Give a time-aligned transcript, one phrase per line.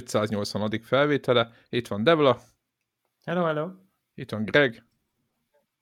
[0.00, 0.80] Connector Podcast 580.
[0.82, 1.52] felvétele.
[1.68, 2.40] Itt van Devla.
[3.24, 3.68] Hello, hello.
[4.14, 4.84] Itt van Greg.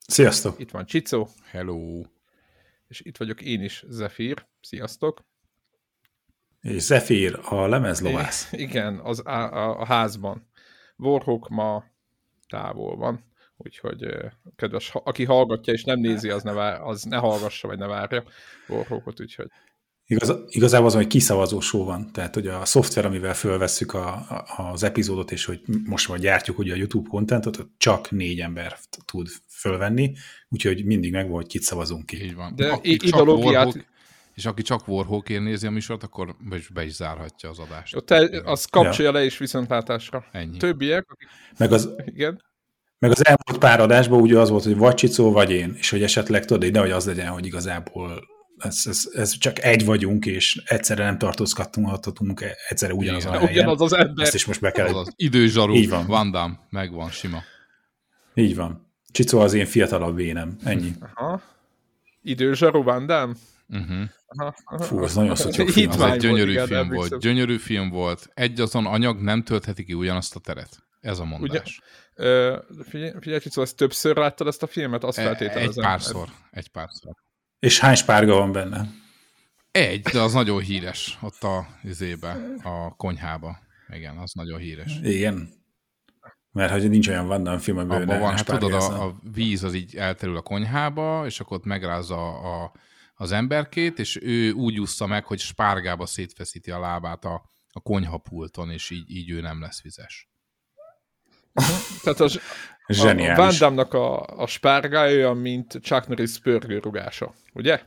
[0.07, 0.61] Sziasztok.
[0.61, 1.29] Itt van Csicó.
[1.45, 2.03] Hello.
[2.89, 4.47] És itt vagyok én is, Zephyr.
[4.61, 5.25] Sziasztok.
[6.61, 8.53] És Zephyr, a lemezlovász.
[8.67, 10.47] Igen, az a, a, a házban.
[10.97, 11.85] Warhawk ma
[12.49, 13.25] távol van,
[13.57, 14.07] úgyhogy
[14.57, 18.25] kedves, aki hallgatja és nem nézi, az ne, vár, az ne hallgassa, vagy ne várja
[18.69, 19.51] Warhawkot, úgyhogy
[20.11, 24.07] Igaz, igazából az, hogy kiszavazó show van, tehát hogy a szoftver, amivel fölvesszük a,
[24.57, 28.79] a, az epizódot, és hogy most már gyártjuk ugye a YouTube kontentot, csak négy ember
[29.05, 30.13] tud fölvenni,
[30.49, 32.25] úgyhogy mindig megvan, hogy kit szavazunk ki.
[32.25, 32.55] Így van.
[32.57, 33.65] De aki ideológiát...
[33.65, 33.87] Warhawk,
[34.35, 36.37] és aki csak Warhawkért nézi a műsort, akkor
[36.75, 38.05] be is zárhatja az adást.
[38.05, 39.19] Te, az kapcsolja ja.
[39.19, 40.25] le is viszontlátásra.
[40.33, 40.57] Ennyi.
[40.57, 41.29] Többiek, akik...
[41.59, 42.43] Meg az, Igen.
[42.99, 46.03] meg az elmúlt pár adásban ugye az volt, hogy vagy Csicó, vagy én, és hogy
[46.03, 51.05] esetleg tudod, hogy az legyen, hogy igazából ez, ez, ez csak egy vagyunk, és egyszerre
[51.05, 53.51] nem tartózkodhatunk, egyszerre ugyanaz a helyen.
[53.51, 54.25] Ugyanaz az ember.
[54.25, 54.87] Ezt is most be kell...
[54.95, 56.07] Az időzsarú, Így van.
[56.07, 57.43] Van Damme, megvan, sima.
[58.35, 58.93] Így van.
[59.13, 60.57] Csicó az én fiatalabb énem.
[60.65, 60.93] Ennyi.
[61.15, 61.43] Aha.
[62.23, 63.35] Időzsarú Van Damme?
[63.69, 64.09] Uh-huh.
[64.27, 64.83] Aha, aha.
[64.85, 65.91] Fú, az nagyon szotyog Az film.
[65.91, 67.19] Hitvány egy gyönyörű igen, film volt.
[67.19, 68.31] Gyönyörű film volt.
[68.35, 70.79] Egy azon anyag nem töltheti ki ugyanazt a teret.
[71.01, 71.81] Ez a mondás.
[72.15, 72.57] Ö,
[72.89, 75.05] figyelj, figyelj Csicó, ezt többször láttad ezt a filmet?
[75.05, 75.85] Azt E- Egy feltételezem.
[75.85, 76.29] párszor.
[76.51, 77.13] Egy párszor.
[77.59, 78.89] És hány spárga van benne?
[79.71, 81.19] Egy, de az nagyon híres.
[81.21, 83.59] Ott a izébe, a konyhába.
[83.89, 84.99] Igen, az nagyon híres.
[85.03, 85.49] Igen.
[86.53, 89.75] Mert hogy nincs olyan Van Damme film, amiben van, hát tudod, a, a víz az
[89.75, 92.73] így elterül a konyhába, és akkor ott megrázza a,
[93.15, 98.71] az emberkét, és ő úgy úszta meg, hogy spárgába szétfeszíti a lábát a, a konyhapulton,
[98.71, 100.31] és így, így ő nem lesz vizes.
[102.03, 102.41] Tehát az,
[102.89, 103.59] a, a Van Zseniális.
[103.59, 107.81] Damme-nak a, a spárgája olyan, mint Chuck Norris pörgőrugása, ugye?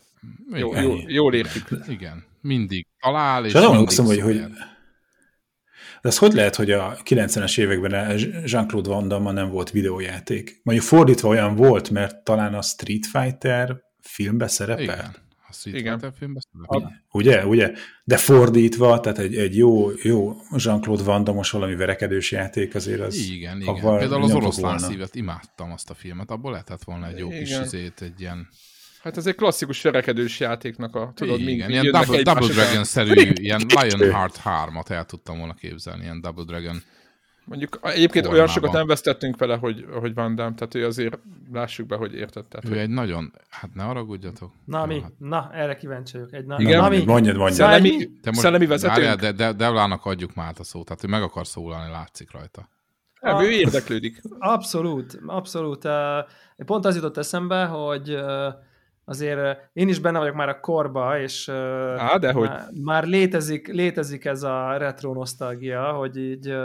[0.54, 1.68] Jó, jó, jól értük.
[1.88, 2.24] igen.
[2.42, 4.44] mindig talál, és És azon mindig hogy, hogy
[6.02, 10.60] de az hogy lehet, hogy a 90-es években Jean-Claude Van Damme nem volt videójáték?
[10.64, 14.84] Mondjuk fordítva olyan volt, mert talán a Street Fighter filmbe szerepel.
[14.84, 15.16] Igen.
[15.52, 15.94] A Street Igen.
[15.94, 17.02] Fighter filmben szerepel.
[17.12, 17.72] Ugye, ugye?
[18.04, 23.16] De fordítva, tehát egy, egy jó, jó Jean-Claude Van Damme-os valami verekedős játék azért az...
[23.16, 23.98] Igen, igen.
[23.98, 27.64] Például az oroszlán szívet imádtam azt a filmet, abból lehetett volna egy jó kis Igen.
[27.64, 28.48] izét, egy ilyen,
[29.02, 32.48] Hát ez egy klasszikus verekedős játéknak a, tudod, igen, mind, ilyen Double, Double.
[32.48, 36.84] Dragon-szerű, ilyen Lionheart 3-at el tudtam volna képzelni, ilyen Double Dragon.
[37.52, 38.54] Mondjuk egyébként olyan formában.
[38.54, 41.20] sokat nem vesztettünk vele, hogy, hogy Van Damme, tehát ő azért
[41.54, 42.46] lássuk be, hogy érted.
[42.46, 44.52] Tehát, Ő hogy egy nagyon, hát ne haragudjatok.
[44.66, 45.02] Na mi?
[45.02, 46.34] hát Na, erre kíváncsi vagyok.
[46.34, 46.82] Egy na, Igen.
[46.82, 47.04] na, mi?
[47.04, 47.58] Mondjad, mondjad.
[47.58, 48.96] Szellemi, Szellemi- Te most, szellemi vezetőnk?
[48.98, 52.70] várjál, de, de Devlának adjuk már a szót, tehát ő meg akar szólalni, látszik rajta.
[53.22, 54.22] Nem, ő érdeklődik.
[54.40, 55.86] Abszolút, abszolút.
[55.86, 58.54] Uh, Pont az jutott eszembe, hogy uh,
[59.12, 61.50] azért én is benne vagyok már a korba, és
[61.98, 62.48] Á, dehogy.
[62.48, 66.56] már, már létezik, létezik ez a retro nosztalgia, hogy így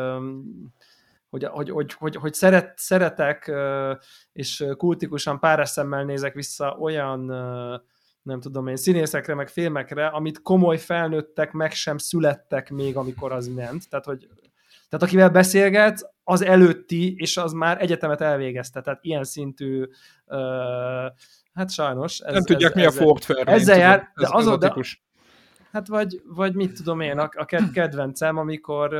[1.30, 3.52] hogy, hogy, hogy, hogy, hogy szeret, szeretek,
[4.32, 7.24] és kultikusan páras szemmel nézek vissza olyan
[8.22, 13.48] nem tudom én, színészekre, meg filmekre, amit komoly felnőttek meg sem születtek még, amikor az
[13.48, 13.88] ment.
[13.88, 14.28] Tehát, hogy
[14.88, 18.80] tehát akivel beszélget, az előtti, és az már egyetemet elvégezte.
[18.80, 19.84] Tehát ilyen szintű,
[20.26, 20.38] uh,
[21.56, 22.18] hát sajnos.
[22.18, 23.50] Ez, Nem tudják, ez, mi a Ford Fairlane.
[23.58, 25.04] ezzel jár, de ez, az ez a a- de- típus.
[25.72, 28.94] Hát vagy, vagy mit tudom én, a, a ked- kedvencem, amikor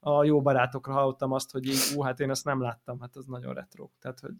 [0.00, 3.26] a jó barátokra hallottam azt, hogy így, ú, hát én ezt nem láttam, hát az
[3.26, 3.88] nagyon retro.
[4.00, 4.30] Tehát, hogy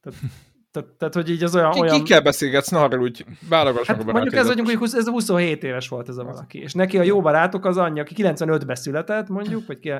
[0.00, 0.18] tehát,
[0.70, 1.70] tehát, tehát hogy így az olyan...
[1.70, 2.68] Ki, olyan kikkel beszélgetsz?
[2.68, 6.08] Na, arra úgy válogass Hát meg mondjuk ez, mondjuk, hogy 20 ez 27 éves volt
[6.08, 9.78] ez a valaki, és neki a jó barátok az anyja, aki 95-ben született, mondjuk, vagy
[9.78, 9.92] ki,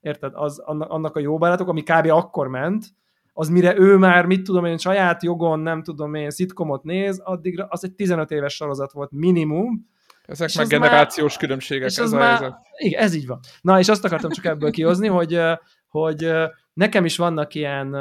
[0.00, 2.10] érted, az, annak annak a jó barátok, ami kb.
[2.10, 2.84] akkor ment,
[3.32, 7.66] az mire ő már, mit tudom én, saját jogon, nem tudom én, szitkomot néz, addigra
[7.68, 9.90] az egy 15 éves sorozat volt minimum,
[10.26, 11.90] Ezek és meg az már- generációs különbségek.
[11.90, 12.58] és ez az a már, helyzet.
[12.76, 13.38] igen, ez így van.
[13.60, 15.40] Na, és azt akartam csak ebből kihozni, hogy,
[15.88, 16.32] hogy
[16.72, 17.96] nekem is vannak ilyen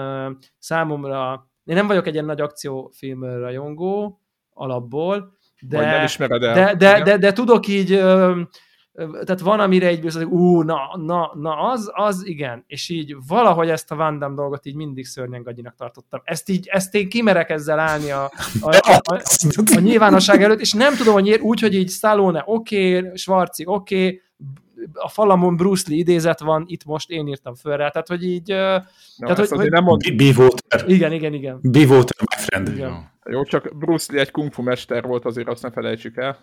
[0.57, 4.21] számomra, én nem vagyok egy ilyen nagy akciófilm rajongó
[4.53, 6.53] alapból, de, Vagy nem ismered el.
[6.53, 7.03] de, de, Igen.
[7.03, 8.01] de, de tudok így,
[8.95, 13.69] tehát van, amire egy hogy ú, na, na, na, az, az igen, és így valahogy
[13.69, 16.21] ezt a Van Damme dolgot így mindig szörnyen gagyinak tartottam.
[16.23, 18.23] Ezt így, ezt én kimerek ezzel állni a,
[18.61, 19.21] a, a, a,
[19.75, 23.63] a nyilvánosság előtt, és nem tudom, hogy miért, úgy, hogy így Stallone oké, okay, Schwarzi
[23.65, 24.21] oké, okay,
[24.93, 28.47] a falamon Bruce Lee idézet van, itt most én írtam föl rá, tehát hogy így,
[28.47, 30.15] Na, tehát, hogy- nem mond.
[30.15, 30.89] Be water.
[30.89, 31.59] igen, igen, igen.
[31.61, 32.67] Be water, my friend.
[32.67, 32.89] Igen.
[32.89, 33.33] Jó.
[33.33, 36.37] Jó, csak Bruce Lee egy kung fu mester volt, azért azt ne felejtsük el.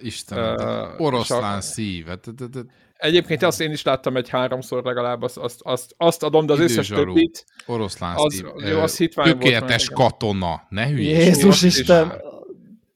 [0.00, 2.06] Istenem, uh, oroszlán csak- szív.
[2.06, 2.64] Hát, hát, hát,
[2.96, 6.58] Egyébként azt én is láttam egy háromszor legalább, azt, azt, azt, azt adom, de az
[6.58, 7.12] összes Időzsarú.
[7.14, 7.44] többit.
[7.66, 8.44] Oroszlán Az- szív.
[8.70, 9.94] jó, az hitvány volt Tökéletes igen.
[9.96, 10.66] katona.
[10.68, 11.24] Ne hülyés.
[11.24, 12.12] Jézus Isten!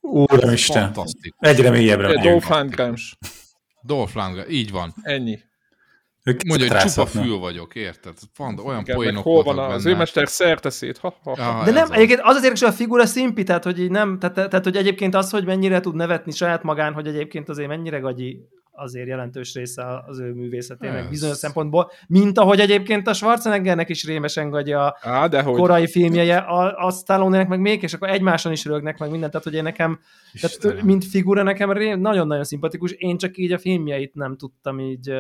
[0.00, 0.82] Úristen.
[0.92, 1.48] Fantasztikus.
[1.48, 2.24] Egyre mélyebbre megyünk.
[2.24, 2.96] Dolph Lundgren.
[3.82, 4.94] Dolph Lundgren, így van.
[5.02, 5.38] Ennyi.
[6.26, 8.14] Ők Mondja, hogy csupa fül vagyok, érted?
[8.36, 9.94] Van, olyan Igen, poénok hol van az benne.
[9.94, 10.98] ő mester szerteszét?
[10.98, 11.58] Ha, ha, ha.
[11.58, 11.90] Ja, De nem, az.
[11.90, 14.76] egyébként az az érdekes, hogy a figura szimpi, tehát hogy így nem, tehát, tehát, hogy
[14.76, 18.38] egyébként az, hogy mennyire tud nevetni saját magán, hogy egyébként azért mennyire gagyi
[18.76, 21.08] azért jelentős része az ő művészetének Ez.
[21.08, 25.54] bizonyos szempontból, mint ahogy egyébként a Schwarzeneggernek is rémesen gagyi a Á, de hogy.
[25.56, 29.46] korai filmjeje, a, a Stallone-nek meg még, és akkor egymáson is rögnek meg mindent, tehát
[29.46, 29.98] hogy én nekem,
[30.40, 30.84] tehát, Istenem.
[30.84, 35.10] mint figura nekem ré- nagyon-nagyon szimpatikus, én csak így a filmjeit nem tudtam így,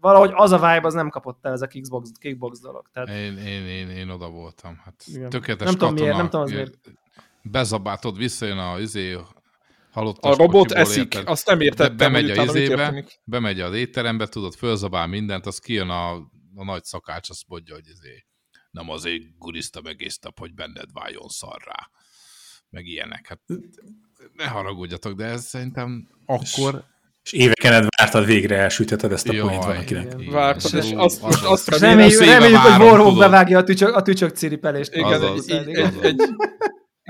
[0.00, 2.86] valahogy az a vibe az nem kapott el ez a kickbox, kickbox dolog.
[2.92, 4.80] Tehát, Én, én, én, én oda voltam.
[4.84, 5.30] Hát Igen.
[5.30, 6.02] tökéletes Nem tudom katona.
[6.04, 6.74] miért, nem tudom az miért.
[7.42, 9.16] Bezabátod, visszajön a izé,
[9.94, 15.06] halott A robot eszik, azt nem értettem, bemegy a izébe, bemegy az étterembe, tudod, fölzabál
[15.06, 16.12] mindent, az kijön a,
[16.54, 18.26] a nagy szakács, azt mondja, hogy izé,
[18.70, 21.90] nem azért guriztam egész nap, hogy benned váljon szarrá.
[22.70, 23.26] Meg ilyenek.
[23.28, 23.40] Hát
[24.32, 26.84] ne haragudjatok, de ez szerintem akkor...
[27.22, 30.30] És éveken át vártad végre elsütheted ezt a Jaj, poént valakinek.
[30.30, 34.36] Vártad, és azt, most azt reméljük, reméljük hogy várom, Warhawk bevágja a tücsök, a tücsök
[34.36, 34.94] ciripelést.
[34.94, 36.02] Igen, Azaz, egy, egy, azaz.
[36.02, 36.20] egy,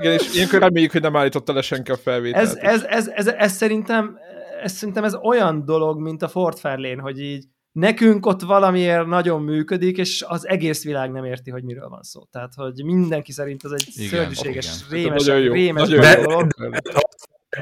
[0.01, 2.45] igen, és ilyenkor reméljük, hogy nem állította le senki a felvételt.
[2.45, 4.17] ez, ez, ez, ez, ez, szerintem,
[4.63, 9.41] ez szerintem ez olyan dolog, mint a Ford Fairlane, hogy így nekünk ott valamiért nagyon
[9.41, 12.23] működik, és az egész világ nem érti, hogy miről van szó.
[12.31, 14.89] Tehát, hogy mindenki szerint ez egy Igen, szörnyűséges, igen.
[14.89, 16.23] rémes, Nagyon jó, rémes nagyon jó.
[16.23, 16.47] dolog.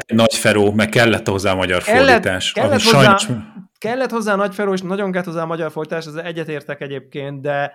[0.07, 2.51] Nagy Feró, meg kellett hozzá a magyar Kellett- fordítás.
[2.51, 3.43] kellett ami hozzá- sajnos...
[3.77, 7.73] Kellett hozzá nagy Feró, és nagyon kellett hozzá a magyar fordítás, ezzel egyetértek egyébként, de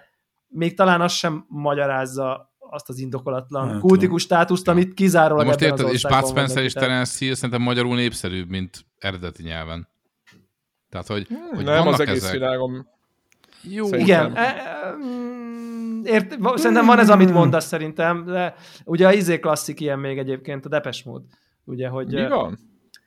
[0.48, 5.72] még talán az sem magyarázza azt az indokolatlan Hát, kultikus státuszt, amit kizárólag most ebben
[5.72, 9.88] az érted, és van Spencer és Terence Hill szerintem magyarul népszerűbb, mint eredeti nyelven.
[10.90, 12.32] Tehát, hogy, hogy nem az egész ezek.
[12.32, 12.86] világon.
[13.62, 14.26] Jó, Szerintem.
[14.26, 18.54] Igen, e, e, mm, ért, szerintem van ez, amit mondasz szerintem, de
[18.84, 21.22] ugye a izé klasszik ilyen még egyébként, a Depes mód.
[21.64, 22.06] Ugye, hogy...
[22.06, 22.58] Mi van?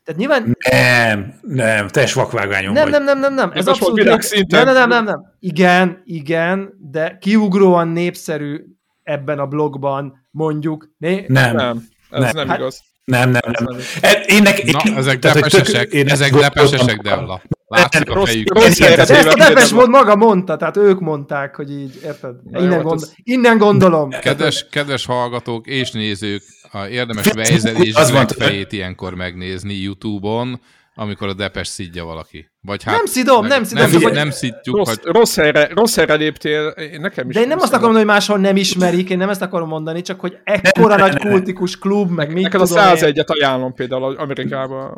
[0.03, 0.57] Tehát nyilván...
[0.69, 2.91] Nem, nem, teljes vakvágányom Nem, vagy.
[2.91, 3.51] nem, nem, nem, nem.
[3.53, 4.03] Ez abszolút...
[4.03, 5.35] Nem, nem, nem, nem, nem.
[5.39, 8.65] Igen, igen, de kiugróan népszerű
[9.11, 10.89] ebben a blogban mondjuk.
[10.97, 11.25] Né?
[11.27, 12.31] Nem, nem, ez Nem.
[12.35, 12.81] nem Hát- igaz.
[13.05, 13.29] nem.
[13.29, 13.77] nem, nem.
[14.01, 17.41] E- Én nek, Na, én, ezek tök- depesesek, én ezek depesesek, Della.
[17.67, 18.53] Látszik a Rossz- fejük.
[18.53, 22.35] rossz De ezt a Depes de- mód maga mondta, tehát ők mondták, hogy így, érted?
[22.51, 24.09] Innen, hát ez- innen gondolom.
[24.09, 26.41] Kedves, kedves hallgatók és nézők,
[26.71, 30.61] a érdemes Weiser és Az fejét ilyenkor megnézni YouTube-on,
[30.95, 32.49] amikor a Depes szidja valaki.
[32.61, 35.95] Vagy hát Nem szidom, nem szidom, Nem, csak nem, szidjuk, Rossz, hogy rossz, helyre, rossz
[35.95, 37.35] helyre léptél, én nekem is.
[37.35, 40.01] De én nem azt akarom mondani, hogy máshol nem ismerik, én nem ezt akarom mondani,
[40.01, 42.95] csak hogy ekkora nagy kultikus klub, meg mit Neked a tudom én.
[42.97, 44.97] 101-et ajánlom például Amerikában.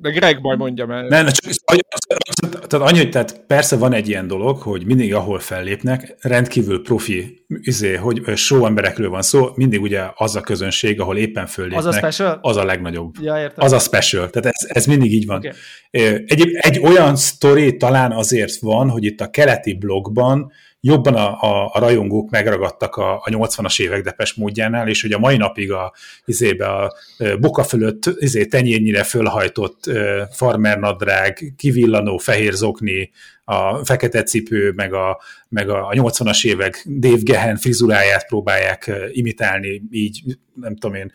[0.00, 1.08] De Greg majd mondja meg.
[1.08, 1.52] Nem, csak
[2.66, 7.44] tehát annyi, hogy tehát persze van egy ilyen dolog, hogy mindig, ahol fellépnek, rendkívül profi,
[7.60, 11.86] izé, hogy show emberekről van szó, mindig ugye az a közönség, ahol éppen föllépnek, Az
[11.86, 12.38] a special?
[12.42, 13.14] az a legnagyobb.
[13.20, 13.64] Ja, értem.
[13.64, 15.36] Az a special, tehát ez, ez mindig így van.
[15.36, 15.52] Okay.
[16.26, 21.70] Egy, egy olyan sztori talán azért van, hogy itt a keleti blogban jobban a, a,
[21.72, 25.92] a rajongók megragadtak a, a 80-as évek depes módjánál, és hogy a mai napig a,
[26.24, 26.92] izébe a
[27.40, 29.90] boka fölött izé, tenyérnyire fölhajtott
[30.30, 33.10] farmernadrág, kivillanó fehér zokni,
[33.44, 40.22] a fekete cipő, meg a, meg a 80-as évek Dave Gehen frizuráját próbálják imitálni, így
[40.54, 41.12] nem tudom én,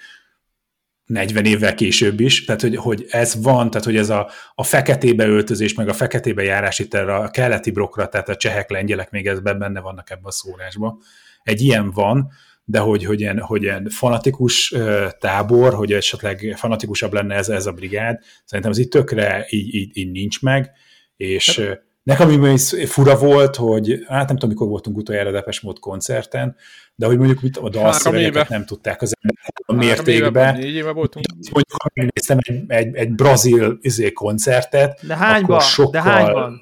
[1.05, 5.25] 40 évvel később is, tehát hogy, hogy ez van, tehát hogy ez a, a feketébe
[5.25, 9.27] öltözés, meg a feketébe járás itt erre a keleti brokra, tehát a csehek, lengyelek még
[9.27, 10.97] ezben benne vannak ebben a szórásban.
[11.43, 12.31] Egy ilyen van,
[12.65, 14.73] de hogy, hogy, ilyen, hogy ilyen fanatikus
[15.19, 19.97] tábor, hogy esetleg fanatikusabb lenne ez, ez a brigád, szerintem ez itt tökre így, így,
[19.97, 20.71] így nincs meg,
[21.17, 21.71] és uh,
[22.03, 26.55] nekem ami fura volt, hogy hát nem tudom, mikor voltunk utoljára Depes Mód koncerten,
[26.95, 30.55] de hogy mondjuk mit, a dalszövegeket nem tudták az emberek a mértékben.
[30.55, 31.25] Négy éve voltunk.
[31.51, 35.59] Mondjuk, ha megnéztem egy, egy, egy brazil izé, koncertet, De hányban?
[35.59, 35.91] sokkal...
[35.91, 36.59] De hányban?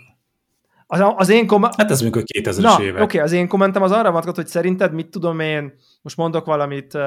[0.88, 3.02] Az, az én kom- Hát ez mondjuk a 2000-es Na, oké, évek.
[3.02, 6.94] okay, az én kommentem az arra vonatkozott, hogy szerinted mit tudom én, most mondok valamit,
[6.94, 7.02] uh,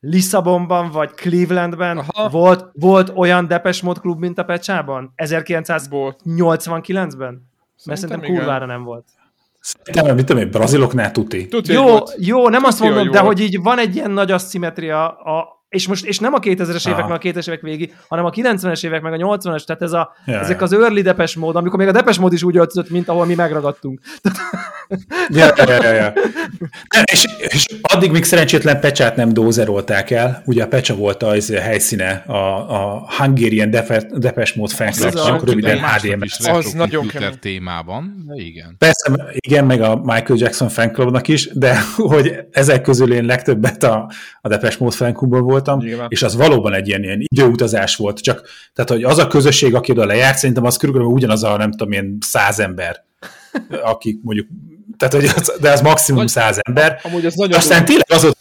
[0.00, 2.28] Lisszabonban vagy Clevelandben Aha.
[2.28, 5.12] volt, volt olyan Depes Mod klub, mint a Pecsában?
[5.16, 7.48] 1989-ben?
[7.84, 8.36] Mert szerintem igen.
[8.36, 9.04] kurvára nem volt.
[9.60, 11.48] Szerintem, mit tudom én, braziloknál tuti.
[11.48, 15.08] Tudja, Jó, jó, nem azt Tudja, mondom, de hogy így van egy ilyen nagy asszimetria,
[15.08, 18.30] a, és most és nem a 2000-es évek, meg a 2000-es évek végi, hanem a
[18.30, 20.62] 90-es évek, meg a 80-es, tehát ez a, Ja, ezek ja.
[20.62, 23.34] az early Depes mód, amikor még a Depes mód is úgy öltözött, mint ahol mi
[23.34, 24.00] megragadtunk.
[25.28, 26.12] Ja, ja, ja, ja.
[26.94, 30.42] Nem, és, és addig még szerencsétlen Pecsát nem dózerolták el.
[30.46, 32.34] Ugye a Pecsa volt az helyszíne a,
[32.94, 37.38] a Hungarian Depe- Depeche Mode fan Az clubnak, a- röviden is Az retro nagyon kemény.
[37.40, 38.74] témában, de igen.
[38.78, 43.82] Persze, igen, meg a Michael Jackson fan clubnak is, de hogy ezek közül én legtöbbet
[43.82, 44.10] a,
[44.40, 46.06] a Depeche Mode fan clubban voltam, Nyilván.
[46.10, 49.90] és az valóban egy ilyen, ilyen időutazás volt, csak tehát, hogy az a közösség, aki
[49.92, 53.04] oda lejárt, szerintem az körülbelül ugyanaz a, nem tudom én, száz ember,
[53.92, 54.46] akik mondjuk,
[54.96, 58.34] tehát, hogy az, de az maximum száz ember, Amúgy ez nagyon aztán tényleg az hogy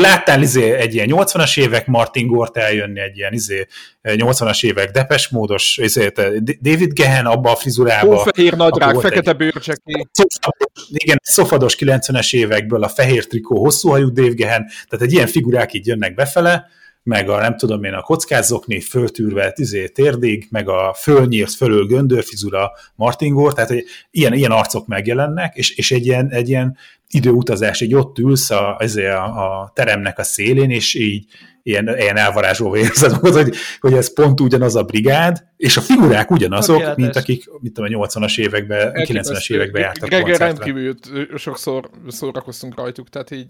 [0.00, 3.66] láttál izé, egy ilyen 80-as évek Martin Gort eljönni, egy ilyen izé,
[4.02, 6.12] 80-as évek Depes módos, izé,
[6.60, 8.16] David Gehen abba a frizurába.
[8.16, 10.06] Hófehér nadrág, fekete egy-.
[10.12, 15.12] Szofados, igen, egy szofados 90-es évekből a fehér trikó, hosszú hajú Dave Gehen, tehát egy
[15.12, 16.66] ilyen figurák így jönnek befele,
[17.02, 22.72] meg a nem tudom én, a kockázokni föltűrve izé, térdig, meg a fölnyírt fölül göndörfizura
[22.94, 26.76] Martin Gore, tehát hogy ilyen, ilyen arcok megjelennek, és, és egy, ilyen, egy ilyen
[27.10, 31.26] időutazás, így ott ülsz a, ezért a, a teremnek a szélén, és így
[31.68, 36.30] ilyen, ilyen elvarázsolva érzed magad, hogy, hogy ez pont ugyanaz a brigád, és a figurák
[36.30, 37.04] ugyanazok, Tökéletes.
[37.04, 40.44] mint akik, mit tudom, a 80-as években, 90-es években jártak koncertre.
[40.44, 40.94] rendkívül
[41.36, 43.46] sokszor szórakoztunk rajtuk, tehát így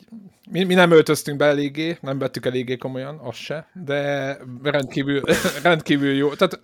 [0.50, 5.22] mi, mi nem öltöztünk be eléggé, nem vettük eléggé komolyan, az se, de rendkívül,
[5.62, 6.34] rendkívül jó.
[6.34, 6.60] Tehát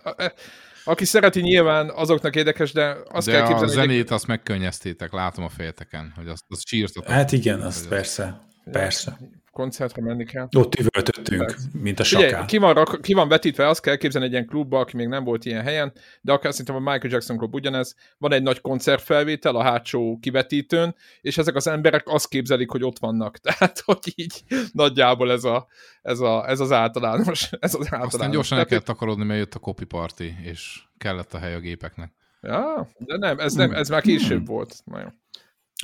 [0.85, 5.11] aki szereti nyilván, azoknak érdekes, de azt De kell a képzelni, hogy zenét azt megkönnyeztétek,
[5.11, 7.11] látom a fejeteken, hogy azt, azt sírtatok.
[7.11, 8.39] Hát igen, az Hogy persze.
[8.71, 9.17] Persze.
[9.55, 10.47] Koncertre menni kell.
[10.57, 12.45] Ott üvöltöttünk, mint a Figyelj, sakál.
[12.45, 15.23] ki van, rak- ki van vetítve, azt kell képzelni egy ilyen klubba, aki még nem
[15.23, 19.55] volt ilyen helyen, de akár szerintem a Michael Jackson klub ugyanez, van egy nagy koncertfelvétel
[19.55, 23.37] a hátsó kivetítőn, és ezek az emberek azt képzelik, hogy ott vannak.
[23.47, 25.67] Tehát, hogy így nagyjából ez, a,
[26.01, 27.49] ez, a, ez az általános.
[27.59, 28.13] Ez az általános.
[28.13, 31.59] Aztán gyorsan el kellett takarodni, mert jött a copy party, és kellett a hely a
[31.59, 32.11] gépeknek.
[32.41, 34.75] Ja, de nem, ez, nem, ez már később volt.
[34.83, 35.13] Nagyon.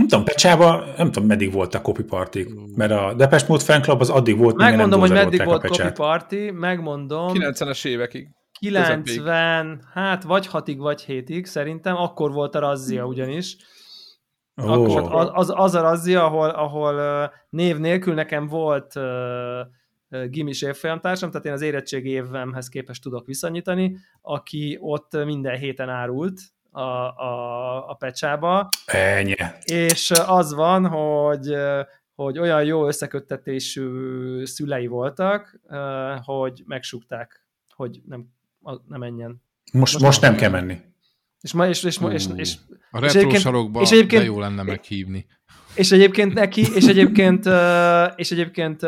[0.02, 2.40] Nem tudom, Pecsába, nem tudom, meddig volt a copy party,
[2.76, 5.68] mert a Depeche Mode fan club az addig volt, Megmondom, nem hogy meddig volt a
[5.68, 5.92] Copy.
[5.92, 7.32] Party, megmondom.
[7.34, 8.28] 90-es évekig.
[8.60, 13.58] 90, hát vagy 6-ig, vagy 7-ig szerintem, akkor volt a razzia ugyanis.
[14.64, 20.62] Ó, Akkor az, az, az a razzia, ahol, ahol név nélkül nekem volt uh, gimis
[20.62, 26.40] évfolyamtársam, tehát én az érettségi évemhez képest tudok viszonyítani, aki ott minden héten árult
[26.72, 29.36] a, a, a pecsába, Ennyi.
[29.64, 31.56] és az van, hogy
[32.16, 35.60] hogy olyan jó összeköttetésű szülei voltak,
[36.24, 38.26] hogy megsukták, hogy nem,
[38.88, 39.42] nem menjen.
[39.74, 40.78] Most, most nem kell menni.
[41.42, 42.56] És, ma, és, és, és, és,
[42.92, 45.26] A és retro egyébként- sarokba és egyébként- de jó lenne meghívni.
[45.76, 47.46] és egyébként neki, és egyébként,
[48.16, 48.82] és egyébként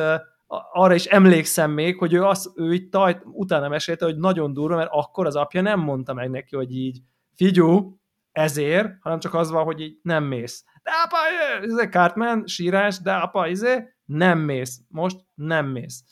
[0.73, 4.75] arra is emlékszem még, hogy ő, azt, ő így tajt, utána mesélte, hogy nagyon durva,
[4.75, 7.01] mert akkor az apja nem mondta meg neki, hogy így
[7.35, 7.99] figyú,
[8.31, 10.63] ezért, hanem csak az van, hogy így nem mész.
[10.83, 11.17] De apa,
[11.63, 14.79] ez egy Cartman, sírás, de apa, izé, nem mész.
[14.87, 16.03] Most nem mész.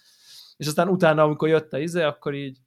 [0.57, 2.57] És aztán utána, amikor jött a izé, akkor így,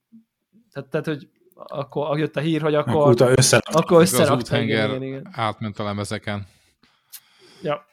[0.72, 3.60] tehát, tehát hogy akkor jött a hír, hogy akkor, Akkor utána össze...
[3.64, 4.12] akkor Az.
[4.12, 5.28] Igen, úthenger igen, igen.
[5.32, 6.46] átment a lemezeken.
[7.62, 7.86] Ja.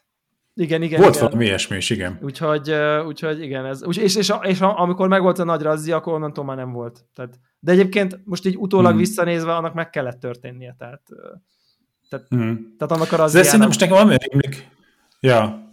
[0.55, 1.27] Igen, igen, Volt igen.
[1.27, 2.20] valami ilyesmi is, igen.
[2.22, 2.72] Úgyhogy,
[3.08, 6.58] úgyhogy igen, ez, úgy- és, és, és, amikor megvolt a nagy razzia, akkor onnantól már
[6.58, 7.05] nem volt.
[7.15, 9.00] Tehát, de egyébként most így utólag Hmm.
[9.00, 10.75] visszanézve, annak meg kellett történnie.
[10.77, 11.29] Tehát, ö,
[12.36, 12.53] Mm.
[12.77, 13.46] tehát annak a De razziának...
[13.46, 14.67] szerintem most nekem valami rémlik.
[15.20, 15.70] Ja.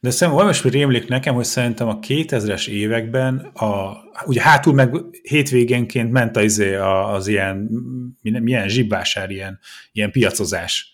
[0.00, 3.92] De szerintem valami rémlik nekem, hogy szerintem a 2000-es években a,
[4.26, 7.68] ugye hátul meg hétvégenként ment az, izé az ilyen,
[8.22, 9.58] milyen, zsibbásár, ilyen,
[9.92, 10.91] ilyen piacozás.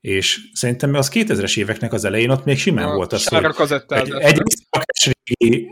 [0.00, 3.44] És szerintem az 2000-es éveknek az elején ott még simán volt az, hogy
[3.88, 4.18] egy, nem?
[4.20, 5.68] egy szakás régi,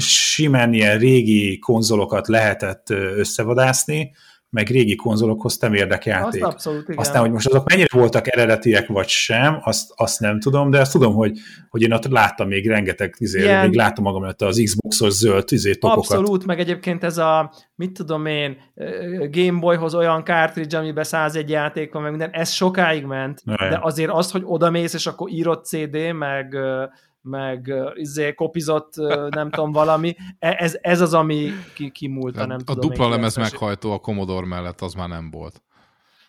[0.00, 4.14] simán ilyen régi konzolokat lehetett összevadászni,
[4.50, 6.44] meg régi konzolokhoz nem Azt érdekjáték.
[6.44, 6.98] abszolút, igen.
[6.98, 10.92] Aztán, hogy most azok mennyire voltak eredetiek, vagy sem, azt, azt nem tudom, de azt
[10.92, 11.38] tudom, hogy,
[11.68, 15.74] hogy én ott láttam még rengeteg, izé, még láttam magam előtt az Xboxos zöld izé,
[15.74, 16.10] topokat.
[16.10, 18.56] Abszolút, meg egyébként ez a, mit tudom én,
[19.30, 23.68] Game Boyhoz olyan cartridge, amiben 101 játék van, meg minden, ez sokáig ment, Jaj.
[23.68, 26.56] de azért az, hogy odamész, és akkor írott CD, meg,
[27.26, 28.94] meg izé, kopizott,
[29.28, 32.88] nem tudom, valami, e- ez, ez az, ami ki, kimúlta, nem a tudom.
[32.90, 35.62] dupla én, lemez 90-es meghajtó a Commodore mellett az már nem volt.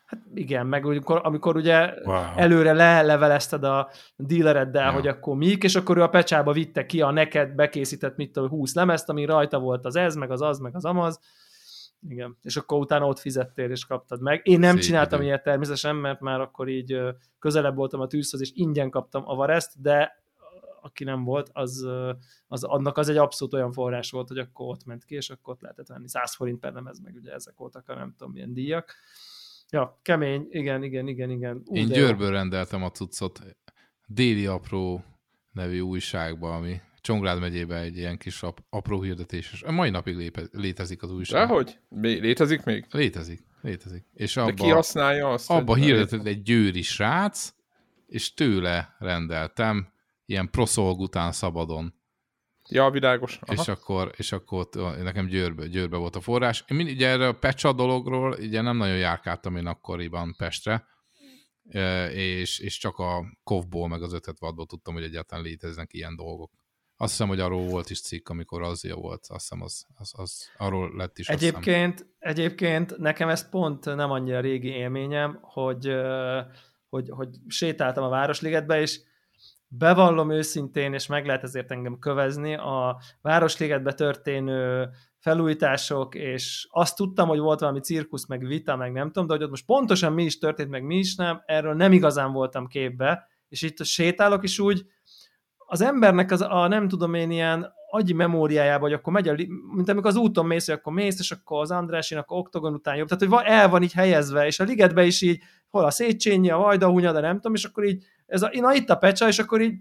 [0.05, 2.23] Hát igen, meg amikor, amikor ugye Wow.
[2.35, 4.91] előre lelevelezted a dealereddel, Ja.
[4.91, 8.49] hogy akkor mik, és akkor ő a pecsába vitte ki a neked bekészített, mit tudom,
[8.49, 11.19] 20 lemezt, ami rajta volt az ez, meg az az, meg az amaz.
[12.09, 14.41] Igen, és akkor utána ott fizettél, és kaptad meg.
[14.43, 15.27] Én nem Szép csináltam idő.
[15.27, 16.99] ilyet természetesen, mert már akkor így
[17.39, 20.23] közelebb voltam a tűzhoz, és ingyen kaptam a vareszt, de
[20.87, 21.87] aki nem volt, az,
[22.47, 25.53] az, annak az egy abszolút olyan forrás volt, hogy akkor ott ment ki, és akkor
[25.53, 28.53] ott lehetett venni 100 forint per lemez, meg ugye ezek voltak a nem tudom milyen
[28.53, 28.95] díjak.
[29.69, 31.61] Ja, kemény, igen, igen, igen, igen.
[31.65, 31.87] Ú, Én.
[31.87, 33.41] Győrből rendeltem a cuccot
[34.07, 35.03] Déli Apró
[35.51, 39.63] nevű újságba, ami Csongrád megyében egy ilyen kis ap- apró hirdetéses.
[39.63, 41.47] A mai napig lépe- létezik az újság.
[41.47, 41.79] Dehogy?
[42.01, 42.85] Létezik még?
[42.91, 44.05] Létezik, létezik.
[44.13, 45.49] És De ki abba, használja azt?
[45.49, 47.53] abba hirdetett egy győri srác,
[48.07, 49.87] és tőle rendeltem
[50.27, 51.93] ilyen proszolg után szabadon.
[52.69, 53.39] Ja, világos.
[53.41, 53.61] Aha.
[53.61, 56.63] és akkor, és akkor ott, nekem Győrbe, Győrbe volt a forrás.
[56.67, 60.85] Én mind, ugye erre a Pecsa dologról ugye nem nagyon járkáltam én akkoriban Pestre,
[62.11, 66.51] és, és csak a Kovból meg az ötlet vadból tudtam, hogy egyáltalán léteznek ilyen dolgok.
[66.99, 70.49] Azt hiszem, hogy arról volt is cikk, amikor az volt, azt hiszem, az, az, az
[70.57, 71.27] arról lett is.
[71.27, 71.49] hiszem.
[71.49, 75.91] Egyébként, egyébként nekem ez pont nem annyira régi élményem, hogy,
[76.89, 79.01] hogy, hogy sétáltam a Városligetbe, és
[79.67, 87.27] bevallom őszintén, és meg lehet ezért engem kövezni, a Városligetbe történő felújítások, és azt tudtam,
[87.27, 90.23] hogy volt valami cirkusz, meg vita, meg nem tudom, de hogy ott most pontosan mi
[90.23, 94.59] is történt, meg mi is nem, erről nem igazán voltam képbe, és itt sétálok is
[94.59, 94.85] úgy,
[95.69, 99.35] az embernek az a nem tudom én ilyen agyi memóriájába, hogy akkor megy, a,
[99.75, 102.95] mint amikor az úton mész, hogy akkor mész, és akkor az Andrásin, akkor Oktogon után
[102.95, 103.07] jobb.
[103.07, 106.57] Tehát, hogy el van így helyezve, és a ligetbe is így, hol a Széchenyi, a
[106.57, 109.61] Vajdahunya, de nem tudom, és akkor így, ez a, na itt a pecsa, és akkor
[109.61, 109.75] így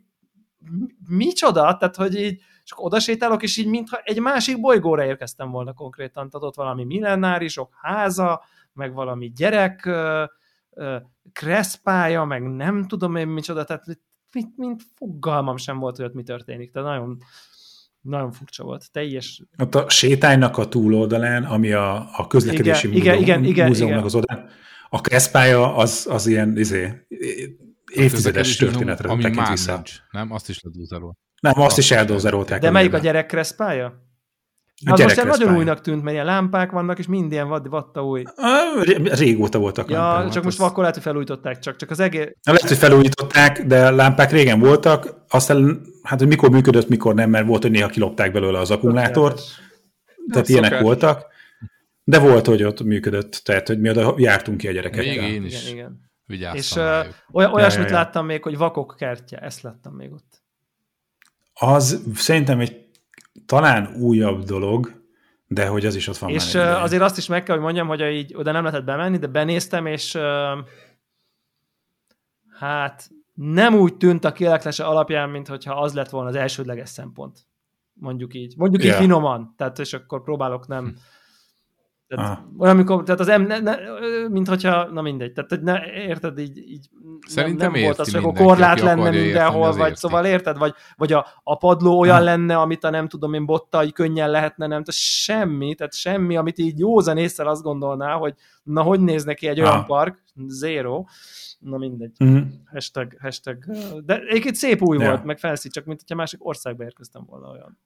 [0.59, 1.77] mi- micsoda?
[1.77, 6.31] Tehát, hogy így, akkor oda sétálok, és így mintha egy másik bolygóra érkeztem volna konkrétan.
[6.31, 9.91] Tehát ott valami millenárisok háza, meg valami gyerek
[11.33, 13.85] kreszpája, meg nem tudom én micsoda, tehát
[14.33, 16.71] mint, mint fogalmam sem volt, hogy ott mi történik.
[16.71, 17.19] Tehát nagyon,
[18.01, 18.93] nagyon furcsa volt.
[18.93, 19.43] Teljes.
[19.59, 24.07] Ott a sétánynak a túloldalán, ami a, a közlekedési Igen, múzeum, igen, igen, múzeumnak igen.
[24.07, 24.49] az oldalán,
[24.89, 27.07] a kreszpálya az, az ilyen izé,
[27.97, 29.75] évtizedes történetre ami tekint már vissza.
[29.75, 30.33] nincs, nem?
[30.33, 31.17] Azt is ledúzarol.
[31.41, 32.61] Nem, azt Azt is eldózerolták.
[32.61, 33.87] De melyik a gyerek kreszpája?
[34.87, 37.69] A Az most gyerek nagyon újnak tűnt, mert ilyen lámpák vannak, és mind ilyen vad,
[37.69, 38.23] vatta új.
[38.35, 40.33] Ah, ré- Régóta voltak Ja, lámpák.
[40.33, 41.77] csak most az- akkor lehet, hogy felújították csak.
[41.77, 42.25] Csak az egész...
[42.43, 47.31] Na, Lehet, hogy felújították, de lámpák régen voltak, aztán hát, hogy mikor működött, mikor nem,
[47.31, 49.41] mert volt, hogy néha kilopták belőle az akkumulátort,
[50.33, 50.85] tehát ilyenek szokás.
[50.85, 51.27] voltak,
[52.05, 55.25] de volt, hogy ott működött, tehát, hogy mi oda jártunk ki a Még gyerekekkel.
[55.29, 56.06] én is Igen, igen.
[56.27, 57.15] Vigyáztam És rájuk.
[57.29, 58.05] uh, oly, olyasmit Ja, ja, ja.
[58.05, 59.39] láttam még, hogy vakok kertje.
[59.39, 60.43] Ezt láttam még ott.
[61.53, 62.87] Az szerintem egy
[63.47, 65.05] talán újabb dolog,
[65.47, 67.87] de hogy az is ott van és már azért azt is meg kell, hogy mondjam,
[67.87, 70.19] hogy így oda nem lehetett bemenni, de benéztem, és
[72.59, 77.47] hát nem úgy tűnt a kieleklese alapján, mint hogyha az lett volna az elsődleges szempont.
[77.93, 78.55] Mondjuk így.
[78.57, 78.97] Mondjuk így Ja.
[78.97, 79.55] finoman.
[79.57, 80.97] Tehát, és akkor próbálok nem...
[82.09, 82.49] Tehát, Aha.
[82.59, 83.77] olyan, amikor, tehát az em, ne, ne,
[84.29, 86.89] mint hogyha, na mindegy, tehát hogy ne, érted, így, így
[87.27, 89.99] Szerintem nem, nem volt az, hogy akkor korlát lenne mindenhol, érteni, vagy érti.
[89.99, 92.25] szóval érted, vagy, vagy a, a padló olyan Aha.
[92.25, 96.59] lenne, amit a nem tudom én bottal könnyen lehetne, nem, tehát semmi, tehát semmi, amit
[96.59, 99.85] így józan észre azt gondolná, hogy na hogy néz neki egy olyan Aha.
[99.85, 101.05] park, zero,
[101.59, 102.39] na mindegy, Mhm.
[102.73, 103.59] hashtag, hashtag,
[104.05, 105.09] de egyébként szép új Ja.
[105.09, 107.79] volt, meg felszít, csak mint hogyha másik országba érkeztem volna olyan.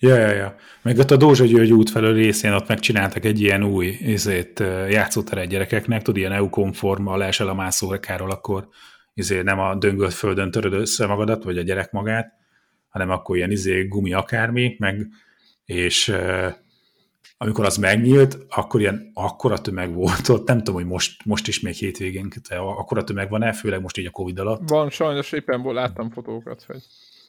[0.00, 0.54] Ja, ja, ja.
[0.82, 4.58] Meg ott a Dózsa György út felől részén ott megcsináltak egy ilyen új izét,
[4.88, 8.68] játszóteret gyerekeknek, tudod, ilyen EU-konform, ha leesel a mászórekáról, akkor
[9.14, 12.32] izé nem a döngölt földön töröd össze magadat, vagy a gyerek magát,
[12.88, 15.06] hanem akkor ilyen izé gumi akármi, meg,
[15.64, 16.14] és
[17.38, 21.60] amikor az megnyílt, akkor ilyen akkora tömeg volt ott, nem tudom, hogy most, most is
[21.60, 24.68] még hétvégén, de akkora tömeg van-e, főleg most így a Covid alatt.
[24.68, 26.82] Van, sajnos éppen láttam fotókat, hogy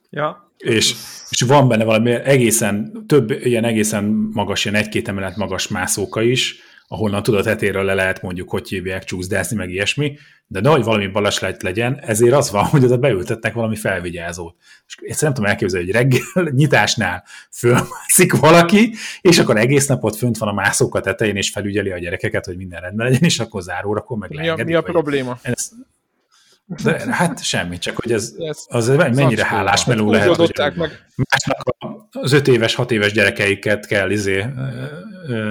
[0.09, 0.95] Ja, és,
[1.29, 6.67] és van benne valami egészen, több ilyen egészen magas, ilyen egy-két emelet magas mászóka is,
[6.91, 10.17] ahonnan tudod hetéről le lehet mondjuk, hogy hívják csúszdászni, meg ilyesmi,
[10.47, 14.55] de nehogy valami baleset legyen, ezért az van, hogy oda beültetnek valami felvigyázót.
[14.87, 20.37] És ezt nem tudom elképzelni, hogy reggel nyitásnál fölmászik valaki, és akkor egész napot fönt
[20.37, 24.17] van a mászóka tetején, és felügyeli a gyerekeket, hogy minden rendben legyen, és akkor zárórakor
[24.17, 25.39] meg mi a, mi a probléma?
[25.41, 25.71] Ez,
[26.83, 28.33] de hát semmi, csak hogy ez,
[28.67, 31.05] az mennyire hálás meló lehet, hogy meg.
[31.15, 31.75] másnak
[32.11, 34.45] az öt éves, hat éves gyerekeiket kell izé,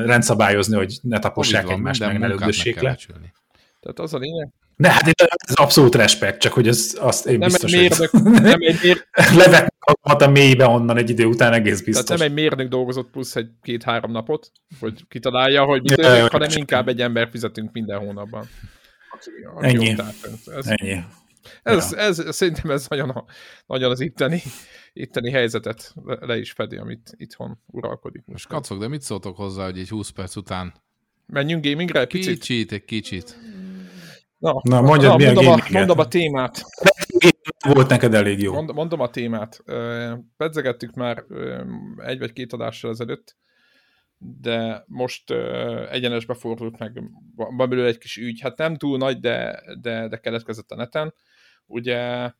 [0.04, 2.90] rendszabályozni, hogy ne tapossák egymást, meg ne lögdössék le.
[2.90, 3.32] becsülni.
[3.80, 4.48] Tehát az a lényeg.
[4.76, 5.08] De hát
[5.46, 8.78] ez abszolút respekt, csak hogy ez, azt én Nem biztos, egy mérnök, hogy nem egy,
[8.82, 12.18] mér, levetnek a mélybe onnan egy idő után egész tehát biztos.
[12.18, 14.50] nem egy mérnök dolgozott plusz egy két-három napot,
[14.80, 18.48] hogy kitalálja, hogy mi Ja, hanem inkább egy ember fizetünk minden hónapban.
[19.26, 20.00] Aki, aki Ennyi.
[20.00, 20.54] ott.
[20.54, 21.04] Ez, Ennyi.
[21.62, 23.24] ez, ez, ez, szerintem ez nagyon, a,
[23.66, 24.42] nagyon az itteni,
[24.92, 28.22] itteni helyzetet le, is fedi, amit itthon uralkodik.
[28.26, 30.74] Most kacok, de mit szóltok hozzá, hogy egy 20 perc után
[31.26, 32.32] Menjünk gamingre egy picit?
[32.38, 33.38] kicsit, egy kicsit.
[34.38, 36.62] Na, Na, mondjad, mi a mondom, a, mondom a témát.
[37.66, 38.52] Volt neked elég jó.
[38.52, 39.64] Mond, mondom a témát.
[40.36, 41.24] Pedzegettük már
[41.96, 43.36] egy vagy két adással ezelőtt,
[44.18, 47.02] de most ö, egyenesbe fordult meg,
[47.34, 51.14] van belőle egy kis ügy, hát nem túl nagy, de, de, de keletkezett a neten.
[51.66, 52.32] Ugye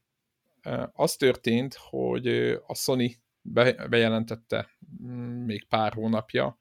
[0.93, 2.29] az történt, hogy
[2.67, 4.69] a Sony be, bejelentette
[5.03, 6.59] mm, még pár hónapja,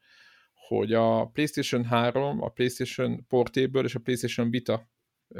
[0.68, 4.88] hogy a PlayStation 3, a PlayStation Portable és a PlayStation Vita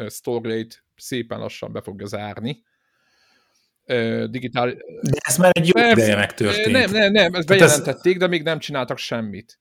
[0.09, 0.65] store
[0.97, 2.63] szépen lassan be fogja zárni.
[4.31, 4.73] digitál...
[5.01, 6.73] De ez már egy jó Persze, ideje megtörtént.
[6.73, 8.21] Nem, nem, nem, ezt bejelentették, ez...
[8.21, 9.61] de még nem csináltak semmit.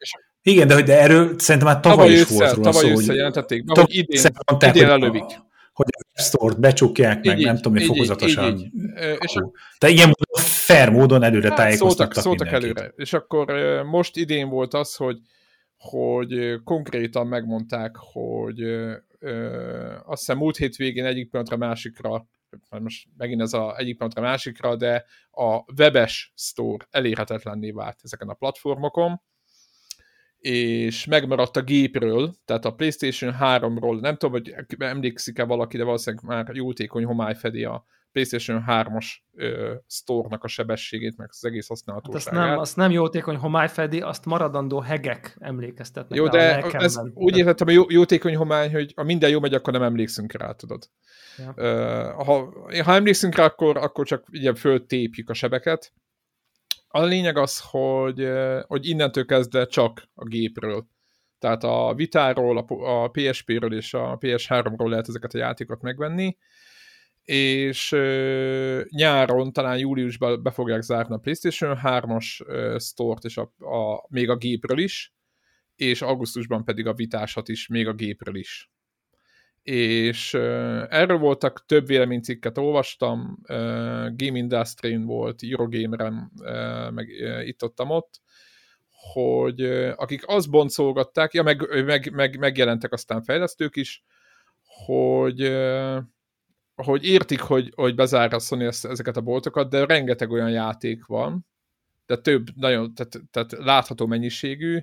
[0.00, 2.94] És igen, de, de erről szerintem már tavaly, tavaly is össze, volt róla tavaly szó,
[2.94, 3.16] hogy...
[3.16, 5.48] jelentették be, hogy idén, mondták, idén elővik.
[5.72, 8.52] Hogy a Store-t becsukják meg, így, nem tudom, hogy fokozatosan.
[8.52, 8.72] Így, így.
[9.18, 9.38] És
[9.78, 12.92] de ilyen módon, fair módon előre hát, tájékoztattak szóltak, szóltak előre.
[12.96, 13.52] És akkor
[13.84, 15.16] most idén volt az, hogy
[15.80, 22.26] hogy konkrétan megmondták, hogy ö, ö, azt hiszem múlt hétvégén egyik pillanatra másikra,
[22.80, 28.34] most megint ez a egyik pillanatra másikra, de a webes store elérhetetlenné vált ezeken a
[28.34, 29.22] platformokon,
[30.40, 36.24] és megmaradt a gépről, tehát a PlayStation 3-ról, nem tudom, hogy emlékszik-e valaki, de valószínűleg
[36.24, 39.06] már jótékony homály fedi a PlayStation 3-as
[39.86, 42.38] store-nak a sebességét, meg az egész használhatóságát.
[42.38, 47.00] Hát azt nem, azt nem jótékony homály fedi, azt maradandó hegek emlékeztetnek Jó, de ez
[47.14, 50.90] úgy értettem, jó, jótékony homály, hogy a minden jó megy, akkor nem emlékszünk rá, tudod.
[51.38, 51.54] Ja.
[52.24, 55.92] Ha, ha emlékszünk rá, akkor, akkor csak ugye föltépjük a sebeket.
[56.92, 58.28] A lényeg az, hogy,
[58.66, 60.86] hogy innentől kezdve csak a gépről.
[61.38, 66.36] Tehát a Vitáról, a PSP-ről és a PS3-ról lehet ezeket a játékokat megvenni,
[67.24, 67.96] és
[68.88, 74.28] nyáron, talán júliusban be fogják zárni a PlayStation 3-as uh, store-t, és a, a, még
[74.28, 75.14] a gépről is,
[75.76, 78.70] és augusztusban pedig a vitásat is, még a gépről is.
[79.62, 80.34] És
[80.88, 83.38] erről voltak több véleménycikket olvastam,
[84.16, 86.30] Game Industry-n volt, Eurogamer-en,
[86.94, 88.20] meg uh, itt ott,
[89.12, 89.60] hogy
[89.96, 94.04] akik azt boncolgatták, ja, meg, meg, meg, megjelentek aztán fejlesztők is,
[94.86, 95.40] hogy
[96.82, 101.46] hogy értik, hogy, hogy bezárja Sony ezeket a boltokat, de rengeteg olyan játék van,
[102.06, 104.78] de több, nagyon, tehát, tehát látható mennyiségű,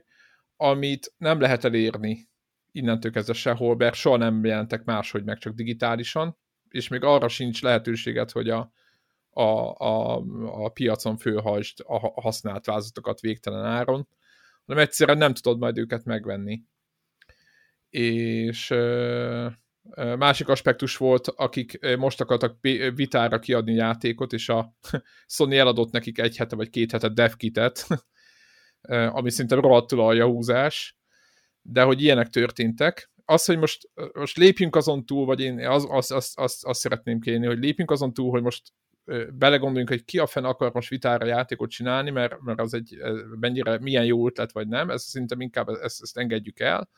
[0.56, 2.30] amit nem lehet elérni
[2.78, 6.38] innentől kezdve sehol, mert soha nem jelentek máshogy meg, csak digitálisan,
[6.70, 8.72] és még arra sincs lehetőséget, hogy a,
[9.30, 10.16] a, a,
[10.63, 14.08] a piacon főhajtsd a használt vázatokat végtelen áron,
[14.66, 16.63] hanem egyszerűen nem tudod majd őket megvenni.
[17.90, 18.74] És
[19.96, 22.58] Másik aspektus volt, akik most akartak
[22.96, 24.74] vitára kiadni játékot, és a
[25.26, 27.88] Sony eladott nekik egy hete vagy két hete devkitet,
[29.18, 30.97] ami szinte rohadtul a húzás,
[31.70, 33.10] de hogy ilyenek történtek.
[33.26, 37.20] Az, hogy most, most lépjünk azon túl, vagy én azt az, az, az, az szeretném
[37.20, 38.74] kérni, hogy lépjünk azon túl, hogy most
[39.34, 42.98] belegondoljunk, hogy ki a fenn akar most vitára játékot csinálni, mert, mert az egy
[43.40, 46.90] mennyire, milyen jó ötlet vagy nem, ez szerintem inkább ezt, ezt engedjük el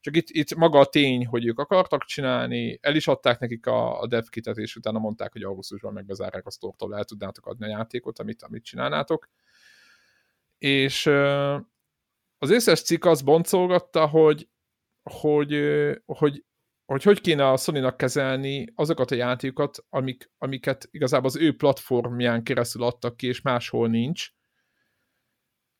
[0.00, 4.00] csak itt, itt maga a tény, hogy ők akartak csinálni, el is adták nekik a,
[4.00, 7.68] a dev kitet, és utána mondták, hogy augusztusban megbezárják a sztortól, el tudnátok adni a
[7.68, 9.28] játékot, amit, amit csinálnátok.
[10.58, 11.10] És
[12.42, 14.48] az összes cikk azt boncolgatta, hogy
[15.02, 15.60] hogy,
[16.06, 16.44] hogy
[16.90, 22.42] hogy hogy kéne a sony kezelni azokat a játékokat, amik, amiket igazából az ő platformján
[22.42, 24.30] keresztül adtak ki, és máshol nincs.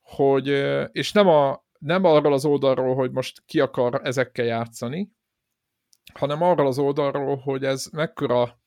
[0.00, 0.48] Hogy,
[0.92, 5.10] és nem a, nem arról az oldalról, hogy most ki akar ezekkel játszani,
[6.14, 8.60] hanem arról az oldalról, hogy ez mekkora,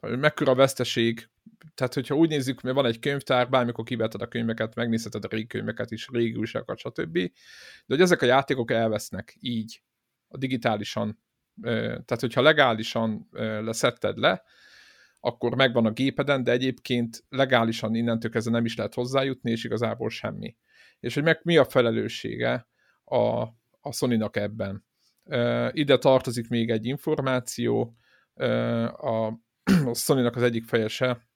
[0.00, 1.30] mekkora veszteség.
[1.74, 5.46] Tehát, hogyha úgy nézzük, hogy van egy könyvtár, bármikor kiveted a könyveket, megnézheted a régi
[5.46, 7.12] könyveket is, régi újságokat, stb.
[7.12, 7.30] De
[7.86, 9.82] hogy ezek a játékok elvesznek így,
[10.28, 11.22] a digitálisan.
[11.62, 13.28] Tehát, hogyha legálisan
[13.60, 14.42] leszetted le,
[15.20, 20.10] akkor megvan a gépeden, de egyébként legálisan innentől kezdve nem is lehet hozzájutni, és igazából
[20.10, 20.56] semmi
[21.00, 22.68] és hogy meg mi a felelőssége
[23.04, 23.40] a,
[23.80, 24.86] a Sony-nak ebben.
[25.70, 27.96] Ide tartozik még egy információ,
[28.34, 29.26] a,
[29.84, 31.27] a Sony-nak az egyik fejese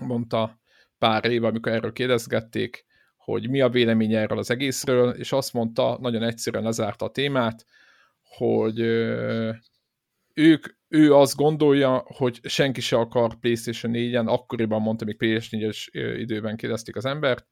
[0.00, 0.60] mondta
[0.98, 2.84] pár éve, amikor erről kérdezgették,
[3.16, 7.64] hogy mi a véleménye erről az egészről, és azt mondta, nagyon egyszerűen lezárta a témát,
[8.22, 8.80] hogy
[10.34, 15.86] ők, ő azt gondolja, hogy senki se akar PlayStation 4-en, akkoriban mondta, még PS4-es
[16.18, 17.46] időben kérdezték az embert,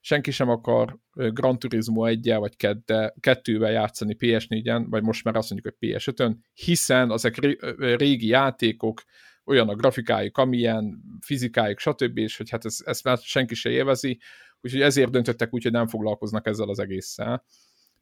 [0.00, 5.74] senki sem akar Gran Turismo 1 vagy 2-vel játszani PS4-en, vagy most már azt mondjuk,
[5.78, 9.02] hogy PS5-ön, hiszen ezek régi játékok,
[9.44, 14.20] olyan a grafikájuk, amilyen, fizikájuk, stb., és hogy hát ez, ezt már senki se élvezi,
[14.60, 17.44] úgyhogy ezért döntöttek úgy, hogy nem foglalkoznak ezzel az egésszel.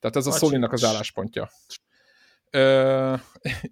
[0.00, 1.50] Tehát ez a sony az álláspontja.
[2.50, 3.14] Ö,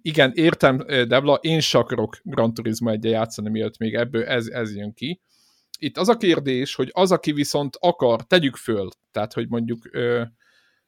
[0.01, 4.75] igen, értem, Debla, én se akarok Gran Turismo 1 játszani, mielőtt még ebből ez, ez
[4.75, 5.21] jön ki
[5.81, 10.23] itt az a kérdés, hogy az, aki viszont akar, tegyük föl, tehát, hogy mondjuk ö,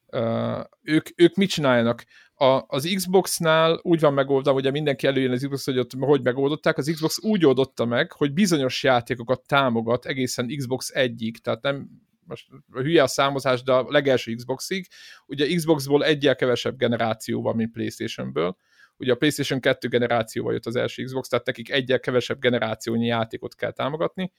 [0.08, 2.06] ö, ők, ők mit csináljanak.
[2.36, 6.78] A, az Xbox-nál úgy van megoldva, ugye mindenki előjön az Xbox, hogy ott hogy megoldották,
[6.78, 11.90] az Xbox úgy oldotta meg, hogy bizonyos játékokat támogat egészen Xbox 1-ig, tehát nem
[12.26, 14.88] most hülye a számozás, de a legelső Xboxig,
[15.26, 18.56] ugye Xboxból egyel kevesebb generáció van, mint Playstation-ből,
[18.98, 23.56] ugye a PlayStation 2 generációval jött az első Xbox, tehát nekik egyel kevesebb generációnyi játékot
[23.56, 24.32] kell támogatni,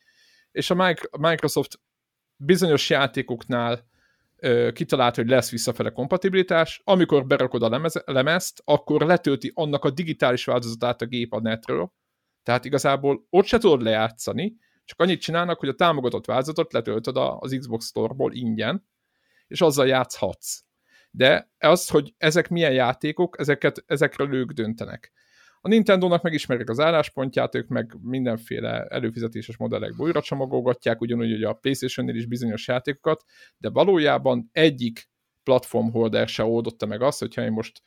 [0.53, 1.81] és a Microsoft
[2.37, 3.87] bizonyos játékoknál
[4.73, 10.45] kitalált, hogy lesz visszafele kompatibilitás, amikor berakod a lemez, lemezt, akkor letölti annak a digitális
[10.45, 11.93] változatát a gép a netről,
[12.43, 17.57] tehát igazából ott se tudod lejátszani, csak annyit csinálnak, hogy a támogatott változatot letöltöd az
[17.59, 18.87] Xbox Store-ból ingyen,
[19.47, 20.63] és azzal játszhatsz.
[21.11, 25.13] De az, hogy ezek milyen játékok, ezeket, ezekről ők döntenek.
[25.67, 31.53] A Nintendo-nak megismerik az álláspontját, ők meg mindenféle előfizetéses modellekbe újra csomagolgatják, ugyanúgy, hogy a
[31.53, 33.25] PlayStation-nél is bizonyos játékokat,
[33.59, 35.09] de valójában egyik
[35.43, 37.83] platform holder se oldotta meg azt, hogyha én most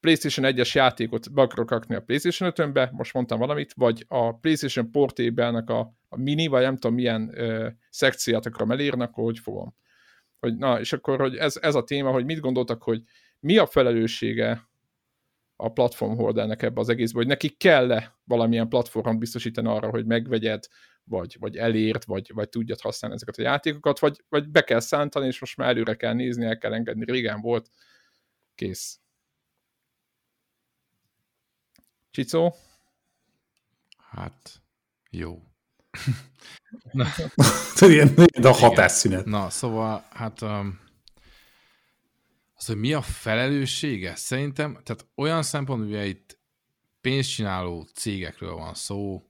[0.00, 4.90] PlayStation 1-es játékot be akarok rakni a PlayStation 5-önbe, most mondtam valamit, vagy a PlayStation
[4.90, 9.74] Portable-nek a, a mini, vagy nem tudom milyen ö, szekciót akarom elérni, akkor hogy fogom.
[10.40, 13.02] Hogy, na, és akkor hogy ez, ez a téma, hogy mit gondoltak, hogy
[13.40, 14.72] mi a felelőssége
[15.56, 20.66] a platform holdernek ebbe az egészbe, hogy neki kell-e valamilyen platformot biztosítani arra, hogy megvegyed,
[21.04, 25.26] vagy, vagy elért, vagy, vagy tudjad használni ezeket a játékokat, vagy, vagy be kell szántani,
[25.26, 27.04] és most már előre kell nézni, el kell engedni.
[27.04, 27.70] Régen volt,
[28.54, 28.98] kész.
[32.10, 32.54] Csicó?
[33.96, 34.62] Hát,
[35.10, 35.42] jó.
[36.92, 37.06] Na.
[37.80, 39.24] ilyen, a hatásszünet.
[39.24, 40.83] Na, szóval, hát um,
[42.54, 46.38] az, hogy mi a felelőssége, szerintem, tehát olyan szempontból, hogy itt
[47.00, 49.22] pénzcsináló cégekről van szó,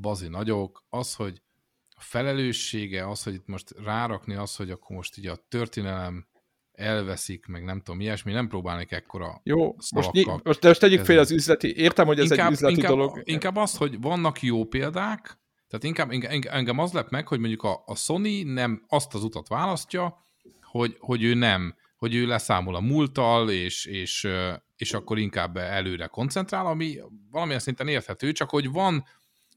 [0.00, 1.42] bazi nagyok, az, hogy
[1.88, 6.28] a felelőssége, az, hogy itt most rárakni az, hogy akkor most így a történelem
[6.72, 11.18] elveszik, meg nem tudom, ilyesmi, nem próbálnék ekkora Jó, most, ny- most, most tegyük fél
[11.18, 13.22] az üzleti, értem, hogy ez inkább, egy üzleti inkább, dolog.
[13.24, 17.62] Inkább azt, hogy vannak jó példák, tehát inkább, inkább engem az lep meg, hogy mondjuk
[17.62, 20.26] a, a Sony nem azt az utat választja,
[20.62, 24.28] hogy, hogy ő nem hogy ő leszámol a múlttal, és, és,
[24.76, 26.98] és akkor inkább előre koncentrál, ami
[27.30, 29.04] valamilyen szinten érthető, csak hogy van,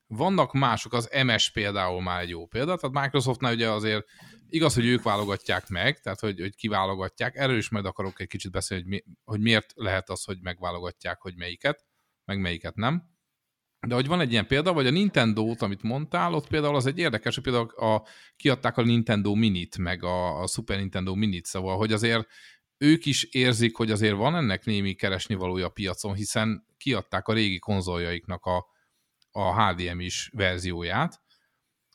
[0.07, 4.05] vannak mások, az MS például már egy jó példa, tehát Microsoftnál ugye azért
[4.49, 8.51] igaz, hogy ők válogatják meg, tehát hogy, hogy kiválogatják, erről is majd akarok egy kicsit
[8.51, 11.85] beszélni, hogy, mi, hogy miért lehet az, hogy megválogatják, hogy melyiket,
[12.25, 13.12] meg melyiket nem.
[13.87, 16.97] De hogy van egy ilyen példa, vagy a Nintendo-t, amit mondtál, ott például az egy
[16.97, 21.77] érdekes, hogy például a, kiadták a Nintendo Minit, meg a, a Super Nintendo Minit, szóval,
[21.77, 22.27] hogy azért
[22.77, 27.33] ők is érzik, hogy azért van ennek némi keresni valója a piacon, hiszen kiadták a
[27.33, 28.65] régi konzoljaiknak a,
[29.31, 31.21] a HDMI-s verzióját,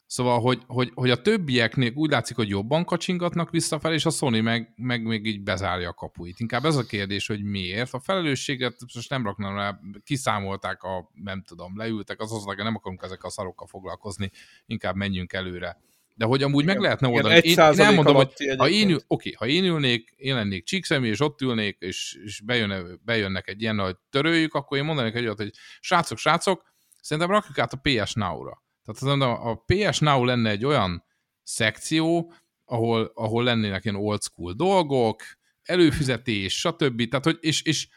[0.09, 4.43] Szóval, hogy, hogy, hogy a többieknél úgy látszik, hogy jobban kacsingatnak visszafelé, és a Sony
[4.43, 6.41] meg, meg még így bezárja a kapuit.
[6.41, 7.95] Inkább ez a kérdés, hogy miért.
[7.95, 12.75] A felelősséget most nem raknám rá, kiszámolták a, nem tudom, leültek, az az, hogy nem
[12.75, 14.31] akarunk ezek a szarokkal foglalkozni,
[14.67, 15.81] inkább menjünk előre.
[16.15, 17.35] De hogy amúgy igen, meg lehetne oldani.
[17.35, 21.21] Én, én elmondom, hogy ha én, ül, oké, ha én ülnék, én lennék csíkszemű, és
[21.21, 25.37] ott ülnék, és, és bejönne, bejönnek egy ilyen, hogy töröljük, akkor én mondanék egy olyat,
[25.37, 26.63] hogy srácok, srácok,
[27.01, 31.05] szerintem rakjuk át a PS Now-ra tehát a, a PS Now lenne egy olyan
[31.43, 32.33] szekció,
[32.65, 35.23] ahol, ahol lennének ilyen old school dolgok,
[35.63, 37.09] előfizetés, stb.
[37.09, 37.89] Tehát, hogy, és, és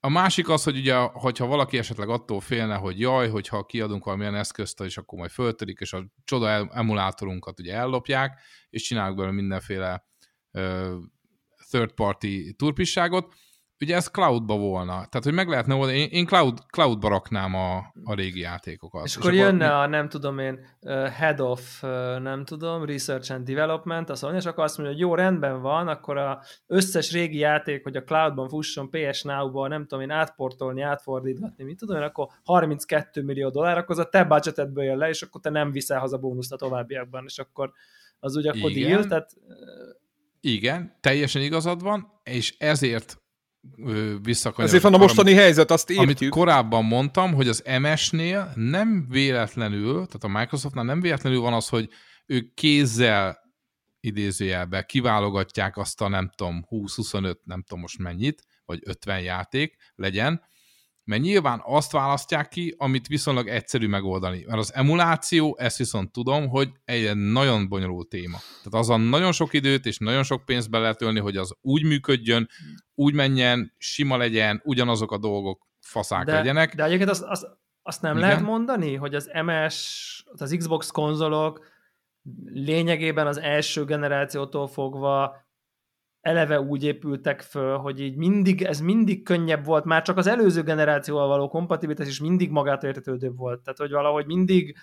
[0.00, 4.34] a másik az, hogy ugye, hogyha valaki esetleg attól félne, hogy jaj, hogyha kiadunk valamilyen
[4.34, 8.40] eszközt, és akkor majd föltörik, és a csoda emulátorunkat ugye ellopják,
[8.70, 10.06] és csinálunk belőle mindenféle
[10.52, 10.94] uh,
[11.70, 13.34] third party turpisságot,
[13.82, 14.92] ugye ez cloudba volna.
[14.92, 19.04] Tehát, hogy meg lehetne oldani, én, én cloud, cloudba raknám a, a régi játékokat.
[19.04, 19.72] És, és akkor jönne mi...
[19.72, 20.66] a, nem tudom én,
[21.12, 21.82] head of,
[22.22, 25.88] nem tudom, research and development, azt mondja, és akkor azt mondja, hogy jó, rendben van,
[25.88, 30.82] akkor a összes régi játék, hogy a cloudban fusson PS Now-ba, nem tudom én, átportolni,
[30.82, 35.08] átfordítgatni, mit tudom én, akkor 32 millió dollár, akkor az a te budgetedből jön le,
[35.08, 37.72] és akkor te nem viszel haza bónuszt a továbbiakban, és akkor
[38.20, 38.90] az ugye akkor Igen.
[38.90, 39.30] deal, tehát...
[40.40, 43.21] Igen, teljesen igazad van, és ezért
[44.22, 44.64] visszakanyarodni.
[44.64, 46.20] Ezért van a mostani helyzet, azt értjük.
[46.20, 51.68] Amit korábban mondtam, hogy az MS-nél nem véletlenül, tehát a Microsoftnál nem véletlenül van az,
[51.68, 51.88] hogy
[52.26, 53.40] ők kézzel
[54.00, 60.42] idézőjelbe kiválogatják azt a nem tudom 20-25, nem tudom most mennyit, vagy 50 játék legyen,
[61.04, 64.44] mert nyilván azt választják ki, amit viszonylag egyszerű megoldani.
[64.46, 68.38] Mert az emuláció, ezt viszont tudom, hogy egy nagyon bonyolult téma.
[68.38, 71.84] Tehát azon nagyon sok időt és nagyon sok pénzt be lehet ölni, hogy az úgy
[71.84, 72.48] működjön,
[72.94, 76.74] úgy menjen, sima legyen, ugyanazok a dolgok faszák de, legyenek.
[76.74, 77.46] De egyébként azt, azt,
[77.82, 78.28] azt nem Igen?
[78.28, 81.70] lehet mondani, hogy az MS, az Xbox konzolok
[82.44, 85.41] lényegében az első generációtól fogva
[86.22, 90.62] eleve úgy épültek föl, hogy így mindig, ez mindig könnyebb volt, már csak az előző
[90.62, 93.60] generációval való kompatibilitás is mindig magától értetődőbb volt.
[93.60, 94.76] Tehát, hogy valahogy mindig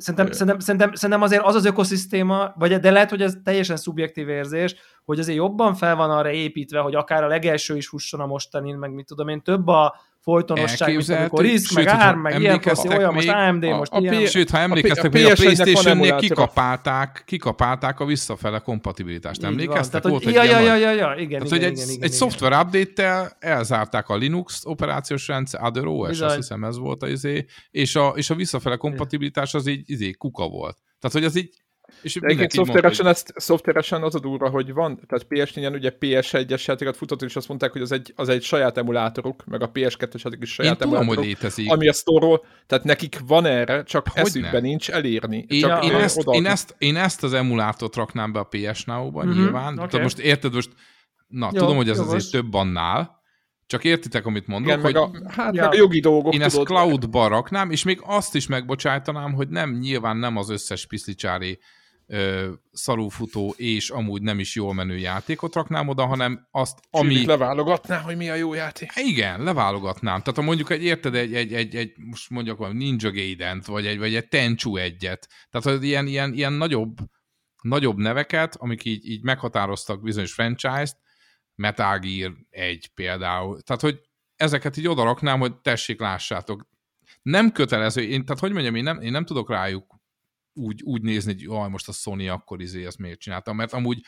[0.00, 4.28] Szerintem, szerintem, szerintem, szerintem azért az az ökoszisztéma, vagy de lehet, hogy ez teljesen szubjektív
[4.28, 8.26] érzés, hogy azért jobban fel van arra építve, hogy akár a legelső is fusson a
[8.26, 12.18] mostanin, meg mit tudom én, több a folytonosság, mint amikor risk, meg Sőt, hogyha ARM,
[12.18, 14.22] meg ilyen emlékeztek olyan, most még, AMD, a- most a ilyen.
[14.22, 19.40] P- Sőt, ha emlékeztek, a hogy a PS1-nek van PlayStation-nél kikapálták, kikapálták a visszafele kompatibilitást.
[19.40, 19.50] Van.
[19.50, 20.02] Emlékeztek?
[20.02, 21.88] Volt ja, ja, ilyen ja, nagy- ja, ja, igen, Tehát, igen, hogy egy, igen, igen,
[21.88, 22.10] egy igen.
[22.10, 27.44] szoftver update-tel elzárták a Linux operációs rendszer, Other OS, azt hiszem ez volt az izé,
[27.70, 30.76] és a, és a visszafele kompatibilitás az így izé, kuka volt.
[31.00, 31.54] Tehát, hogy az így,
[32.02, 36.64] és De egyébként szoftveresen, ezt, szoftveresen az a durva, hogy van, tehát PS4-en ugye PS1-es
[36.64, 40.22] játékot futott, és azt mondták, hogy az egy, az egy saját emulátoruk, meg a PS2-es
[40.22, 41.70] játék is én saját tudom, hogy emulátoruk, létezik.
[41.72, 44.20] ami a store tehát nekik van erre, csak Hogyne.
[44.28, 45.44] eszükben nincs elérni.
[45.48, 46.40] Én, csak én, ezt, odaadni.
[46.44, 49.78] én, ezt, én ezt az emulátort raknám be a PS Now-ba, Mhm, nyilván.
[49.78, 49.86] oké.
[49.86, 50.70] Tehát most érted, most,
[51.26, 52.14] na, Jó, tudom, hogy ez jogos.
[52.14, 53.18] azért több annál,
[53.66, 55.62] csak értitek, amit mondok, Igen, hogy meg a, hát Ja.
[55.62, 59.48] meg a jogi dolgok, én ezt tudod, cloudba raknám, és még azt is megbocsájtanám, hogy
[59.48, 61.58] nem, nyilván nem az összes piszlicsári
[62.12, 67.14] ö, szarúfutó és amúgy nem is jól menő játékot raknám oda, hanem azt, ami...
[67.14, 67.26] ami...
[67.26, 68.92] leválogatná, hogy mi a jó játék.
[68.94, 70.18] Igen, leválogatnám.
[70.18, 73.86] Tehát ha mondjuk egy, érted, egy, egy, egy, egy most mondjak valami Ninja gaiden vagy
[73.86, 75.28] egy, vagy egy Tenchu egyet.
[75.50, 76.96] Tehát hogy ilyen, ilyen, ilyen nagyobb,
[77.62, 80.96] nagyobb neveket, amik így, így meghatároztak bizonyos franchise-t,
[81.54, 83.60] Metal Gear 1 például.
[83.60, 84.00] Tehát, hogy
[84.36, 86.68] ezeket így odaraknám, hogy tessék, lássátok.
[87.22, 89.99] Nem kötelező, én, tehát hogy mondjam, én nem, én nem tudok rájuk
[90.52, 94.00] úgy, úgy nézni, hogy jaj, most a Sony akkor izé ezt miért csináltam, mert amúgy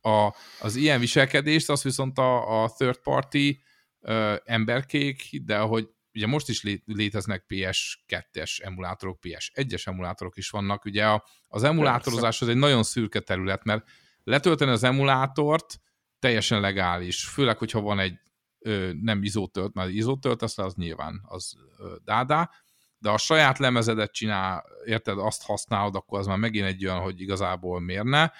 [0.00, 3.60] a, az ilyen viselkedést, az viszont a, a third party
[4.00, 10.84] ö, emberkék, de hogy ugye most is lé, léteznek PS2-es emulátorok, PS1-es emulátorok is vannak,
[10.84, 13.88] ugye a, az emulátorozás az egy nagyon szürke terület, mert
[14.24, 15.80] letölteni az emulátort
[16.18, 18.18] teljesen legális, főleg, hogyha van egy
[18.58, 22.50] ö, nem izótölt, mert izótöltesz le, az nyilván az ö, dádá,
[22.98, 27.20] de a saját lemezedet csinál, érted, azt használod, akkor az már megint egy olyan, hogy
[27.20, 28.32] igazából mérne.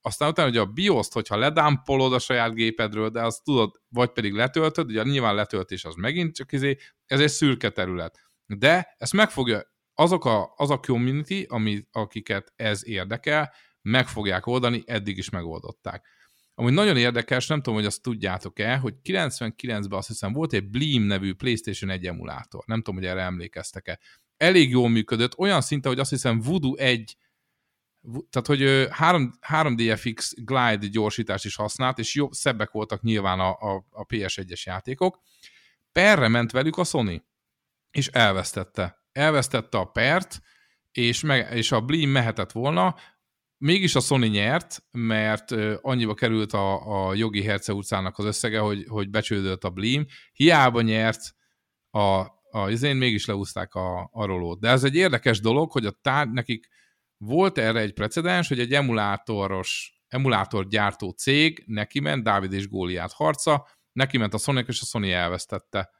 [0.00, 4.32] Aztán utána, hogy a BIOS-t, hogyha ledámpolod a saját gépedről, de azt tudod, vagy pedig
[4.32, 8.18] letöltöd, ugye nyilván letöltés az megint csak izé, ez egy szürke terület.
[8.46, 9.62] De ezt megfogja,
[9.94, 16.06] azok a, az a community, ami, akiket ez érdekel, meg fogják oldani, eddig is megoldották.
[16.62, 21.02] Amúgy nagyon érdekes, nem tudom, hogy azt tudjátok-e, hogy 99-ben azt hiszem volt egy Bleem
[21.02, 22.62] nevű PlayStation 1 emulátor.
[22.66, 23.98] Nem tudom, hogy erre emlékeztek-e.
[24.36, 27.16] Elég jól működött, olyan szinte, hogy azt hiszem Voodoo 1
[28.30, 33.50] tehát, hogy ö, 3, 3DFX Glide gyorsítást is használt, és jobb, szebbek voltak nyilván a,
[33.50, 35.20] a, a PS1-es játékok.
[35.92, 37.24] Perre ment velük a Sony,
[37.90, 39.04] és elvesztette.
[39.12, 40.40] Elvesztette a pert,
[40.92, 42.96] és, meg, és a Bleem mehetett volna,
[43.62, 48.84] mégis a Sony nyert, mert annyiba került a, a jogi Herce utcának az összege, hogy,
[48.88, 50.06] hogy becsődött a Bleem.
[50.32, 51.20] Hiába nyert
[51.90, 54.60] a, a izén, mégis leúzták a, a rolót.
[54.60, 56.68] De ez egy érdekes dolog, hogy a tár, nekik
[57.16, 63.68] volt erre egy precedens, hogy egy emulátoros, emulátorgyártó cég neki ment, Dávid és Góliát harca,
[63.92, 65.90] neki ment a Sony, és a Sony elvesztette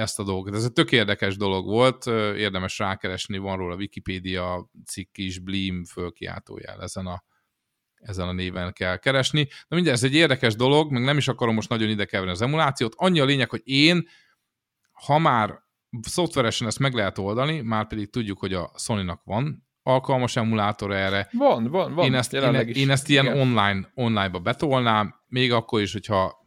[0.00, 0.54] ezt a dolgot.
[0.54, 6.82] Ez egy tök érdekes dolog volt, érdemes rákeresni, van róla Wikipédia cikk is, Bleem fölkiáltójel
[6.82, 7.24] ezen a,
[7.94, 9.48] ezen a néven kell keresni.
[9.68, 12.42] Na mindjárt, ez egy érdekes dolog, meg nem is akarom most nagyon ide keverni az
[12.42, 12.94] emulációt.
[12.96, 14.08] Annyi a lényeg, hogy én,
[14.92, 15.58] ha már
[16.00, 21.28] szoftveresen ezt meg lehet oldani, már pedig tudjuk, hogy a Sony-nak van alkalmas emulátor erre.
[21.32, 22.04] Van, van, van.
[22.04, 22.76] Én ezt, én, is.
[22.76, 23.38] én ezt ilyen Igen.
[23.38, 26.46] online, online-ba betolnám, még akkor is, hogyha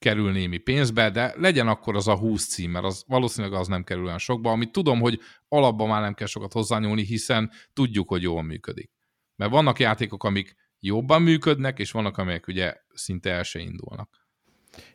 [0.00, 3.84] kerül némi pénzbe, de legyen akkor az a 20 cím, mert az, valószínűleg az nem
[3.84, 8.22] kerül olyan sokba, amit tudom, hogy alapban már nem kell sokat hozzányúlni, hiszen tudjuk, hogy
[8.22, 8.90] jól működik.
[9.36, 14.28] Mert vannak játékok, amik jobban működnek, és vannak, amelyek ugye szinte el se indulnak.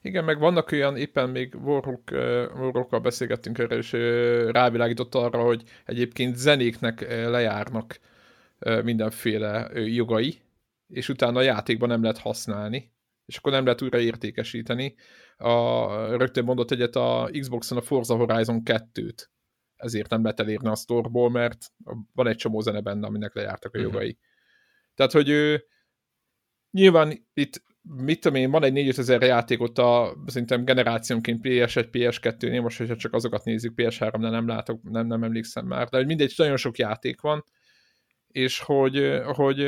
[0.01, 2.11] Igen, meg vannak olyan, éppen még Warhawk,
[2.59, 3.91] Warhawkkal beszélgettünk erről, és
[4.51, 7.99] rávilágított arra, hogy egyébként zenéknek lejárnak
[8.83, 10.41] mindenféle jogai,
[10.87, 12.93] és utána a játékban nem lehet használni,
[13.25, 14.95] és akkor nem lehet újra értékesíteni.
[15.37, 15.85] A,
[16.17, 19.27] rögtön mondott egyet a Xboxon a Forza Horizon 2-t,
[19.75, 21.65] ezért nem lehet elérni a sztorból, mert
[22.13, 23.87] van egy csomó zene benne, aminek lejártak a Mhm.
[23.87, 24.07] jogai.
[24.09, 24.23] Uh-huh.
[24.95, 25.65] Tehát, hogy ő,
[26.71, 31.87] nyilván itt mit tudom én, van egy 4 ezer játék ott a, szerintem generációnként PS1,
[31.91, 36.05] PS2-nél, most hogyha csak azokat nézzük, PS3-nál nem látok, nem, nem emlékszem már, de hogy
[36.05, 37.43] mindegy, nagyon sok játék van,
[38.27, 39.59] és hogy, hogy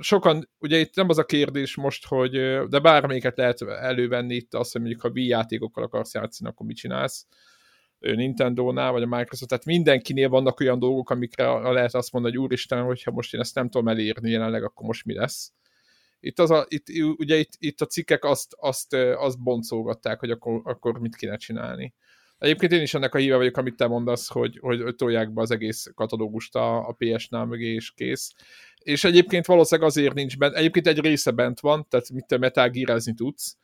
[0.00, 2.30] sokan, ugye itt nem az a kérdés most, hogy
[2.68, 6.76] de bármelyiket lehet elővenni itt azt, hogy mondjuk ha Wii játékokkal akarsz játszani, akkor mit
[6.76, 7.26] csinálsz?
[7.98, 12.82] Nintendo-nál, vagy a Microsoft, tehát mindenkinél vannak olyan dolgok, amikre lehet azt mondani, hogy úristen,
[12.82, 15.52] hogyha most én ezt nem tudom elérni jelenleg, akkor most mi lesz?
[16.20, 16.86] Itt, az a, itt
[17.16, 21.94] ugye itt, itt a cikkek azt, azt, azt boncolgatták, hogy akkor, akkor mit kéne csinálni.
[22.42, 25.50] Egyébként én is ennek a híve vagyok, amit te mondasz, hogy, hogy tolják be az
[25.50, 28.32] egész katalógust a, a PS-nál mögé, és kész.
[28.78, 32.70] És egyébként valószínűleg azért nincs bent, egyébként egy része bent van, tehát mit te metal
[33.16, 33.56] tudsz,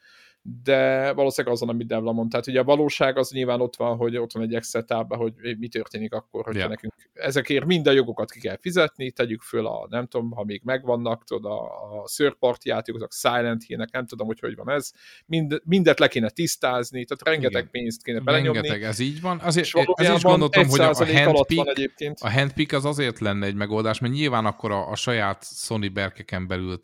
[0.63, 2.31] de valószínűleg azon, amit Devla mondta.
[2.31, 5.33] Tehát ugye a valóság az nyilván ott van, hogy ott van egy Excel tábla, hogy
[5.59, 6.71] mi történik akkor, hogyha yeah.
[6.71, 10.61] nekünk ezekért mind a jogokat ki kell fizetni, tegyük föl a, nem tudom, ha még
[10.65, 11.63] megvannak, tudod, a,
[12.03, 14.93] a szörparti játékok, Silent hill nem tudom, hogy hogy van ez,
[15.27, 17.71] mind, mindet le kéne tisztázni, tehát rengeteg Igen.
[17.71, 18.61] pénzt kéne belenyomni.
[18.61, 19.39] Rengeteg, ez így van.
[19.39, 24.13] Azért, ez is gondoltam, hogy a handpick, a handpick az azért lenne egy megoldás, mert
[24.15, 26.79] nyilván akkor a, a saját Sony berkeken belül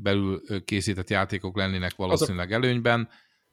[0.00, 3.08] belül készített játékok lennének valószínűleg előnyben.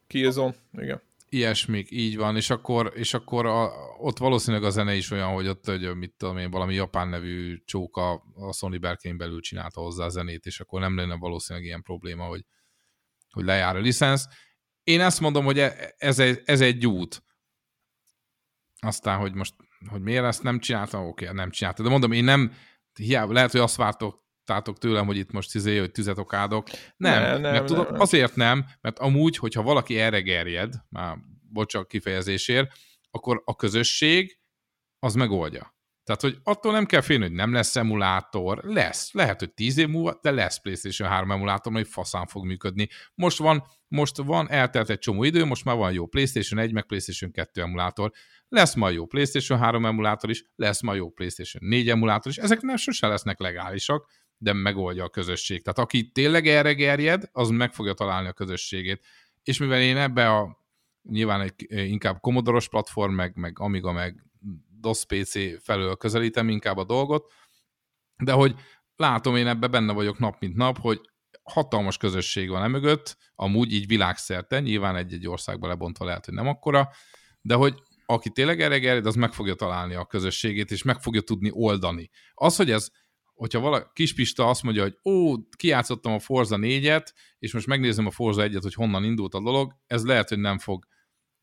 [0.08, 1.02] Killzone, igen.
[1.30, 5.48] Ilyesmik, így van, és akkor, és akkor a, ott valószínűleg a zene is olyan, hogy
[5.48, 10.06] ott, hogy mit tudom én, valami japán nevű csóka a Sony berkein belül csinálta hozzá
[10.06, 12.46] a zenét, és akkor nem lenne valószínűleg ilyen probléma, hogy,
[13.30, 14.26] hogy lejár a licensz.
[14.84, 17.24] Én ezt mondom, hogy e, ez egy, ez egy út.
[18.80, 19.54] Aztán, hogy most,
[19.90, 21.86] hogy miért ezt nem csináltam, oké, nem csináltam.
[21.86, 22.54] De mondom, én nem,
[22.94, 26.68] hiába, lehet, hogy azt vártok vártátok tőlem, hogy itt most izé, hogy tüzet okádok.
[26.98, 28.00] Nem, ne, nem, mert tudod, nem.
[28.00, 31.18] azért nem, mert amúgy, hogyha valaki erre gerjed, már
[31.52, 32.72] bocsánat kifejezésért,
[33.10, 34.40] akkor a közösség
[35.00, 35.74] az megoldja.
[36.04, 39.14] Tehát, hogy attól nem kell félni, hogy nem lesz emulátor, lesz.
[39.14, 42.90] Lehet, hogy tíz év múlva, de lesz PlayStation 3 emulátor, hogy faszán fog működni.
[43.16, 46.86] Most van, most van, eltelt egy csomó idő, most már van jó PlayStation 1, meg
[46.86, 48.12] PlayStation 2 emulátor.
[48.48, 52.38] Lesz majd jó PlayStation 3 emulátor is, lesz majd jó PlayStation 4 emulátor is.
[52.38, 55.64] Ezek nem sose lesznek legálisak, de megoldja a közösség.
[55.64, 59.06] Tehát aki tényleg erre gerjed, az meg fogja találni a közösségét.
[59.44, 60.64] És mivel én ebbe a
[61.10, 64.26] nyilván egy inkább komodoros platform, meg, meg Amiga, meg
[64.80, 67.32] DOS PC felől közelítem inkább a dolgot,
[68.18, 68.56] de hogy
[68.96, 71.02] látom én ebbe benne vagyok nap mint nap, hogy
[71.44, 76.90] hatalmas közösség van emögött, amúgy így világszerte, nyilván egy-egy országba lebontva lehet, hogy nem akkora,
[77.42, 81.22] de hogy aki tényleg erre gerjed, az meg fogja találni a közösségét, és meg fogja
[81.22, 82.10] tudni oldani.
[82.34, 82.90] Az, hogy ez
[83.36, 88.12] hogyha valaki, Kispista azt mondja, hogy ó, kiátszottam a Forza 4-et, és most megnézem a
[88.12, 90.86] Forza 1-et, hogy honnan indult a dolog, ez lehet, hogy nem fog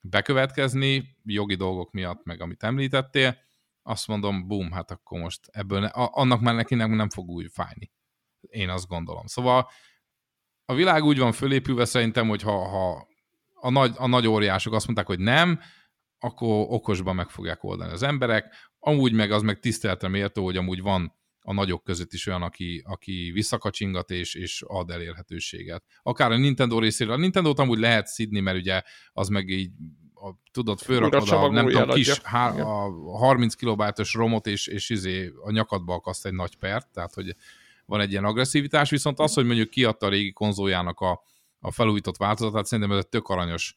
[0.00, 3.36] bekövetkezni, jogi dolgok miatt, meg amit említettél,
[3.82, 7.46] azt mondom, bum, hát akkor most ebből, ne, annak már neki nem, nem fog úgy
[7.52, 7.92] fájni.
[8.40, 9.26] Én azt gondolom.
[9.26, 9.68] Szóval
[10.64, 13.08] a világ úgy van fölépülve szerintem, hogy ha, ha
[13.54, 15.60] a, nagy, a nagy óriások azt mondták, hogy nem,
[16.18, 18.54] akkor okosban meg fogják oldani az emberek.
[18.78, 22.82] Amúgy meg az meg tiszteletre méltó, hogy amúgy van a nagyok között is olyan, aki,
[22.86, 25.84] aki visszakacsingat és, és ad elérhetőséget.
[26.02, 27.12] Akár a Nintendo részéről.
[27.12, 28.82] A Nintendo-t amúgy lehet szidni, mert ugye
[29.12, 29.70] az meg így
[30.14, 35.32] a, tudod, fölrakod a, nem tudom, kis há, a 30 kilobájtos romot, és, és izé
[35.44, 37.36] a nyakadba akaszt egy nagy pert, tehát hogy
[37.86, 41.22] van egy ilyen agresszivitás, viszont az, hogy mondjuk kiadta a régi konzoljának a,
[41.60, 43.76] a felújított változatát, szerintem ez egy tök aranyos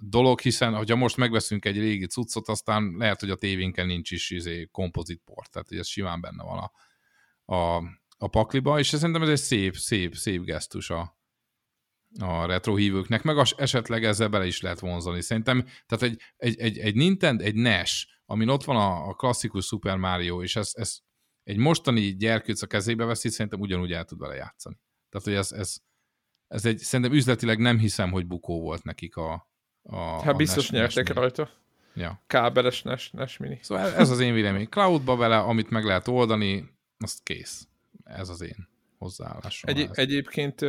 [0.00, 4.30] dolog, hiszen ha most megveszünk egy régi cuccot, aztán lehet, hogy a tévénken nincs is
[4.30, 6.72] izé, kompozit port, tehát ez simán benne van a,
[7.54, 7.82] a,
[8.18, 11.18] a pakliba, és szerintem ez egy szép, szép, szép gesztus a,
[12.18, 15.20] a retro hívőknek, meg az, esetleg ezzel bele is lehet vonzani.
[15.20, 19.66] Szerintem, tehát egy, egy, egy, egy Nintendo, egy NES, amin ott van a, a klasszikus
[19.66, 20.98] Super Mario, és ez, ez
[21.42, 24.80] egy mostani gyerkőc a kezébe veszi, szerintem ugyanúgy el tud vele játszani.
[25.08, 25.76] Tehát, hogy ez, ez,
[26.48, 29.48] ez egy, szerintem üzletileg nem hiszem, hogy bukó volt nekik a,
[29.82, 31.50] a Hát a biztos NES, nyertek NES rajta.
[31.94, 32.22] Ja.
[32.26, 33.58] Kábeles NES, NES Mini.
[33.62, 34.68] Szóval ez az én vélemény.
[34.68, 37.68] Cloudba vele, amit meg lehet oldani, az kész.
[38.04, 38.68] Ez az én
[38.98, 39.70] hozzáállásom.
[39.74, 40.60] Egy, egyébként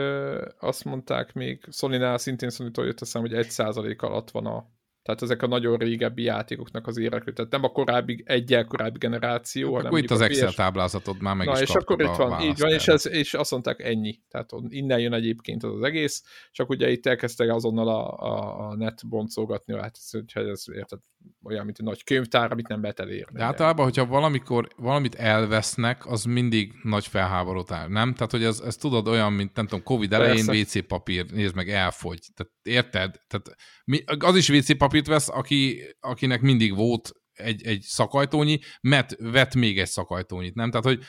[0.59, 4.67] azt mondták még, Sony-nál szintén Sony-tól jött eszem, hogy egy százalék alatt van a
[5.05, 7.33] tehát ezek a nagyon régebbi játékoknak az érekről.
[7.33, 10.55] Tehát nem a korábbi, egyel korábbi generáció, hanem akkor itt az Excel PS...
[10.55, 13.51] táblázatod már meg Na, is és akkor itt van, így van, és, ez, és azt
[13.51, 14.19] mondták ennyi.
[14.29, 18.75] Tehát innen jön egyébként az, az egész, csak ugye itt elkezdtek azonnal a, a, a
[18.75, 20.99] net boncolgatni, hát hogyha ez érted,
[21.43, 23.37] olyan, mint egy nagy könyvtár, amit nem lehet elérni.
[23.37, 28.13] De általában, hogyha valamikor valamit elvesznek, az mindig nagy felháborodás, nem?
[28.13, 30.79] Tehát, hogy ez, ez tudod olyan, mint nem tudom, Covid elején Persze.
[30.79, 32.19] WC papír, nézd meg, elfogy.
[32.33, 33.15] Tehát érted?
[33.27, 33.55] Tehát
[33.85, 39.55] mi, az is WC papírt vesz, aki, akinek mindig volt egy, egy szakajtónyi, mert vett
[39.55, 40.69] még egy szakajtónyit, nem?
[40.69, 41.03] Tehát, hogy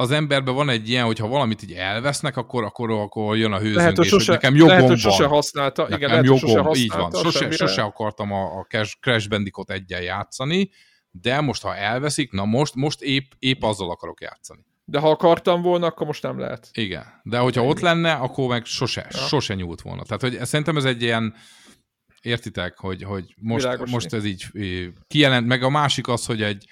[0.00, 3.56] az emberben van egy ilyen, hogy ha valamit így elvesznek, akkor, akkor, akkor jön a
[3.56, 5.82] hőzöngés, lehet, hogy, sose, hogy nekem jogom lehet, hogy sose használta.
[5.82, 7.22] Nekem igen, lehet, jogom, sose használta így van.
[7.22, 8.66] Sose, sose akartam a, a
[9.00, 10.70] Crash Bandicoot egyen játszani,
[11.10, 14.60] de most, ha elveszik, na most, most épp, épp azzal akarok játszani.
[14.84, 16.68] De ha akartam volna, akkor most nem lehet.
[16.72, 19.18] Igen, de hogyha ott lenne, akkor meg sose, ja.
[19.18, 20.02] sose nyúlt volna.
[20.02, 21.34] Tehát hogy szerintem ez egy ilyen,
[22.20, 24.46] értitek, hogy, hogy most, most ez így
[25.06, 26.66] kijelent, meg a másik az, hogy egy,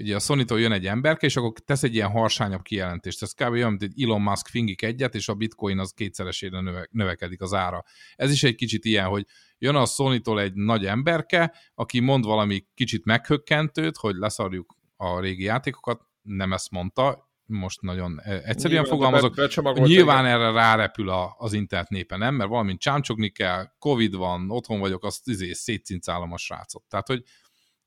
[0.00, 3.22] ugye a sony jön egy emberke, és akkor tesz egy ilyen harsányabb kijelentést.
[3.22, 3.50] Ez kb.
[3.50, 7.54] olyan, mint egy Elon Musk fingik egyet, és a bitcoin az kétszeresére növe, növekedik az
[7.54, 7.84] ára.
[8.16, 9.26] Ez is egy kicsit ilyen, hogy
[9.58, 15.42] jön a sony egy nagy emberke, aki mond valami kicsit meghökkentőt, hogy leszarjuk a régi
[15.42, 19.34] játékokat, nem ezt mondta, most nagyon e, egyszerűen Nyilván, fogalmazok.
[19.34, 20.40] be- Nyilván igen.
[20.40, 22.34] erre rárepül a, az internet népe, nem?
[22.34, 26.82] Mert valamint csámcsogni kell, Covid van, otthon vagyok, azt izé, szétcincálom a srácot.
[26.88, 27.22] Tehát, hogy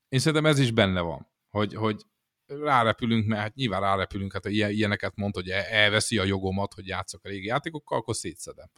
[0.08, 2.02] én szerintem ez is benne van, hogy, hogy
[2.46, 6.86] rárepülünk, mert hát nyilván rárepülünk, hát ilyen- ilyeneket mond, hogy el- elveszi a jogomat, hogy
[6.86, 8.70] játszok a régi játékokkal, akkor szétszedem.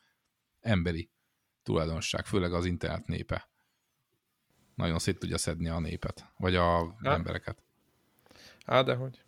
[0.61, 1.11] Emberi
[1.63, 3.49] tulajdonság, főleg az internet népe.
[4.75, 7.15] Nagyon szét tudja szedni a népet, vagy a Hát.
[7.17, 7.63] embereket.
[8.67, 9.23] Á, dehogy.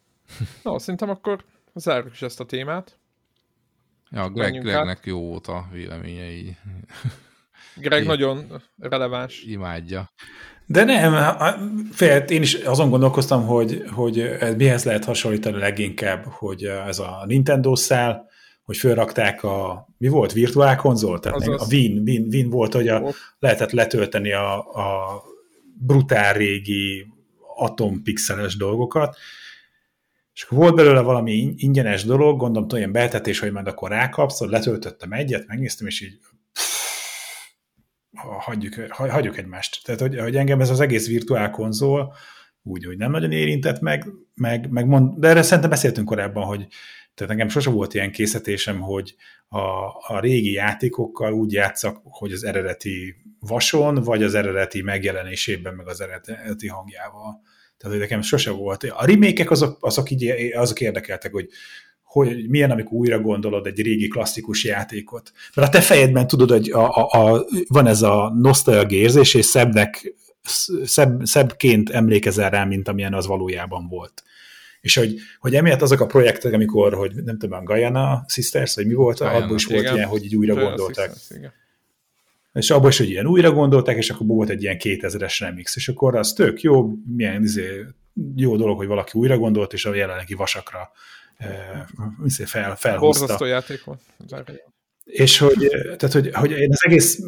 [0.63, 1.45] No, szerintem akkor
[1.75, 2.99] zárjuk is ezt a témát.
[4.11, 6.57] Ja, Greg, Gregnek jó volt a véleményei,
[7.77, 9.43] Greg Én- nagyon releváns.
[9.43, 10.11] imádja.
[10.67, 11.55] De nem, a-
[11.93, 17.25] fél, én is azon gondolkoztam, hogy, hogy ez mihez lehet hasonlítani leginkább, hogy ez a
[17.27, 18.29] Nintendo szál,
[18.63, 21.21] hogy fölrakták a, mi volt, virtuál konzol?
[21.21, 21.63] Tehát Azaz.
[21.63, 23.03] a Win, Win, Win volt, hogy a,
[23.39, 25.23] lehetett letölteni a, a
[25.79, 27.07] brutál régi
[27.57, 29.17] atompixeles dolgokat,
[30.35, 33.91] és akkor volt belőle valami in- ingyenes dolog, gondolom, hogy ilyen betetés, hogy majd akkor
[33.91, 36.19] rákapsz, hogy letöltöttem egyet, megnéztem, és így
[38.17, 39.85] hagyjuk, ha- hagyjuk egymást.
[39.85, 42.15] Tehát, hogy, hogy engem ez az egész virtuál konzol
[42.63, 46.67] úgy, hogy nem nagyon érintett meg, meg, meg mond, de erre szerintem beszéltünk korábban, hogy
[47.15, 49.15] tehát nekem sose volt ilyen készítésem, hogy
[49.49, 49.59] a,
[50.07, 56.01] a régi játékokkal úgy játszak, hogy az eredeti vason, vagy az eredeti megjelenésében, meg az
[56.01, 57.41] eredeti hangjával.
[57.77, 58.85] Tehát, hogy nekem sose volt.
[58.85, 61.49] A remékek azok, azok, így, azok érdekeltek, hogy,
[62.25, 65.33] hogy milyen, amikor újra gondolod egy régi klasszikus játékot.
[65.55, 69.45] Mert a te fejedben tudod, hogy a, a, a, van ez a nosztalgia érzés, és
[69.45, 70.15] szebbnek,
[70.85, 74.23] szebb, szebbként emlékezel rá, mint amilyen az valójában volt.
[74.81, 78.87] És hogy, hogy emiatt azok a projektek, amikor, hogy nem tudom, a Guyana Sisters, vagy
[78.87, 79.95] mi volt, Guyana, abból is volt igen.
[79.95, 81.11] ilyen, hogy így újra Sure, gondolták.
[81.37, 81.53] Igen.
[82.53, 85.89] És abban is, hogy ilyen újra gondolták, és akkor volt egy ilyen 2000-es remix, és
[85.89, 87.85] akkor az tök jó, milyen izé,
[88.37, 90.91] jó dolog, hogy valaki újra gondolt, és a jelenlegi vasakra
[92.45, 92.99] fel, felhúzta.
[92.99, 94.01] Borzasztó játék volt.
[95.05, 97.19] És hogy, tehát, hogy, hogy én az egész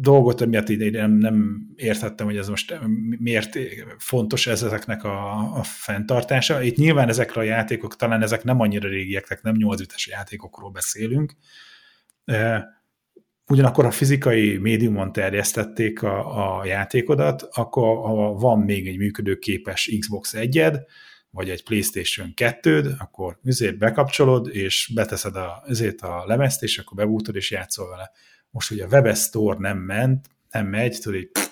[0.00, 2.78] dolgot, miatt így nem, nem értettem, hogy ez most
[3.18, 3.58] miért
[3.98, 6.62] fontos ez ezeknek a, a fenntartása.
[6.62, 10.70] Itt nyilván ezekre a játékok, talán ezek nem annyira régiek, tehát nem 8 bites játékokról
[10.70, 11.36] beszélünk.
[13.46, 20.34] Ugyanakkor a fizikai médiumon terjesztették a, a játékodat, akkor ha van még egy működőképes Xbox
[20.34, 20.62] 1
[21.30, 26.96] vagy egy PlayStation 2 akkor üzét bekapcsolod, és beteszed a, ezért a lemezt, és akkor
[26.96, 28.10] bebútod, és játszol vele.
[28.50, 31.48] Most ugye a Web Store nem ment, nem megy, tudod, így pff,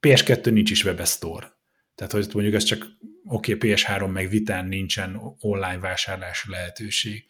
[0.00, 1.54] PS2 nincs is Web Store.
[1.94, 2.86] Tehát, hogy mondjuk ez csak
[3.24, 7.24] oké, okay, PS3 meg vitán nincsen online vásárlási lehetőség.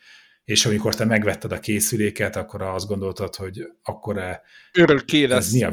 [0.44, 4.40] És amikor te megvetted a készüléket, akkor azt gondoltad, hogy akkor
[4.72, 5.52] Örökké lesz.
[5.52, 5.72] mi a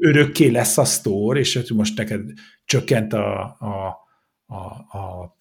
[0.00, 2.30] örökké lesz a store, és hogy most neked
[2.64, 4.05] csökkent a, a,
[4.46, 5.34] a, a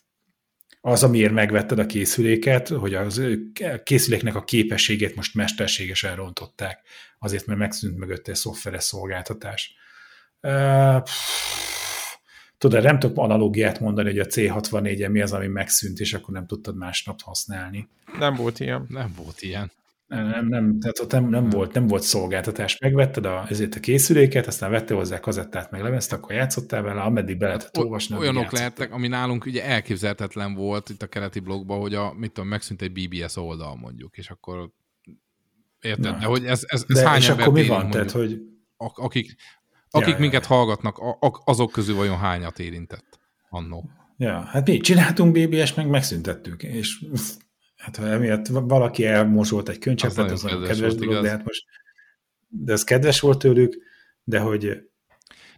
[0.81, 3.21] az, amiért megvetted a készüléket, hogy az
[3.83, 6.81] készüléknek a képességét most mesterségesen rontották,
[7.19, 9.75] azért, mert megszűnt mögötte egy szoftveres szolgáltatás.
[10.41, 11.03] Uh,
[12.57, 16.47] tudod, nem tudok analógiát mondani, hogy a C64-en mi az, ami megszűnt, és akkor nem
[16.47, 17.87] tudtad másnap használni.
[18.19, 18.85] Nem volt ilyen.
[18.89, 19.71] Nem volt ilyen.
[20.07, 22.77] Nem, nem, tehát ott nem, nem, volt, nem volt szolgáltatás.
[22.79, 27.37] Megvetted a, ezért a készüléket, aztán vettél hozzá kazettát, meg lemezt, akkor játszottál vele, ameddig
[27.37, 28.17] be lehetett olvasni.
[28.17, 32.49] Olyanok lehettek, ami nálunk ugye elképzelhetetlen volt itt a keleti blogban, hogy a, mit tudom,
[32.49, 34.71] megszűnt egy BBS oldal mondjuk, és akkor
[35.81, 37.89] érted, Na, de hogy ez, ez, ez de, hány és ember akkor mi van?
[37.89, 38.41] Tehát, hogy...
[38.77, 39.35] Akik,
[39.89, 40.55] akik ja, minket ja.
[40.55, 40.97] hallgatnak,
[41.45, 43.89] azok közül vajon hányat érintett annó?
[44.17, 47.05] Ja, hát mi csináltunk BBS, meg megszüntettük, és
[47.85, 51.23] hát ha emiatt valaki elmosolt egy könycseppet, az, az kedves, kedves volt, dolog, igaz.
[51.23, 51.65] de hát most
[52.47, 53.77] de ez kedves volt tőlük,
[54.23, 54.81] de hogy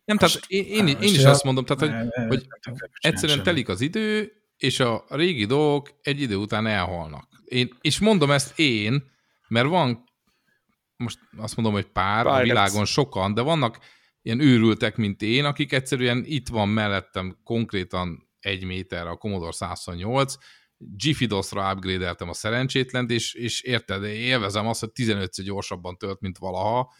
[0.06, 2.48] nem, tehát én, én, én is azt mondom, tehát, hogy, ne, hogy
[3.00, 7.28] egyszerűen telik az idő, és a régi dolgok egy idő után elhalnak.
[7.46, 9.04] Én, és mondom ezt én,
[9.48, 10.04] mert van,
[10.96, 12.42] most azt mondom, hogy pár, Pirates.
[12.42, 13.80] a világon sokan, de vannak
[14.22, 20.36] ilyen őrültek, mint én, akik egyszerűen itt van mellettem konkrétan egy méter a Commodore 128,
[20.78, 26.94] GIFIDOS-ra upgrade-eltem a szerencsétlent, és, és érted, élvezem azt, hogy 15 gyorsabban tölt, mint valaha,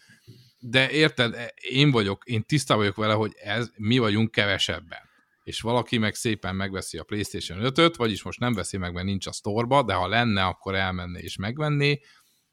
[0.58, 4.98] de érted, én vagyok, én tisztában vagyok vele, hogy ez, mi vagyunk kevesebben.
[5.42, 9.26] És valaki meg szépen megveszi a PlayStation 5-öt, vagyis most nem veszi meg, mert nincs
[9.26, 12.00] a sztorba, de ha lenne, akkor elmenné és megvenné,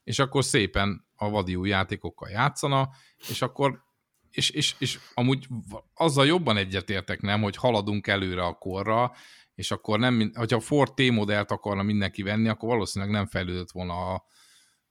[0.03, 2.89] és akkor szépen a vadi új játékokkal játszana,
[3.29, 3.83] és akkor
[4.31, 5.47] és, és, és amúgy
[5.93, 9.11] azzal jobban egyetértek, nem, hogy haladunk előre a korra,
[9.55, 14.25] és akkor nem, hogyha Ford T-modellt akarna mindenki venni, akkor valószínűleg nem fejlődött volna a,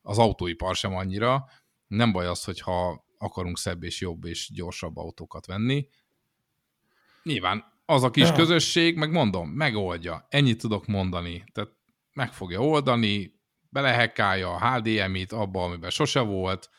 [0.03, 1.45] az autóipar sem annyira.
[1.87, 5.89] Nem baj az, hogyha akarunk szebb és jobb és gyorsabb autókat venni.
[7.23, 8.35] Nyilván az a kis ja.
[8.35, 10.27] közösség, meg mondom, megoldja.
[10.29, 11.45] Ennyit tudok mondani.
[11.53, 11.71] Tehát
[12.12, 16.71] meg fogja oldani, belehekálja a HDMI-t abba, amiben sose volt.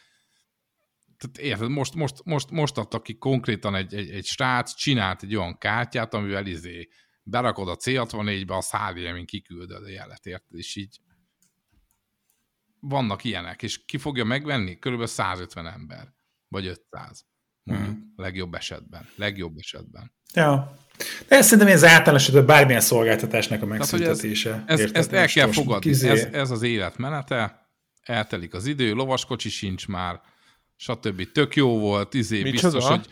[1.18, 5.36] Tehát érted, most, most, most, most adtak ki konkrétan egy, egy, egy srác, csinált egy
[5.36, 6.90] olyan kártyát, amivel izé
[7.26, 10.58] berakod a C64-be, a HDMI-n kiküldöd a jelet, érted?
[10.58, 11.00] És így
[12.80, 14.80] vannak ilyenek, és ki fogja megvenni?
[14.80, 16.14] Körülbelül 150 ember,
[16.48, 17.26] vagy 500,
[17.64, 18.14] mondjuk, hmm.
[18.16, 19.08] legjobb esetben.
[19.16, 20.12] Legjobb esetben.
[20.34, 20.78] Ja.
[21.28, 24.64] De ez szerintem ez általános esetben bármilyen szolgáltatásnak a megszüntetése.
[24.68, 26.10] Ez, ez, ezt el kell fogadni, kizé...
[26.10, 27.70] ez, ez az élet menete,
[28.02, 30.22] eltelik az idő, lovaskocsi sincs már,
[30.76, 31.32] stb.
[31.32, 33.08] Tök jó volt, izé, Mi biztos, hogy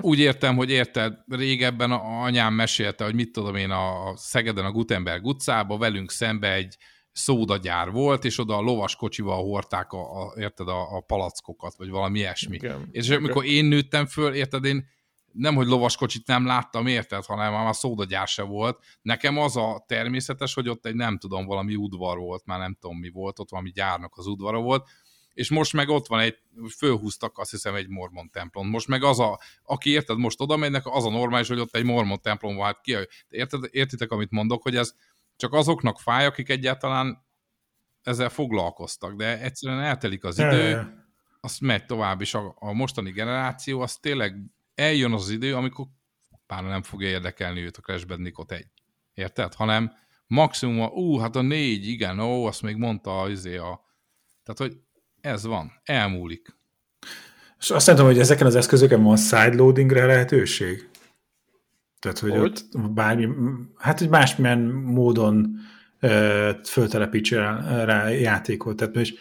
[0.00, 4.72] úgy értem, hogy érted, régebben a anyám mesélte, hogy mit tudom én, a Szegeden a
[4.72, 6.76] Gutenberg utcába velünk szembe egy
[7.12, 12.18] szódagyár volt, és oda a lovaskocsival hordták a, a, érted, a, a palackokat, vagy valami
[12.18, 12.54] ilyesmi.
[12.54, 13.18] Igen, és igen.
[13.18, 14.86] amikor én nőttem föl, érted, én
[15.32, 18.78] nem, hogy lovaskocsit nem láttam, érted, hanem már szódagyár se volt.
[19.02, 22.98] Nekem az a természetes, hogy ott egy nem tudom, valami udvar volt, már nem tudom
[22.98, 24.88] mi volt, ott valami gyárnak az udvara volt,
[25.36, 26.38] és most meg ott van egy,
[26.76, 28.68] fölhúztak azt hiszem egy mormon templom.
[28.68, 31.84] Most meg az a, aki érted, most oda mennek, az a normális, hogy ott egy
[31.84, 32.64] mormon templom van.
[32.64, 32.96] Hát ki,
[33.28, 34.94] érted, értitek, amit mondok, hogy ez
[35.36, 37.26] csak azoknak fáj, akik egyáltalán
[38.02, 40.94] ezzel foglalkoztak, de egyszerűen eltelik az idő,
[41.40, 44.34] azt megy tovább, és a, a mostani generáció, az tényleg
[44.74, 45.86] eljön az idő, amikor
[46.46, 48.68] pár nem fogja érdekelni őt a Crash Bandicoot egy.
[49.14, 49.54] Érted?
[49.54, 49.92] Hanem
[50.26, 53.84] maximum, a, ú, hát a négy, igen, ó, azt még mondta az izé a...
[54.42, 54.85] Tehát, hogy
[55.20, 56.56] ez van, elmúlik.
[57.58, 60.88] És azt mondom, hogy ezeken az eszközöken van sideloadingre lehetőség?
[61.98, 62.40] Tehát, hogy, hogy?
[62.40, 63.28] ott bármi,
[63.76, 65.56] hát, hogy másmilyen módon
[66.00, 68.76] ö, föltelepítsen rá játékot.
[68.76, 69.18] Tehát most,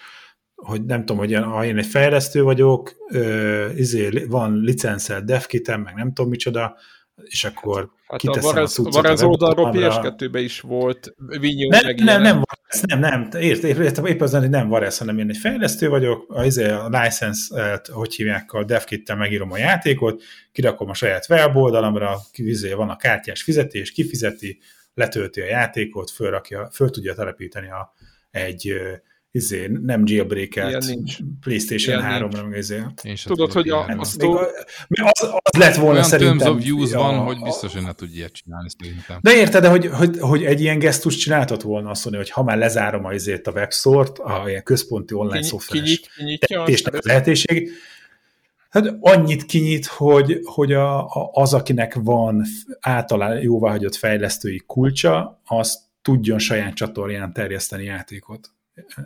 [0.56, 5.96] hogy nem tudom, hogy ha én egy fejlesztő vagyok, ö, izé, van licenszelt devkitem, meg
[5.96, 6.78] nem tudom micsoda,
[7.24, 9.06] és akkor hát kiteszem a, a cuccot.
[9.06, 12.42] A oldalról PS2-ben is volt Vinyó, nem, meg nem, nem,
[12.88, 16.44] nem, nem, ért, ért, épp az, hogy nem Varesz, hanem én egy fejlesztő vagyok, a,
[16.44, 22.74] izé, a license hogy hívják, a devkittel megírom a játékot, kirakom a saját weboldalamra, izé,
[22.74, 24.60] van a kártyás fizetés, kifizeti,
[24.94, 27.94] letölti a játékot, fölrakja, föl tudja telepíteni a,
[28.32, 28.74] egy
[29.36, 30.54] izé, nem jailbreak
[31.40, 32.82] PlayStation 3-ra, meg izé.
[33.24, 34.02] Tudod, hogy a, a, a
[35.04, 36.38] az, az lett volna Olyan szerintem.
[36.38, 39.20] terms of use van, a, hogy biztos, hogy ne tudja ilyet csinálni szerintem.
[39.22, 42.44] De érted, de hogy, hogy, hogy egy ilyen gesztus csináltat volna azt mondani, hogy ha
[42.44, 46.02] már lezárom a, izét a webstore-t, a ilyen központi online Kinyi, szoftveres
[46.40, 47.72] tettésnek a lehetőség,
[48.70, 52.44] Hát annyit kinyit, hogy, hogy a, a, az, akinek van
[52.80, 58.55] általán jóváhagyott fejlesztői kulcsa, az tudjon saját csatornán terjeszteni játékot.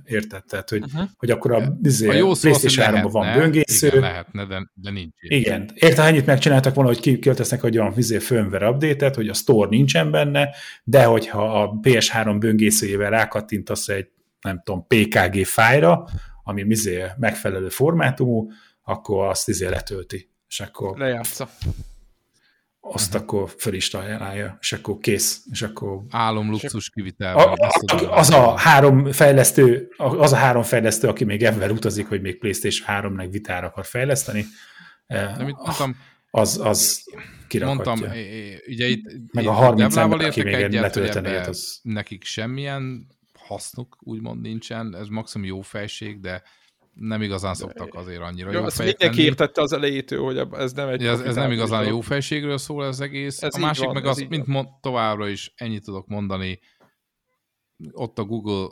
[0.04, 0.46] Érted?
[0.46, 1.10] Tehát, hogy, uh-huh.
[1.18, 3.88] hogy akkor a, izé, a jó PlayStation 3 van böngésző.
[3.88, 5.14] Igen, lehetne, de, de nincs.
[5.20, 5.70] Igen.
[5.74, 10.12] Érted, ennyit megcsináltak volna, hogy kiköltesznek egy olyan izé, firmware update hogy a store nincsen
[10.12, 10.50] benne,
[10.84, 14.10] de hogyha a PS3 böngészőjével rákattintasz egy,
[14.42, 16.08] nem tudom, PKG fájra,
[16.44, 18.48] ami izé megfelelő formátumú,
[18.84, 20.30] akkor azt izé letölti.
[20.48, 20.98] És akkor...
[20.98, 21.50] Lejátsza
[22.92, 23.22] azt uh-huh.
[23.22, 26.02] akkor fel is találja, és akkor kész, és akkor...
[26.10, 27.58] Álom luxus kivitel.
[28.10, 32.88] Az a három fejlesztő, az a három fejlesztő, aki még ebben utazik, hogy még PlayStation
[32.90, 34.46] 3-nek vitára akar fejleszteni,
[35.08, 35.96] Nem, itt mondtam,
[36.32, 37.04] az, az
[37.48, 37.92] kirakhatja.
[37.92, 38.12] Mondtam,
[38.68, 41.80] ugye itt, meg a 30 ember, aki még egyet, letölteni, az...
[41.82, 46.44] nekik semmilyen hasznuk úgymond nincsen, ez maximum jó fejség, de
[46.94, 51.06] nem igazán szoktak azért annyira jó, jó mindenki értette az elejétől, hogy ez nem egy...
[51.06, 53.42] Ez, ez nem igazán jó fejségről szól az egész.
[53.42, 56.60] Ez a másik van, meg az, mint mond, továbbra is ennyit tudok mondani,
[57.92, 58.68] ott a Google,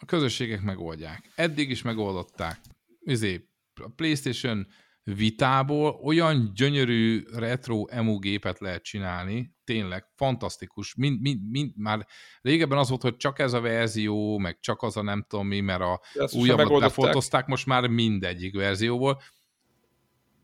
[0.00, 1.32] a közösségek megoldják.
[1.34, 2.60] Eddig is megoldották.
[3.00, 4.66] Izé, a PlayStation
[5.02, 10.94] vitából olyan gyönyörű retro emu gépet lehet csinálni, tényleg fantasztikus.
[10.94, 12.06] Mind, mind, mind, már
[12.40, 15.60] régebben az volt, hogy csak ez a verzió, meg csak az a nem tudom mi,
[15.60, 16.00] mert a
[16.32, 19.22] újabbat lefotozták, most már mindegyik verzióból.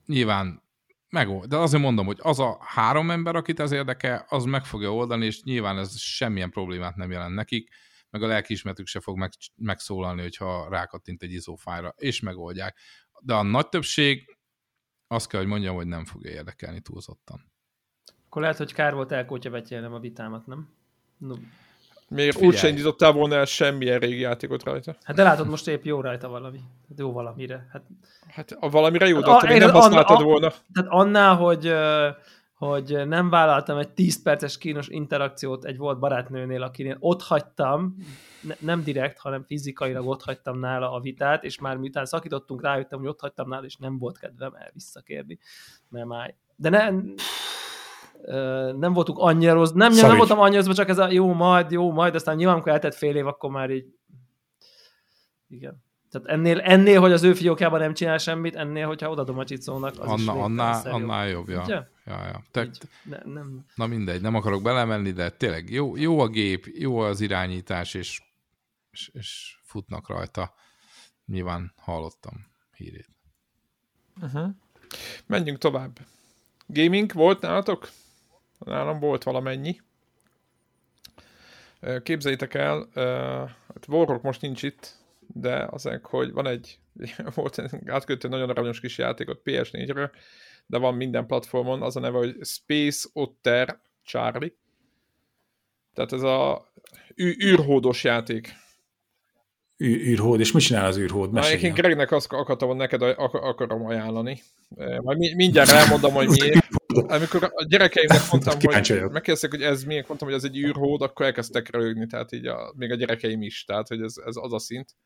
[0.07, 0.63] Nyilván
[1.09, 1.49] megold.
[1.49, 5.27] De azért mondom, hogy az a három ember, akit ez érdekel, az meg fogja oldani,
[5.27, 7.69] és nyilván ez semmilyen problémát nem jelent nekik,
[8.11, 12.79] meg a lelkiismertük se fog meg, megszólalni, hogyha rákattint egy izófájra, és megoldják.
[13.21, 14.37] De a nagy többség
[15.07, 17.55] azt kell, hogy mondjam, hogy nem fogja érdekelni túlzottan.
[18.37, 20.69] Akkor lehet, hogy kár volt elkótyavetjelnem a vitámat, nem?
[21.19, 21.35] No.
[22.09, 24.97] Miért úgy sem indítottál volna el semmilyen régi játékot rajta?
[25.03, 26.61] Hát de látod, most épp jó rajta valami.
[26.89, 27.69] Hát jó valamire.
[27.73, 27.83] Hát,
[28.29, 30.53] hát a valamire jó, de hát, a, nem használtad volna.
[30.73, 31.73] Tehát annál, hogy
[32.55, 37.97] hogy nem vállaltam egy 10 perces kínos interakciót egy volt barátnőnél, akinél ott hagytam,
[38.41, 42.99] ne, nem direkt, hanem fizikailag ott hagytam nála a vitát, és már miután szakítottunk, rájöttem,
[42.99, 45.39] hogy ott hagytam nála, és nem volt kedvem el visszakérni,
[45.89, 46.35] mert már...
[46.57, 46.91] De ne,
[48.77, 51.93] nem voltunk annyira rossz, nem, nem voltam annyira rossz, csak ez a jó, majd, jó,
[51.93, 53.87] majd, aztán nyilván, amikor eltett fél év, akkor már így
[55.49, 55.85] igen.
[56.11, 59.93] Tehát ennél, ennél, hogy az ő fiókjában nem csinál semmit, ennél, hogyha odadom a csicónak,
[59.93, 61.65] az Anna, is annál, annál jobb, ja.
[61.69, 62.43] ja, ja.
[62.51, 62.69] Te,
[63.05, 63.65] ne, nem.
[63.75, 68.23] Na mindegy, nem akarok belemenni, de tényleg jó, jó a gép, jó az irányítás, és,
[68.91, 70.55] és, és futnak rajta.
[71.27, 72.47] Nyilván hallottam
[72.77, 73.09] hírét.
[74.23, 74.49] Uh-huh.
[75.27, 75.99] Menjünk tovább.
[76.67, 77.89] Gaming volt nálatok?
[78.67, 79.81] Nálam volt valamennyi.
[82.03, 82.89] Képzeljétek el,
[83.69, 84.97] hát Warrock most nincs itt,
[85.27, 86.79] de azért, hogy van egy,
[87.35, 90.11] volt átkötő nagyon aranyos kis játékot PS4-ről,
[90.67, 94.57] de van minden platformon, az a neve, hogy Space Otter Charlie.
[95.95, 96.73] Tehát ez a
[97.21, 98.55] űrhódos játék
[99.85, 101.33] űrhód, és mit csinál az űrhód?
[101.33, 101.63] Mesélj.
[101.63, 104.43] Én Gregnek azt akartam neked ak- akarom ajánlani.
[105.03, 106.76] Majd mindjárt elmondom, hogy miért.
[106.97, 111.27] Amikor a gyerekeimnek mondtam, hogy megkérdeztek, hogy ez miért, mondtam, hogy ez egy űrhód, akkor
[111.27, 114.59] elkezdtek rögni, tehát így a, még a gyerekeim is, tehát hogy ez, ez az a
[114.59, 114.97] szint.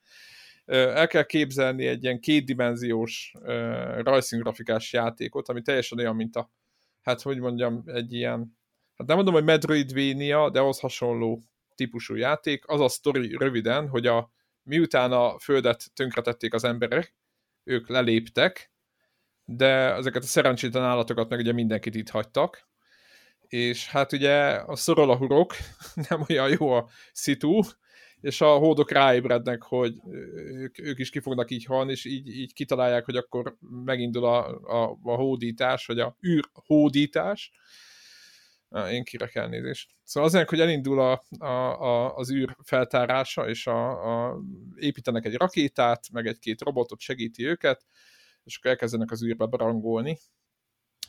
[0.64, 3.32] El kell képzelni egy ilyen kétdimenziós
[3.98, 6.50] rajzszín grafikás játékot, ami teljesen olyan, mint a,
[7.02, 8.58] hát hogy mondjam, egy ilyen,
[8.96, 11.42] hát nem mondom, hogy Metroidvania, de ahhoz hasonló
[11.74, 12.66] típusú játék.
[12.66, 14.32] Az a sztori röviden, hogy a
[14.62, 17.14] miután a földet tönkretették az emberek,
[17.64, 18.69] ők leléptek,
[19.56, 22.68] de ezeket a szerencsétlen állatokat meg ugye mindenkit itt hagytak,
[23.48, 25.54] és hát ugye a szorol a hurok,
[26.08, 27.60] nem olyan jó a szitu,
[28.20, 29.94] és a hódok ráébrednek, hogy
[30.52, 34.46] ők, ők is ki fognak így halni, és így, így kitalálják, hogy akkor megindul a,
[34.62, 37.52] a, a hódítás, vagy a űrhódítás,
[38.90, 39.90] én kirek elnézést.
[40.04, 43.90] Szóval azért, hogy elindul a, a, a, az űr feltárása, és a,
[44.28, 44.40] a,
[44.76, 47.84] építenek egy rakétát, meg egy-két robotot segíti őket,
[48.44, 50.18] és akkor elkezdenek az űrbe barangolni.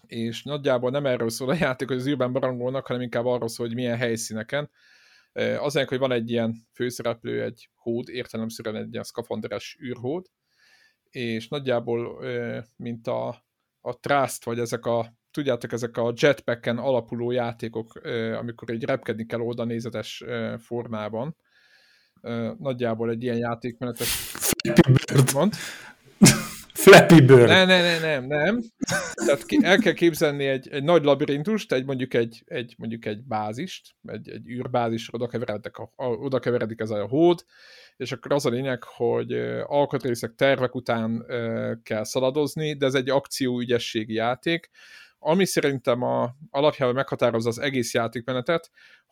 [0.05, 3.65] És nagyjából nem erről szól a játék, hogy az űrben barangolnak, hanem inkább arról szól,
[3.65, 4.69] hogy milyen helyszíneken.
[5.57, 10.25] Azért, hogy van egy ilyen főszereplő, egy hód, értelemszerűen egy ilyen szkafanderes űrhód,
[11.09, 12.23] és nagyjából,
[12.75, 13.27] mint a,
[13.81, 17.93] a Trust, vagy ezek a tudjátok, ezek a jetpacken alapuló játékok,
[18.39, 20.23] amikor egy repkedni kell oda nézetes
[20.57, 21.35] formában.
[22.57, 24.07] Nagyjából egy ilyen játékmenetet
[25.33, 25.53] mond.
[26.81, 27.47] Flappy Bird.
[27.47, 28.61] Nem, nem, nem, nem, nem.
[29.25, 33.95] Tehát el kell képzelni egy, egy nagy labirintust, egy mondjuk egy, egy, mondjuk egy bázist,
[34.03, 37.45] egy, egy űrbázis, oda keveredik, a, oda keveredik ez a hód,
[37.97, 39.31] és akkor az a lényeg, hogy
[39.63, 41.25] alkatrészek, tervek után
[41.83, 44.69] kell szaladozni, de ez egy akcióügyességi játék,
[45.19, 48.71] ami szerintem a, alapjában meghatározza az egész játékmenetet,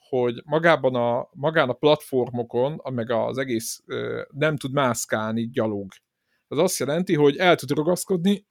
[0.10, 3.84] hogy magában a, magán a platformokon, meg az egész
[4.30, 5.88] nem tud mászkálni gyalog.
[6.52, 8.45] Az azt jelenti, hogy el tud ragaszkodni,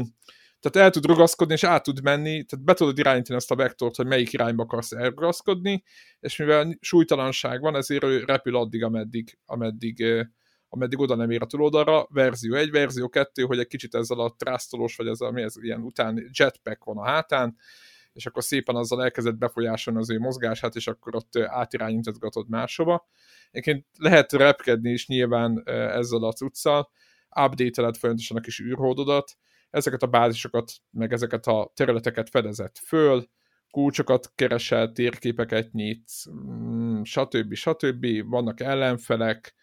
[0.60, 3.96] tehát el tud ragaszkodni, és át tud menni, tehát be tudod irányítani ezt a vektort,
[3.96, 5.82] hogy melyik irányba akarsz elragaszkodni,
[6.20, 10.04] és mivel súlytalanság van, ezért ő repül addig, ameddig, ameddig
[10.68, 14.34] ameddig oda nem ér a túloldalra, verzió 1, verzió 2, hogy egy kicsit ezzel a
[14.38, 17.56] trásztolós, vagy ezzel, mi ez ilyen után jetpack van a hátán,
[18.12, 23.08] és akkor szépen azzal elkezdett befolyásolni az ő mozgását, és akkor ott átirányítgatod máshova.
[23.50, 26.90] Egyébként lehet repkedni is nyilván ezzel a cuccal,
[27.34, 29.36] update-eled folyamatosan a kis űrhódodat,
[29.70, 33.28] ezeket a bázisokat, meg ezeket a területeket fedezett föl,
[33.70, 37.54] kulcsokat keresel, térképeket nyit, mm, stb.
[37.54, 38.06] stb.
[38.28, 39.54] Vannak ellenfelek,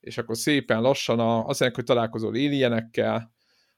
[0.00, 3.32] és akkor szépen lassan a, azért, hogy találkozol éljenekkel,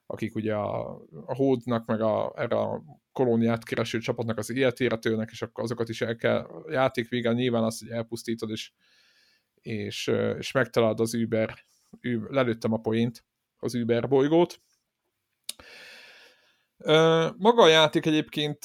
[0.05, 4.99] akik ugye a, a hódnak, meg a, erre a kolóniát kereső csapatnak az életére
[5.31, 8.71] és akkor azokat is el kell, játék végén nyilván azt, hogy elpusztítod, és,
[9.61, 11.53] és, és megtalálod az Uber,
[12.03, 13.23] Uber, lelőttem a poént,
[13.65, 14.61] az Uber bolygót.
[17.37, 18.63] Maga a játék egyébként,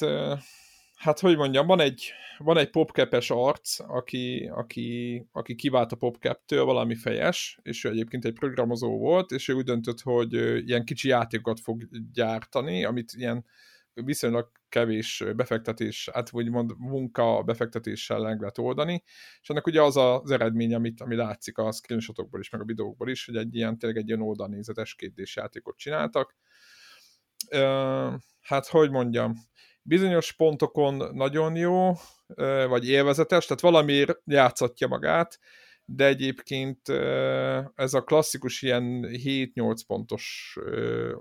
[0.95, 6.63] hát hogy mondjam, van egy, van egy popkepes arc, aki, aki, aki kivált a popcap-től
[6.65, 10.33] valami fejes, és ő egyébként egy programozó volt, és ő úgy döntött, hogy
[10.67, 13.45] ilyen kicsi játékokat fog gyártani, amit ilyen
[13.93, 19.03] viszonylag kevés befektetés, hát vagy mond munka befektetéssel meg lehet oldani,
[19.41, 23.09] és ennek ugye az az eredmény, amit, ami látszik a screenshotokból is, meg a videókból
[23.09, 26.35] is, hogy egy ilyen, tényleg egy ilyen oldalnézetes kétdés játékot csináltak.
[28.41, 29.33] Hát, hogy mondjam,
[29.81, 31.91] bizonyos pontokon nagyon jó,
[32.67, 35.39] vagy élvezetes, tehát valamiért játszatja magát,
[35.85, 36.89] de egyébként
[37.75, 40.57] ez a klasszikus ilyen 7-8 pontos,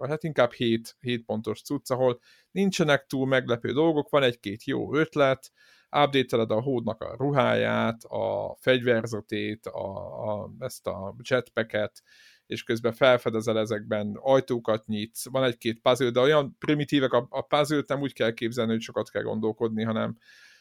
[0.09, 5.53] hát inkább 7, 7 pontos cucc, ahol nincsenek túl meglepő dolgok, van egy-két jó ötlet,
[5.91, 9.89] update a hódnak a ruháját, a fegyverzetét, a,
[10.31, 12.03] a, ezt a jetpacket,
[12.47, 17.83] és közben felfedezel ezekben, ajtókat nyitsz, van egy-két puzzle, de olyan primitívek a, a puzzle
[17.87, 20.19] nem úgy kell képzelni, hogy sokat kell gondolkodni, hanem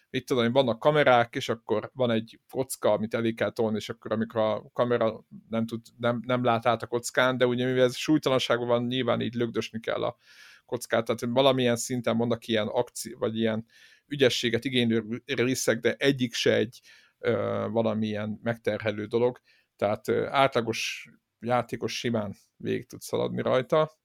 [0.10, 4.12] mit tudom, vannak kamerák, és akkor van egy kocka, amit elé kell tolni, és akkor
[4.12, 7.96] amikor a kamera nem, tud, nem, nem lát át a kockán, de ugye mivel ez
[7.96, 10.18] súlytalanságban van, nyilván így lögdösni kell a
[10.66, 13.66] kockát, tehát valamilyen szinten vannak ilyen akció, vagy ilyen
[14.08, 16.80] ügyességet igénylő részek, de egyik se egy
[17.20, 17.32] ö,
[17.72, 19.42] valamilyen megterhelő dolog,
[19.76, 24.00] tehát ö, átlagos játékos simán végig tud szaladni rajta,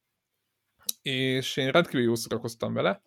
[1.03, 3.03] és én rendkívül jól szórakoztam vele,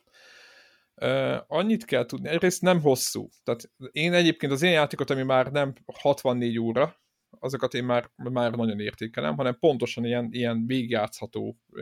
[1.47, 3.29] Annyit kell tudni, egyrészt nem hosszú.
[3.43, 6.95] Tehát én egyébként az én játékot, ami már nem 64 óra,
[7.39, 11.81] azokat én már, már nagyon értékelem, hanem pontosan ilyen, ilyen végigjátszható, uh,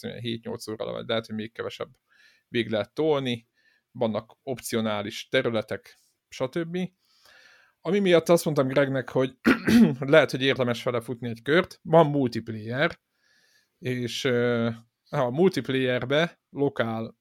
[0.00, 1.90] 7-8 óra, vagy lehet, hogy még kevesebb
[2.48, 3.48] vég lehet tolni,
[3.90, 6.78] vannak opcionális területek, stb.
[7.80, 9.36] Ami miatt azt mondtam Gregnek, hogy
[9.98, 12.98] lehet, hogy érdemes vele futni egy kört, van multiplayer,
[13.78, 14.74] és uh,
[15.10, 17.16] a multiplayerbe lokál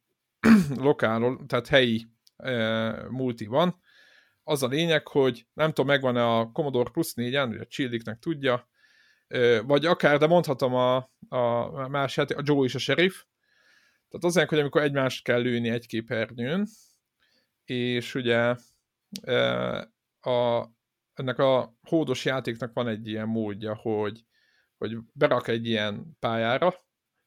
[0.87, 3.81] lokál, tehát helyi e, multi van.
[4.43, 8.69] Az a lényeg, hogy nem tudom, megvan-e a Commodore Plus 4-en, vagy a Chilliknek tudja,
[9.27, 10.95] e, vagy akár, de mondhatom a,
[11.29, 13.23] a más a Joe és a Sheriff.
[14.09, 16.67] Tehát az hogy amikor egymást kell lőni egy képernyőn,
[17.65, 18.55] és ugye
[19.21, 19.37] e,
[20.19, 20.69] a,
[21.13, 24.25] ennek a hódos játéknak van egy ilyen módja, hogy,
[24.77, 26.84] hogy berak egy ilyen pályára,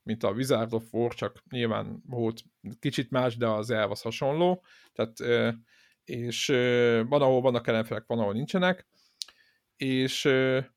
[0.08, 2.42] mint a Wizard of War, csak nyilván volt
[2.80, 5.18] kicsit más, de az elvasz hasonló, tehát
[6.04, 6.46] és
[7.08, 8.86] van, ahol vannak ellenfelek, van, ahol nincsenek,
[9.76, 10.24] és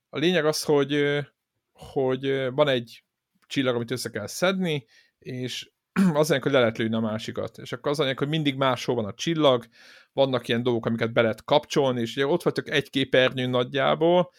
[0.09, 1.19] a lényeg az, hogy,
[1.71, 3.03] hogy van egy
[3.47, 4.85] csillag, amit össze kell szedni,
[5.19, 5.71] és
[6.13, 7.57] az lényeg, hogy le lehet lőni a másikat.
[7.57, 9.65] És akkor az lényeg, hogy mindig máshol van a csillag,
[10.13, 14.31] vannak ilyen dolgok, amiket be lehet kapcsolni, és ugye ott vagytok egy képernyőn nagyjából,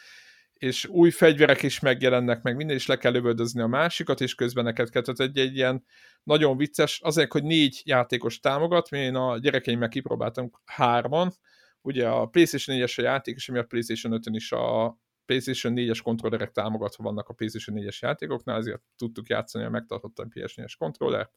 [0.63, 4.65] és új fegyverek is megjelennek, meg minden is le kell lövöldözni a másikat, és közben
[4.65, 5.03] neked kell.
[5.03, 5.85] Tehát egy, egy ilyen
[6.23, 11.33] nagyon vicces, azért, hogy négy játékos támogat, mi én a gyerekeimmel kipróbáltam hárman,
[11.81, 16.01] ugye a PlayStation 4-es a játék, és ami a PlayStation 5 is a PlayStation 4-es
[16.03, 21.33] kontrollerek támogatva vannak a PlayStation 4-es játékoknál, ezért tudtuk játszani a megtartottan PS4-es kontrollert,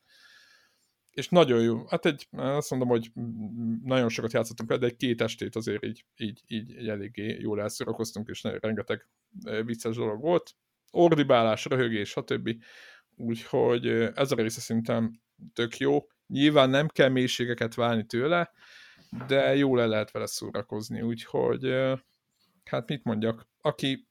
[1.16, 1.86] és nagyon jó.
[1.88, 3.12] Hát egy, azt mondom, hogy
[3.84, 8.30] nagyon sokat játszottunk de egy két estét azért így, így, így, így eléggé jól elszórakoztunk,
[8.30, 9.08] és rengeteg
[9.66, 10.56] vicces dolog volt.
[10.92, 12.50] Ordibálás, röhögés, stb.
[13.16, 15.22] Úgyhogy ez a része szerintem
[15.54, 16.08] tök jó.
[16.28, 18.52] Nyilván nem kell mélységeket válni tőle,
[19.28, 21.74] de jól le lehet vele szórakozni, úgyhogy
[22.64, 24.08] hát mit mondjak, aki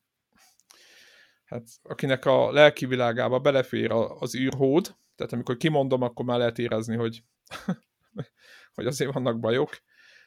[1.45, 6.97] hát akinek a lelki világába belefér az űrhód, tehát amikor kimondom, akkor már lehet érezni,
[6.97, 7.25] hogy,
[8.75, 9.83] hogy azért vannak bajok,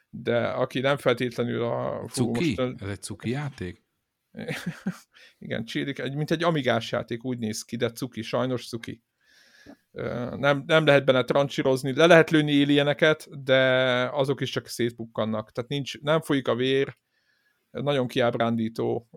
[0.09, 2.03] de aki nem feltétlenül a...
[2.07, 2.55] Fú, cuki?
[2.57, 3.85] Most, Ez egy cuki játék?
[5.39, 9.03] Igen, csírik, egy, mint egy amigás játék úgy néz ki, de cuki, sajnos cuki.
[10.35, 13.61] Nem, nem lehet benne trancsírozni, le lehet lőni éljeneket, de
[14.09, 15.51] azok is csak szétpukkannak.
[15.51, 16.97] Tehát nincs, nem folyik a vér,
[17.69, 19.09] nagyon kiábrándító.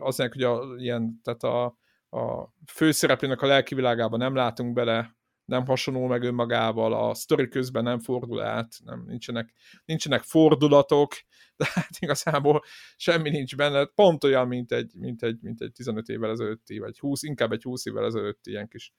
[0.00, 1.78] Az hogy a, ilyen, tehát a,
[2.14, 7.82] a főszereplőnek a lelki világában nem látunk bele, nem hasonló meg önmagával, a sztori közben
[7.82, 9.52] nem fordul át, nem, nincsenek,
[9.84, 11.12] nincsenek fordulatok,
[11.56, 12.62] de hát igazából
[12.96, 16.98] semmi nincs benne, pont olyan, mint egy, mint egy, mint egy 15 évvel ezelőtti, vagy
[16.98, 18.94] 20, inkább egy 20 évvel ezelőtti ilyen kis,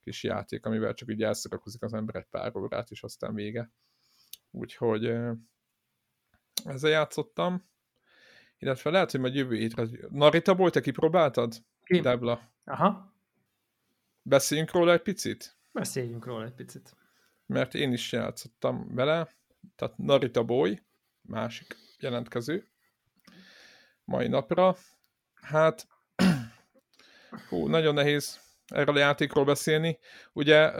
[0.00, 3.72] kis játék, amivel csak így elszorakozik az ember egy pár órát, és aztán vége.
[4.50, 5.14] Úgyhogy
[6.64, 7.68] ezzel játszottam,
[8.58, 9.86] illetve lehet, hogy majd jövő hétre.
[10.10, 11.54] Narita volt, te kipróbáltad?
[11.88, 12.00] Ki?
[12.00, 12.52] Debla.
[12.64, 13.14] Aha.
[14.22, 15.56] Beszéljünk róla egy picit?
[15.72, 16.96] Beszéljünk róla egy picit.
[17.46, 19.28] Mert én is játszottam vele,
[19.76, 20.82] tehát Narita Boy,
[21.20, 22.68] másik jelentkező,
[24.04, 24.76] mai napra.
[25.34, 25.86] Hát,
[27.48, 29.98] hú, nagyon nehéz erről a játékról beszélni.
[30.32, 30.70] Ugye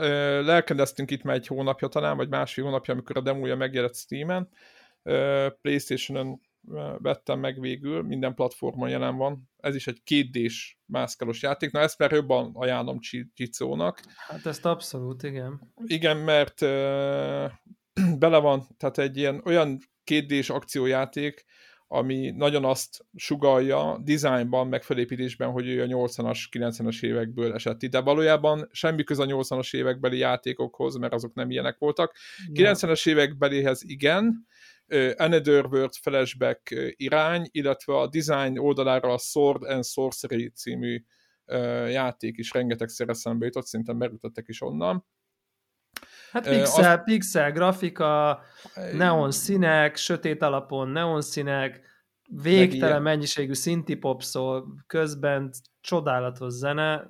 [0.41, 4.49] lelkedeztünk itt már egy hónapja talán, vagy másfél hónapja, amikor a demója megjelent Steam-en.
[5.61, 6.41] Playstation-on
[6.97, 9.48] vettem meg végül, minden platformon jelen van.
[9.61, 11.71] Ez is egy kétdés mászkálós játék.
[11.71, 12.99] Na ezt már jobban ajánlom
[13.33, 14.01] Csicónak.
[14.27, 15.73] Hát ezt abszolút, igen.
[15.85, 17.51] Igen, mert uh,
[18.21, 21.45] bele van, tehát egy ilyen olyan kétdés akciójáték,
[21.91, 27.99] ami nagyon azt sugalja dizájnban, meg felépítésben, hogy ő a 80-as, 90-as évekből esett ide.
[27.99, 32.15] Valójában semmi köze a 80-as évekbeli játékokhoz, mert azok nem ilyenek voltak.
[32.53, 34.47] 90-es évekbelihez igen,
[35.17, 41.03] Another World flashback irány, illetve a design oldalára a Sword and Sorcery című
[41.89, 45.05] játék is rengetegszer eszembe jutott, szerintem merültettek is onnan.
[46.31, 47.03] Hát pixel, az...
[47.03, 48.41] pixel grafika,
[48.93, 51.81] neon színek, sötét alapon neon színek,
[52.29, 57.09] végtelen mennyiségű szinti popszol, közben csodálatos zene.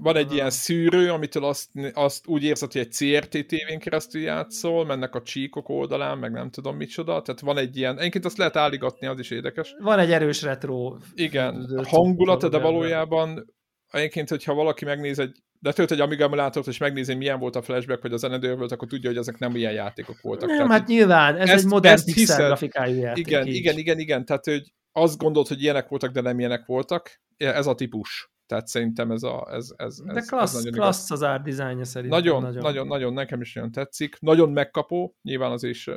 [0.00, 4.86] Van egy ilyen szűrő, amitől azt, azt úgy érzed, hogy egy CRT tévén keresztül játszol,
[4.86, 8.56] mennek a csíkok oldalán, meg nem tudom micsoda, tehát van egy ilyen, egyébként azt lehet
[8.56, 9.74] álligatni, az is érdekes.
[9.78, 10.96] Van egy erős retro.
[11.14, 13.54] Igen, a hangulata, de valójában
[13.90, 17.62] egyébként, hogyha valaki megnéz egy de tölt egy Amiga emulátort, és megnézi, milyen volt a
[17.62, 20.48] flashback, vagy a zenedő volt, akkor tudja, hogy ezek nem ilyen játékok voltak.
[20.48, 23.26] Nem, tehát, hát nyilván, ez ezt, egy modern pixel grafikájú játék.
[23.26, 23.54] Igen, így.
[23.54, 27.20] igen, igen, igen, tehát hogy azt gondolt, hogy ilyenek voltak, de nem ilyenek voltak.
[27.36, 28.30] Ez a típus.
[28.48, 29.48] Tehát szerintem ez a...
[29.52, 32.18] Ez, ez, de ez, klassz, ez nagyon klassz az art dizájnja szerintem.
[32.18, 34.16] Nagyon, nagyon, nagyon, nagyon, nekem is nagyon tetszik.
[34.20, 35.88] Nagyon megkapó, nyilván az is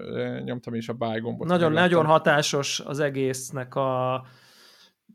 [0.44, 1.48] nyomtam is a buy gombot.
[1.48, 4.24] Nagyon, nagyon hatásos az egésznek a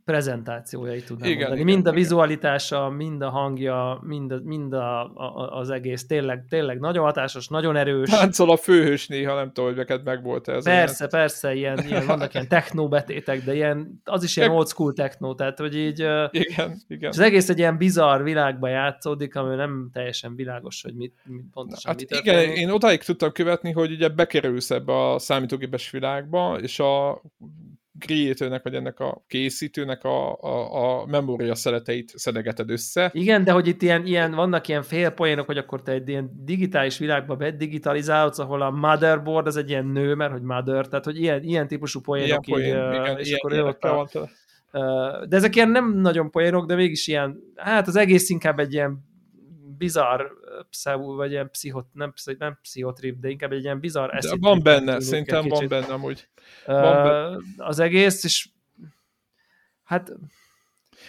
[0.07, 1.61] prezentációjait tudnám igen, mondani.
[1.61, 6.07] Igen, mind a vizualitása, mind a hangja, mind, a, mind a, a, az egész.
[6.07, 8.11] Tényleg, tényleg nagyon hatásos, nagyon erős.
[8.11, 10.65] Táncol a főhős néha, nem tudom, hogy neked megvolt ez.
[10.65, 11.11] Persze, ilyen.
[11.11, 15.35] persze, ilyen, ilyen, vannak ilyen techno betétek, de ilyen, az is ilyen old school techno,
[15.35, 15.99] tehát hogy így
[16.31, 17.09] igen, igen.
[17.09, 21.91] az egész egy ilyen bizarr világba játszódik, ami nem teljesen világos, hogy mit, mit pontosan
[21.93, 26.79] hát mit igen, én odáig tudtam követni, hogy ugye bekerülsz ebbe a számítógépes világba, és
[26.79, 27.23] a
[27.99, 33.11] creatornek, vagy ennek a készítőnek a, a, a memória szeleteit szedegeted össze.
[33.15, 36.99] Igen, de hogy itt ilyen, ilyen vannak ilyen félpoénok, hogy akkor te egy ilyen digitális
[36.99, 41.43] világba bedigitalizálodsz, ahol a motherboard az egy ilyen nő, mert hogy mother, tehát hogy ilyen,
[41.43, 42.47] ilyen típusú poénok.
[42.47, 44.09] Ilyen poén, így, igen, és ilyen, akkor ilyen, ott a,
[45.29, 49.05] de ezek ilyen nem nagyon poénok, de mégis ilyen, hát az egész inkább egy ilyen
[49.79, 50.23] bizarr
[50.71, 54.39] pszeú, vagy ilyen pszichot, nem, nem pszichotrip, de inkább egy ilyen bizarr eszit.
[54.41, 56.29] Van benne, szerintem van benne amúgy.
[56.67, 57.39] Van benne.
[57.57, 58.49] Az egész, és
[59.85, 60.13] hát...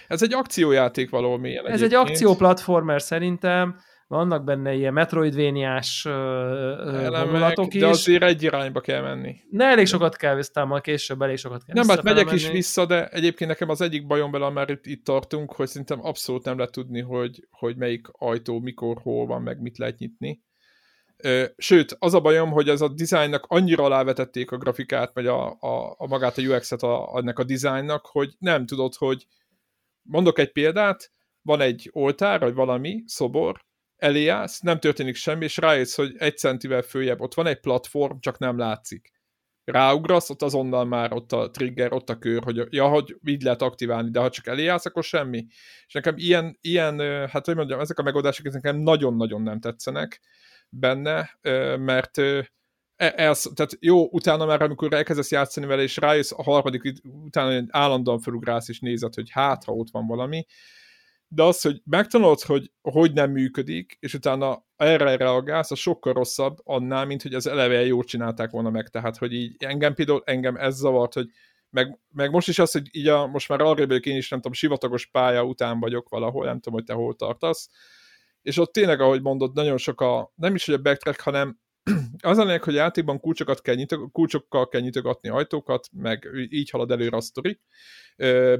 [0.07, 1.57] Ez egy akciójáték valami.
[1.57, 7.81] Ez egy akcióplatformer szerintem, vannak benne ilyen metroidvéniás gondolatok is.
[7.81, 9.35] De azért egy irányba kell menni.
[9.49, 12.85] Ne, elég sokat kell vissza, majd később elég sokat kell Nem, hát megyek is vissza,
[12.85, 16.57] de egyébként nekem az egyik bajom vele, már itt, itt tartunk, hogy szerintem abszolút nem
[16.57, 20.41] lehet tudni, hogy, hogy melyik ajtó mikor, hol van, meg mit lehet nyitni.
[21.57, 25.95] Sőt, az a bajom, hogy ez a dizájnnak annyira alávetették a grafikát, vagy a, a,
[25.97, 29.27] a magát a UX-et a, ennek a dizájnnak, hogy nem tudod, hogy
[30.01, 33.65] mondok egy példát, van egy oltár, vagy valami, szobor,
[33.97, 38.19] elé állsz, nem történik semmi, és rájössz, hogy egy centivel följebb ott van egy platform,
[38.19, 39.15] csak nem látszik.
[39.63, 43.61] Ráugrasz, ott azonnal már ott a trigger, ott a kör, hogy ja, hogy így lehet
[43.61, 45.45] aktiválni, de ha csak elé állsz, akkor semmi.
[45.87, 50.21] És nekem ilyen, ilyen hát hogy mondjam, ezek a megoldások nekem nagyon-nagyon nem tetszenek
[50.69, 51.39] benne,
[51.77, 52.17] mert
[52.95, 58.19] ez, tehát jó, utána már, amikor elkezdesz játszani vele, és rájössz a harmadik, utána állandóan
[58.19, 60.45] felugrász, és nézed, hogy hát, ha ott van valami,
[61.27, 66.57] de az, hogy megtanulod, hogy hogy nem működik, és utána erre reagálsz, az sokkal rosszabb
[66.63, 68.87] annál, mint hogy az eleve jól csinálták volna meg.
[68.87, 71.29] Tehát, hogy így engem például, engem ez zavart, hogy
[71.69, 74.39] meg, meg most is az, hogy így a, most már arra vagyok én is, nem
[74.39, 77.69] tudom, sivatagos pálya után vagyok valahol, nem tudom, hogy te hol tartasz,
[78.41, 81.59] és ott tényleg, ahogy mondod, nagyon sok a, nem is, hogy a backtrack, hanem
[82.21, 86.91] az a lényeg, hogy játékban kulcsokat kell nyitog, kulcsokkal kell nyitogatni ajtókat, meg így halad
[86.91, 87.59] előre a sztori.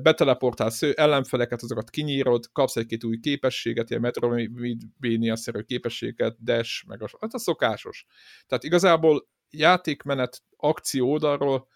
[0.02, 7.34] Beteleportálsz ellenfeleket, azokat kinyírod, kapsz egy-két új képességet, ilyen Metroidvania-szerű képességet, dash, meg a, hát
[7.34, 8.06] a szokásos.
[8.48, 11.68] Tehát igazából játékmenet akció oldalról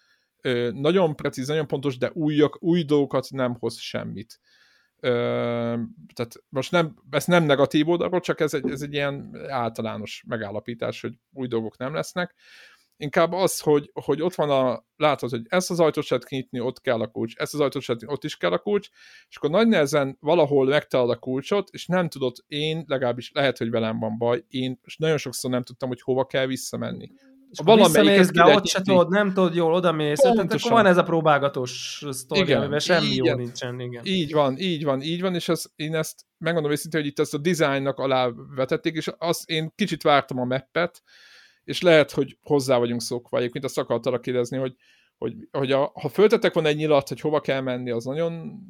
[0.72, 4.40] nagyon precíz, nagyon pontos, de újak, új dolgokat nem hoz semmit
[6.14, 11.00] tehát most nem, ez nem negatív oldalról, csak ez egy, ez egy ilyen általános megállapítás,
[11.00, 12.34] hogy új dolgok nem lesznek.
[12.96, 16.80] Inkább az, hogy, hogy ott van a, látod, hogy ezt az ajtót lehet kinyitni, ott
[16.80, 18.88] kell a kulcs, ezt az ajtót lehet ott is kell a kulcs,
[19.28, 23.70] és akkor nagy nehezen valahol megtalad a kulcsot, és nem tudod, én legalábbis lehet, hogy
[23.70, 27.12] velem van baj, én és nagyon sokszor nem tudtam, hogy hova kell visszamenni
[27.52, 30.96] és valamelyiket de ott se tudod, nem tudod jól, oda mész, tehát akkor van ez
[30.96, 33.24] a próbálgatós sztori, amiben semmi igen.
[33.24, 33.80] jó nincsen.
[33.80, 34.04] Igen.
[34.04, 37.34] Így van, így van, így van, és az, én ezt megmondom őszintén, hogy itt ezt
[37.34, 41.02] a dizájnnak alá vetették, és azt én kicsit vártam a meppet,
[41.64, 44.74] és lehet, hogy hozzá vagyunk szokva, egyébként azt akartalak kérdezni, hogy,
[45.18, 48.60] hogy, hogy a, ha föltetek van egy nyilat, hogy hova kell menni, az nagyon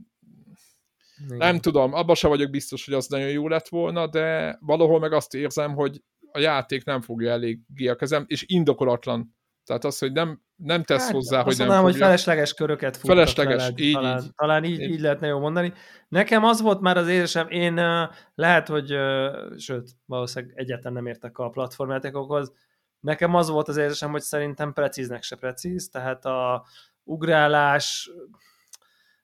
[1.24, 1.37] igen.
[1.37, 5.12] Nem tudom, abban sem vagyok biztos, hogy az nagyon jó lett volna, de valahol meg
[5.12, 6.03] azt érzem, hogy
[6.33, 9.37] a játék nem fogja eléggé a kezem, és indokolatlan.
[9.64, 11.99] Tehát az, hogy nem, nem tesz hát, hozzá, hogy nem mondanám, fogja.
[11.99, 14.30] hogy felesleges köröket futtat Felesleges, veled, így, talán, így.
[14.35, 15.72] Talán így, így, lehetne jó mondani.
[16.09, 17.74] Nekem az volt már az érzésem, én
[18.35, 18.97] lehet, hogy
[19.57, 22.53] sőt, valószínűleg egyáltalán nem értek a platformjátékokhoz,
[23.01, 26.64] nekem az volt az érzésem, hogy szerintem precíznek se precíz, tehát a
[27.05, 28.11] ugrálás,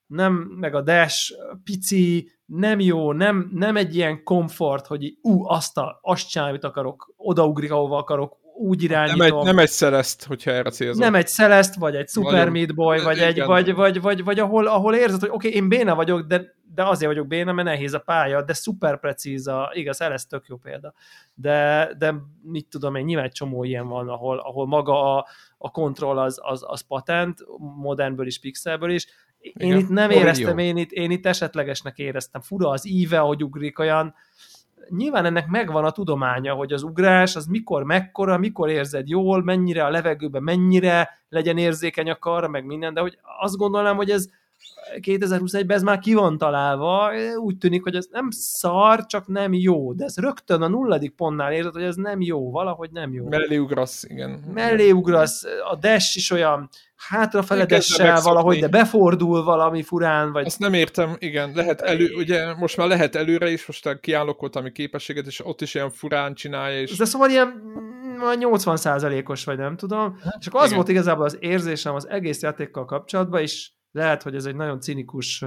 [0.05, 1.31] nem, meg a dash
[1.63, 6.65] pici, nem jó, nem, nem egy ilyen komfort, hogy ú, azt, a, azt csinálni, amit
[6.65, 9.17] akarok, odaugrik, ahova akarok, úgy irányítom.
[9.17, 11.03] Nem egy, nem egy Celeste, hogyha erre célzom.
[11.03, 14.39] Nem egy Celeste, vagy egy Super Nagyon- Meat Boy, vagy, egy, vagy, vagy, vagy, vagy
[14.39, 17.67] ahol, ahol érzed, hogy oké, okay, én béna vagyok, de, de azért vagyok béna, mert
[17.67, 20.93] nehéz a pálya, de szuper precíz a, igaz, ez tök jó példa.
[21.33, 25.25] De, de mit tudom én, nyilván egy csomó ilyen van, ahol, ahol maga a,
[25.57, 29.07] a kontroll az, az, az patent, modernből is, pixelből is.
[29.39, 29.77] Én Igen.
[29.77, 32.41] itt nem éreztem, én itt, én itt esetlegesnek éreztem.
[32.41, 34.13] Fura az íve, ahogy ugrik olyan,
[34.89, 39.85] nyilván ennek megvan a tudománya, hogy az ugrás az mikor, mekkora, mikor érzed jól, mennyire
[39.85, 44.29] a levegőben, mennyire legyen érzékeny a karra, meg minden, de hogy azt gondolom, hogy ez
[45.01, 49.93] 2021-ben ez már ki van találva, úgy tűnik, hogy ez nem szar, csak nem jó,
[49.93, 53.27] de ez rögtön a nulladik pontnál érzed, hogy ez nem jó, valahogy nem jó.
[53.27, 54.29] Mellé ugrasz, igen.
[54.53, 60.59] Mellé ugrasz, a dash is olyan hátrafele dessel valahogy, de befordul valami furán, vagy Azt
[60.59, 64.71] nem értem, igen, lehet elő, ugye most már lehet előre is, most kiállok ott, ami
[64.71, 69.57] képességet, és ott is ilyen furán csinálja, és De szóval ilyen mm, olyan 80%-os vagy
[69.57, 70.19] nem tudom.
[70.39, 70.77] És akkor az igen.
[70.77, 75.45] volt igazából az érzésem az egész játékkal kapcsolatban, és lehet, hogy ez egy nagyon cinikus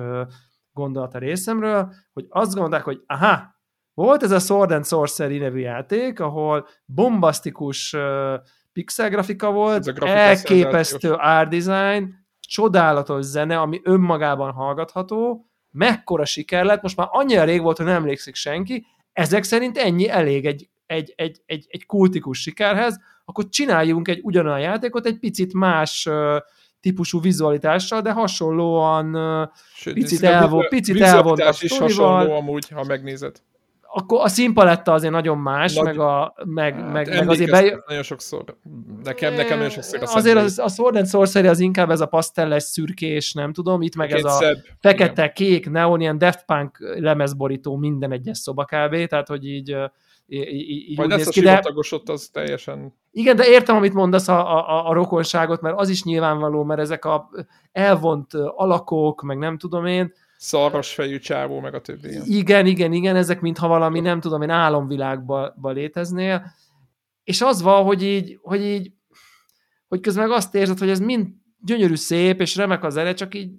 [0.72, 3.60] gondolat a részemről, hogy azt gondolták, hogy aha,
[3.94, 7.96] volt ez a Sword and Sorcery nevű játék, ahol bombasztikus
[8.72, 16.96] pixel grafika volt, elképesztő art design, csodálatos zene, ami önmagában hallgatható, mekkora siker lett, most
[16.96, 21.42] már annyira rég volt, hogy nem emlékszik senki, ezek szerint ennyi elég egy, egy, egy,
[21.46, 26.08] egy, egy kultikus sikerhez, akkor csináljunk egy ugyanolyan játékot, egy picit más
[26.82, 29.16] típusú vizualitással, de hasonlóan
[29.74, 33.36] Sőt, picit ez a elvo- vizu- picit vizualitás elvontak is hasonló amúgy, ha megnézed.
[33.94, 37.78] akkor a színpaletta azért nagyon más, Nagy- meg, a, meg, Hát meg, meg azért emlékeztet
[37.78, 38.44] be, nagyon sokszor.
[39.04, 42.06] Nekem, nekem nagyon sokszor a Azért az, a Sword and Sorcery az inkább ez a
[42.06, 44.56] pasztelles szürkés, nem tudom, itt meg ez a szebb.
[44.80, 49.06] fekete, kék, neon, ilyen Daft Punk lemezborító minden egyes szoba kb.
[49.06, 49.76] Tehát, hogy így,
[50.32, 52.94] így, így, Majd lesz a ki, de sivatagos ott, az teljesen...
[53.10, 57.04] igen, de értem, amit mondasz a, a, a rokonságot, mert az is nyilvánvaló, mert ezek
[57.04, 57.30] a
[57.72, 62.18] elvont alakok, meg nem tudom én, Szarras fejű csávó, meg a többi.
[62.24, 66.52] igen, igen, igen, ezek mintha valami, nem tudom én, álomvilágba ba léteznél,
[67.24, 68.92] és az van, hogy így, hogy így,
[69.88, 71.26] hogy közben meg azt érzed, hogy ez mind
[71.64, 73.50] gyönyörű szép, és remek az zene, csak így,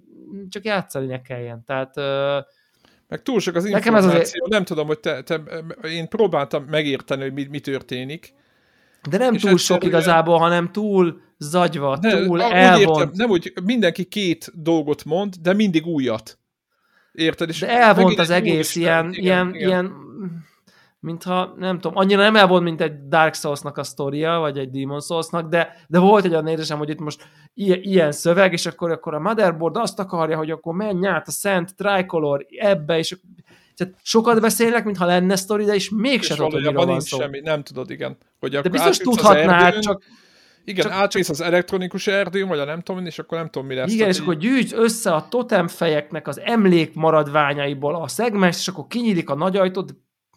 [0.48, 1.64] csak játszani ne kelljen.
[1.66, 1.96] Tehát
[3.08, 5.40] Meg túl sok az Nekem ez információ, azért- nem tudom, hogy te, te,
[5.88, 8.32] én próbáltam megérteni, hogy mi, mi történik.
[9.10, 12.98] de nem túl sok igazából, hanem túl zagyva, De, túl elvont.
[12.98, 16.38] Értem, nem úgy, mindenki két dolgot mond, de mindig újat.
[17.12, 17.48] Érted?
[17.48, 19.68] És De elvont az egész ilyen, igen, ilyen, igen.
[19.68, 19.92] ilyen,
[21.04, 25.00] mintha, nem tudom, annyira nem elvont, mint egy Dark Souls-nak a sztoria, vagy egy Demon
[25.00, 28.90] Souls-nak, de, de volt egy olyan érzésem, hogy itt most ilyen, ilyen szöveg, és akkor,
[28.90, 33.16] akkor a motherboard azt akarja, hogy akkor menj át a Szent Tricolor ebbe, és
[33.76, 37.18] tehát sokat beszélnek, mintha lenne sztori, de és mégse tudod, hogy van szó.
[37.18, 38.16] semmi, nem tudod, igen.
[38.40, 40.02] Hogy De biztos tudhatnád, csak
[40.64, 43.92] Igen, csak- az elektronikus erdőn, vagy a nem tudom, és akkor nem tudom, mi lesz.
[43.92, 48.86] Igen, és így- akkor gyűjts össze a totemfejeknek az emlék maradványaiból a szegmens, és akkor
[48.86, 49.94] kinyílik a nagy ajtót.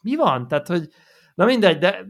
[0.07, 0.47] Mi van?
[0.47, 0.89] Tehát, hogy
[1.35, 2.05] na mindegy, de,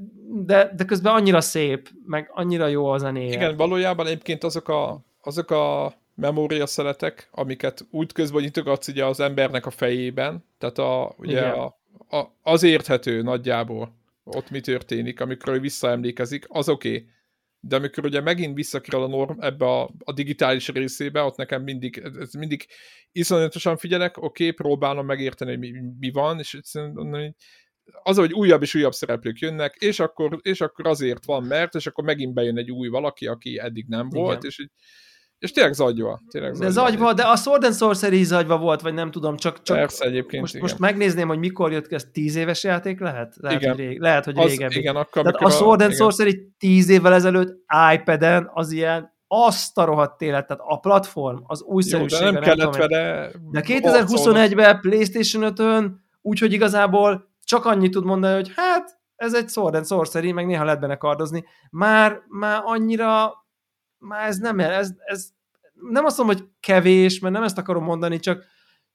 [0.45, 3.33] de, de közben annyira szép, meg annyira jó a zenéje.
[3.33, 9.19] Igen, valójában egyébként azok a, azok a memória szeletek, amiket úgy közben nyitogatsz ugye az
[9.19, 11.51] embernek a fejében, tehát a, ugye Igen.
[11.51, 11.65] a,
[12.17, 16.89] a, az érthető nagyjából ott mi történik, amikor ő visszaemlékezik, az oké.
[16.89, 17.09] Okay.
[17.59, 22.01] De amikor ugye megint visszakerül a norm ebbe a, a digitális részébe, ott nekem mindig,
[22.19, 22.65] ez mindig
[23.11, 26.59] iszonyatosan figyelek, oké, okay, próbálom megérteni, hogy mi, mi van, és
[28.03, 31.87] az, hogy újabb és újabb szereplők jönnek, és akkor, és akkor azért van, mert, és
[31.87, 34.21] akkor megint bejön egy új valaki, aki eddig nem Igen.
[34.23, 34.71] volt, és így,
[35.39, 36.21] és tényleg zagyva.
[36.29, 39.77] Tényleg De zagyva, de a Sword and Sorcery zagyva volt, vagy nem tudom, csak, csak
[39.77, 40.67] Persze egyébként, most, igen.
[40.67, 43.35] most megnézném, hogy mikor jött ki, ez tíz éves játék lehet?
[43.37, 43.75] Lehet, Igen.
[43.75, 44.77] hogy, rég, lehet, hogy az, régebbi.
[44.77, 46.03] igen, akkor, Tehát a Sword and igen.
[46.03, 47.57] Sorcery tíz évvel ezelőtt
[47.93, 52.19] iPad-en az ilyen azt a rohadt élet, tehát a platform, az Jó, újszerűség.
[52.19, 58.51] de nem kellett vele De 2021-ben PlayStation 5-ön úgyhogy igazából csak annyit tud mondani, hogy
[58.55, 61.45] hát ez egy Sword and Sorcery, meg néha lehet benne kardozni.
[61.69, 63.33] Már, már annyira,
[63.97, 65.29] már ez nem, ez, ez
[65.73, 68.45] nem azt mondom, hogy kevés, mert nem ezt akarom mondani, csak,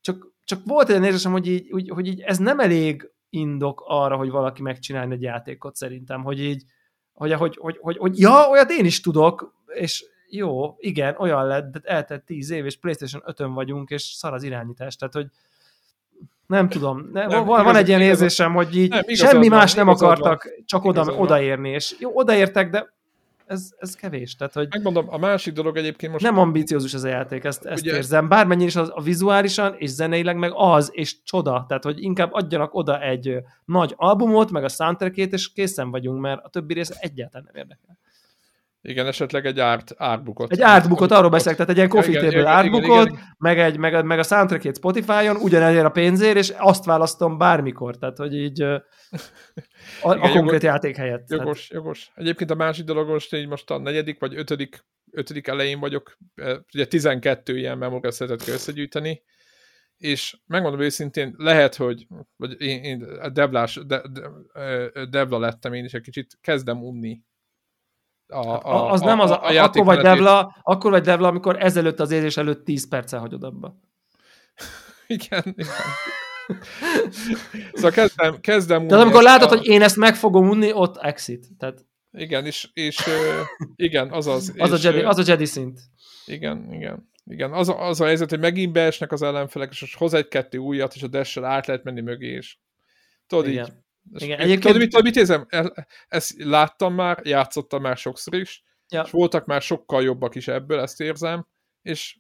[0.01, 4.17] csak, csak volt egy érzésem, hogy így, hogy, hogy így ez nem elég indok arra,
[4.17, 6.65] hogy valaki megcsinálni egy játékot szerintem, hogy így,
[7.13, 11.73] hogy, hogy, hogy, hogy, hogy ja, olyat én is tudok, és jó, igen, olyan lett,
[11.73, 15.27] de eltett tíz év, és PlayStation 5-ön vagyunk, és szar az irányítás, tehát, hogy
[16.47, 19.29] nem tudom, ne, Nem, van, van igazad- egy ilyen igazad- érzésem, hogy így nem, igazad
[19.31, 22.93] semmi más nem igazad akartak, csak oda, Igazad odaérni, és jó, odaértek, de
[23.47, 27.09] ez, ez kevés, tehát, hogy Megmondom, a másik dolog egyébként most nem ambiciózus ez a
[27.09, 28.29] játék, ezt, ezt Ugye- érzem.
[28.29, 31.65] Bármennyire is az, a vizuálisan és zeneileg meg az, és csoda.
[31.69, 36.45] Tehát, hogy inkább adjanak oda egy nagy albumot, meg a soundtrackét, és készen vagyunk, mert
[36.45, 37.99] a többi része egyáltalán nem érdekel.
[38.85, 40.53] Igen, esetleg egy árt, ártbukot.
[40.53, 44.03] Egy artbookot, arról beszélek, tehát egy ilyen coffee Igen, table artbookot, meg, egy, meg, a-
[44.03, 48.75] meg a soundtrackét Spotify-on, ugyanezért a pénzért, és azt választom bármikor, tehát hogy így a,
[48.75, 51.27] a Igen, konkrét jogos- játék helyett.
[51.27, 52.11] Tehát, Jogos, jogos.
[52.15, 56.57] Egyébként a másik dolog most így most a negyedik vagy ötödik, ötödik elején vagyok, eh,
[56.75, 59.23] ugye 12 ilyen memóriaszetet kell összegyűjteni,
[59.97, 62.07] és megmondom őszintén, lehet, hogy
[62.37, 64.21] vagy én, én devlás, de, de,
[65.11, 67.21] devla lettem én is egy kicsit, kezdem unni.
[68.33, 72.01] A, a, az nem az, a, a akkor vagy devla, akkor vagy devla, amikor ezelőtt
[72.01, 73.77] az érzés előtt 10 perccel hagyod abba.
[75.07, 75.75] Igen, igen.
[77.73, 78.87] szóval kezdem, kezdem.
[78.87, 81.47] Tehát amikor látod, a- hogy én ezt meg fogom unni, ott exit.
[81.59, 82.99] Tehát Igen, és, és
[83.77, 84.53] igen, azaz.
[84.59, 85.81] az, a és, Jedi, az a Jedi szint.
[86.27, 87.11] Igen, igen.
[87.25, 90.59] Igen, az a, az a helyzet, hogy megint beesnek az ellenfelek, és most hoz egy-kettő
[90.59, 92.57] újat, és a dash át lehet menni mögé, és
[93.27, 93.67] tudod Igen.
[93.67, 93.73] így.
[94.15, 95.47] Igen, én- egyébként- Tudod, mit, tudod, mit érzem?
[95.49, 99.03] E- Ezt láttam már, játszottam már sokszor is, Ja.
[99.03, 101.47] és voltak már sokkal jobbak is ebből, ezt érzem,
[101.83, 102.17] és,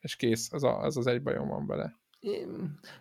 [0.00, 1.98] és kész, ez, a, ez az egy bajom van vele.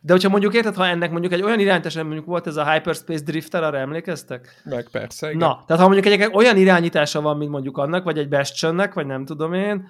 [0.02, 3.24] De hogyha mondjuk érted, ha ennek mondjuk egy olyan irányítás, mondjuk volt ez a Hyperspace
[3.24, 4.62] Drifter, arra emlékeztek?
[4.64, 5.38] Meg persze, igen.
[5.40, 9.06] Na, tehát ha mondjuk egy olyan irányítása van, mint mondjuk annak, vagy egy Bastionnek, vagy
[9.06, 9.88] nem tudom én,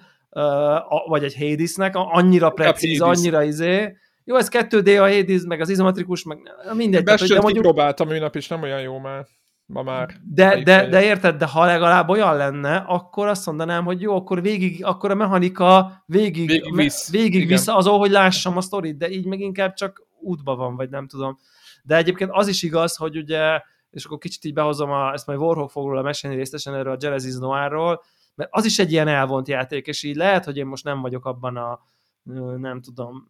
[1.08, 3.96] vagy egy Hadesnek, annyira precíz, annyira izé.
[4.24, 6.38] Jó, ez 2D a Hades, meg az izometrikus, meg
[6.72, 7.04] mindegy.
[7.04, 9.26] Tehát, Bestöt de mondjuk, kipróbáltam minap, és nem olyan jó már.
[9.66, 10.14] Ma már.
[10.34, 14.42] de, de, de érted, de ha legalább olyan lenne, akkor azt mondanám, hogy jó, akkor
[14.42, 17.10] végig, akkor a mechanika végig, Végig visz.
[17.10, 17.46] végig Igen.
[17.48, 21.06] visz azon, hogy lássam a sztorit, de így meg inkább csak útba van, vagy nem
[21.06, 21.38] tudom.
[21.82, 23.60] De egyébként az is igaz, hogy ugye,
[23.90, 26.96] és akkor kicsit így behozom, a, ezt majd Warhawk fog róla mesélni részletesen erről a
[26.96, 28.02] Genesis Noirról,
[28.34, 31.24] mert az is egy ilyen elvont játék, és így lehet, hogy én most nem vagyok
[31.26, 31.80] abban a
[32.58, 33.28] nem tudom,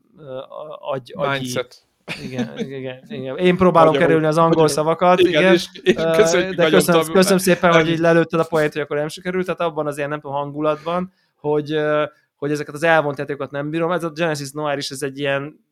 [0.81, 1.87] agy, agyi, Mindset.
[2.23, 3.37] igen, igen, igen.
[3.37, 4.07] Én próbálom Magyarul.
[4.07, 5.53] kerülni az angol szavakat, Igen, igen.
[5.53, 9.09] és, és köszönjük de köszönöm, köszönöm szépen, hogy így lelőtted a poént, hogy akkor nem
[9.09, 11.79] sikerült, tehát abban az ilyen nem tudom hangulatban, hogy,
[12.37, 13.91] hogy ezeket az elvont játékokat nem bírom.
[13.91, 15.65] Ez a Genesis Noir is, ez egy ilyen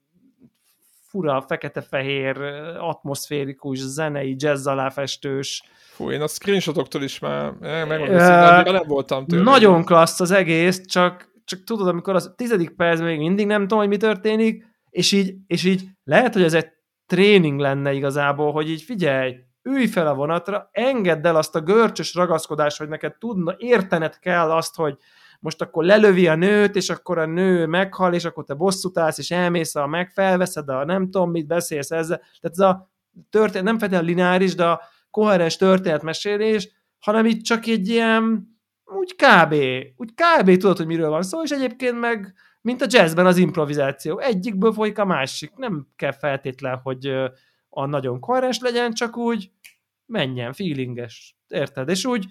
[1.09, 2.37] fura, fekete-fehér,
[2.79, 5.63] atmoszférikus, zenei, jazz aláfestős,
[5.93, 9.43] Fú, én a screenshotoktól is már megmondom, annyira nem voltam tőle.
[9.43, 13.79] Nagyon klassz az egész, csak, csak tudod, amikor az tizedik percben még mindig nem tudom,
[13.79, 16.69] hogy mi történik, és így, és így lehet, hogy ez egy
[17.07, 22.15] tréning lenne igazából, hogy így figyelj, ülj fel a vonatra, engedd el azt a görcsös
[22.15, 24.97] ragaszkodást, hogy neked tudna, értened kell azt, hogy
[25.41, 29.19] most akkor lelövi a nőt, és akkor a nő meghal, és akkor te bosszút állsz,
[29.19, 32.19] és elmész, a meg felveszed, a nem tudom mit, beszélsz ezzel.
[32.19, 32.91] Tehát ez a
[33.31, 34.81] történet, nem feltétlenül lineáris, de a
[35.11, 36.69] koherens történetmesélés,
[36.99, 38.47] hanem itt csak egy ilyen,
[38.85, 39.55] úgy kb.
[39.97, 40.57] Úgy kb.
[40.57, 44.19] tudod, hogy miről van szó, és egyébként meg, mint a jazzben az improvizáció.
[44.19, 45.53] Egyikből folyik a másik.
[45.57, 47.07] Nem kell feltétlen, hogy
[47.69, 49.51] a nagyon koherens legyen, csak úgy
[50.07, 51.37] menjen, feelinges.
[51.49, 51.89] Érted?
[51.89, 52.27] És úgy,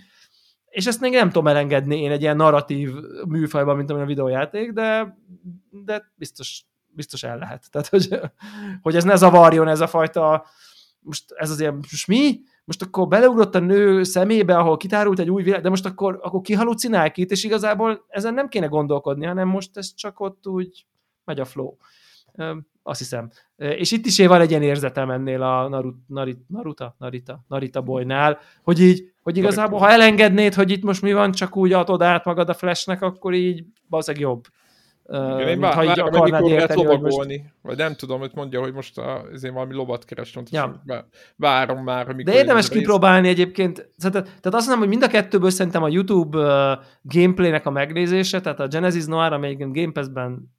[0.66, 2.92] és ezt még nem tudom elengedni én egy ilyen narratív
[3.28, 5.18] műfajban, mint amilyen a videójáték, de,
[5.70, 7.72] de biztos, biztos el lehet.
[7.72, 8.20] Tehát, hogy,
[8.82, 10.46] hogy ez ne zavarjon ez a fajta,
[11.00, 12.40] most ez az ilyen, most mi?
[12.72, 16.42] Most akkor beleugrott a nő szemébe, ahol kitárult egy új világ, de most akkor, akkor
[16.42, 20.86] kihalucinál ki itt, és igazából ezen nem kéne gondolkodni, hanem most ez csak ott úgy
[21.26, 21.76] megy a flow.
[22.84, 23.32] Azt hiszem.
[23.56, 27.82] És itt is én van egy ilyen érzetem ennél a Naruto, Naruto, Naruto, Narita, Narita
[27.82, 32.02] bolynál, hogy így, hogy igazából, ha elengednéd, hogy itt most mi van, csak úgy adod
[32.02, 34.44] át magad a flashnek, akkor így valószínűleg jobb.
[35.14, 38.60] Igen, én mint ha így akarnád érteni, hogy most- lovagolni, vagy nem tudom, hogy mondja,
[38.60, 40.82] hogy most a, ezért valami lovat kerestem, Ja.
[41.36, 42.34] várom már, amikor...
[42.34, 43.90] De érdemes a rész- kipróbálni egyébként.
[43.98, 48.42] Tehát, tehát azt mondom, hogy mind a kettőből szerintem a YouTube uh, gameplaynek a megnézése,
[48.42, 50.54] tehát a Genesis Noir, amelyik Game Pass-ben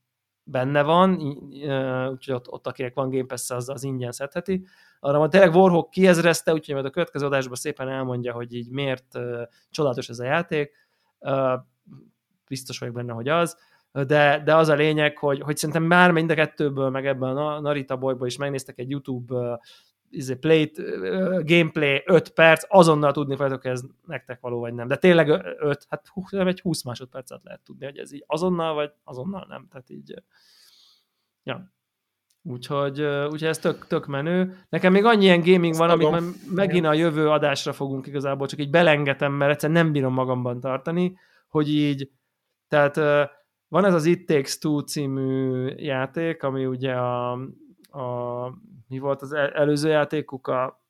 [0.44, 4.66] benne van, uh, úgyhogy ott, ott akinek van Game Pass, az, az ingyen szedheti.
[5.00, 9.14] Arra van tényleg Warhawk kiezrezte, úgyhogy majd a következő adásban szépen elmondja, hogy így miért
[9.14, 10.72] uh, csodálatos ez a játék.
[11.18, 11.52] Uh,
[12.48, 13.56] biztos vagyok benne, hogy az.
[13.92, 17.60] De, de az a lényeg, hogy, hogy szerintem már mind a kettőből, meg ebben a
[17.60, 19.58] Narita Boyból is megnéztek egy YouTube uh,
[20.12, 20.72] izé, play,
[21.44, 24.88] gameplay 5 perc, azonnal tudni fogjátok, ez nektek való vagy nem.
[24.88, 28.74] De tényleg 5, hát hú, nem egy 20 másodpercet lehet tudni, hogy ez így azonnal
[28.74, 29.66] vagy azonnal nem.
[29.70, 30.14] Tehát így,
[31.42, 31.72] ja.
[32.42, 34.64] Úgyhogy, úgyhogy ez tök, tök menő.
[34.68, 38.70] Nekem még annyi ilyen gaming van, amit megint a jövő adásra fogunk igazából, csak így
[38.70, 42.10] belengetem, mert egyszerűen nem bírom magamban tartani, hogy így,
[42.68, 42.96] tehát
[43.72, 47.32] van ez az It Takes Two című játék, ami ugye a,
[47.90, 48.46] a
[48.88, 50.82] mi volt az el- előző játékuk, a,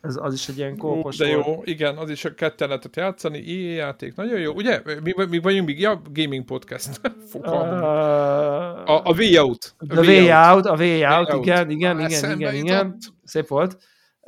[0.00, 1.46] ez, az is egy ilyen kópos De volt.
[1.46, 4.52] jó, igen, az is a ketten lehetett játszani, EA játék, nagyon jó.
[4.52, 7.00] Ugye, mi, mi vagyunk még, ja, gaming podcast.
[7.30, 7.78] Fogalmam.
[7.78, 9.74] Uh, a, a Way Out.
[9.88, 11.44] The Way Out, a Way Out, Out.
[11.44, 13.78] igen, igen, igen, igen, igen, szép volt.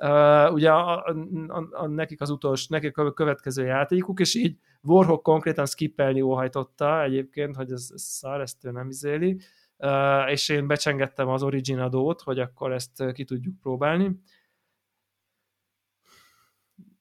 [0.02, 1.14] Uh, ugye a, a,
[1.48, 7.02] a, a, nekik az utolsó, nekik a következő játékuk, és így Warhawk konkrétan skippelni óhajtotta
[7.02, 9.40] egyébként, hogy ez, ez szar, ezt ő nem izéli,
[9.76, 14.20] uh, és én becsengettem az Origin adót, hogy akkor ezt ki tudjuk próbálni.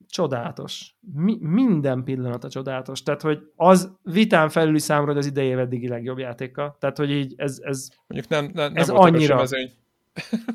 [0.07, 0.95] Csodálatos.
[0.99, 3.03] Mi, minden pillanata csodálatos.
[3.03, 6.75] Tehát, hogy az vitán felüli számra, hogy az idejé eddigi legjobb játéka.
[6.79, 7.59] Tehát, hogy így ez...
[7.63, 9.35] ez Mondjuk nem, nem, nem ez volt annyira.
[9.35, 9.71] mezőny.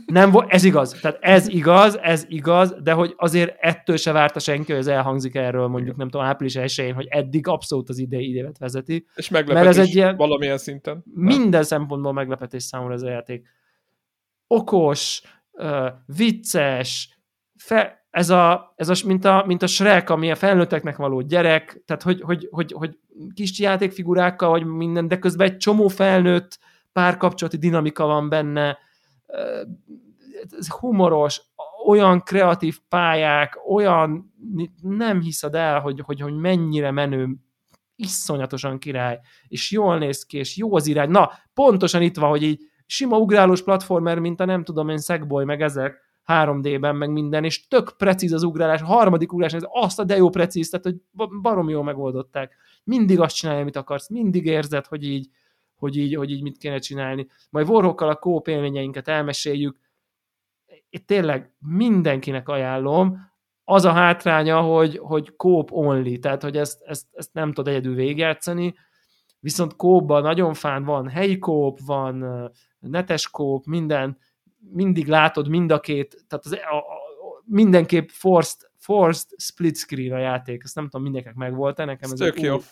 [0.07, 0.93] Nem, vo- ez igaz.
[1.01, 5.35] Tehát ez igaz, ez igaz, de hogy azért ettől se várta senki, hogy ez elhangzik
[5.35, 9.07] erről mondjuk, nem tudom, április 1 hogy eddig abszolút az idei idévet vezeti.
[9.15, 11.05] És meglepetés Mert ez egy ilyen- valamilyen szinten.
[11.15, 13.47] Minden szempontból meglepetés számomra ez a játék.
[14.47, 15.23] Okos,
[16.07, 17.19] vicces,
[17.57, 21.83] fe, ez a, ez a, mint, a, mint a Shrek, ami a felnőtteknek való gyerek,
[21.87, 22.99] tehát hogy, hogy, hogy, hogy
[23.35, 26.59] kis játékfigurákkal, vagy minden, de közben egy csomó felnőtt
[26.93, 28.79] párkapcsolati dinamika van benne,
[30.59, 31.43] ez humoros,
[31.87, 34.35] olyan kreatív pályák, olyan,
[34.83, 37.37] nem hiszed el, hogy, hogy, hogy mennyire menő,
[37.97, 41.11] iszonyatosan király, és jól néz ki, és jó az irány.
[41.11, 45.45] Na, pontosan itt van, hogy így sima ugrálós platformer, mint a nem tudom én, Sackboy,
[45.45, 49.99] meg ezek, 3D-ben, meg minden, és tök precíz az ugrálás, a harmadik ugrás, ez azt
[49.99, 52.57] a de jó precíz, tehát hogy ba- barom jól megoldották.
[52.85, 55.29] Mindig azt csinálja, amit akarsz, mindig érzed, hogy így,
[55.77, 57.27] hogy így, hogy így mit kéne csinálni.
[57.51, 59.79] Majd Warhawkkal a kóp élményeinket elmeséljük.
[60.91, 63.35] Itt tényleg mindenkinek ajánlom,
[63.69, 67.95] az a hátránya, hogy, hogy kóp only, tehát hogy ezt, ezt, ezt nem tudod egyedül
[67.95, 68.75] végigjátszani,
[69.41, 72.25] viszont kópban nagyon fán van helyi kóp, van
[72.79, 74.19] netes kóp, minden,
[74.73, 76.85] mindig látod mind a két, tehát az, a, a,
[77.45, 82.27] mindenképp forced, forced split screen a játék, ezt nem tudom, mindenkinek megvolt-e, nekem Ez ez,
[82.27, 82.55] tök jó.
[82.55, 82.63] új,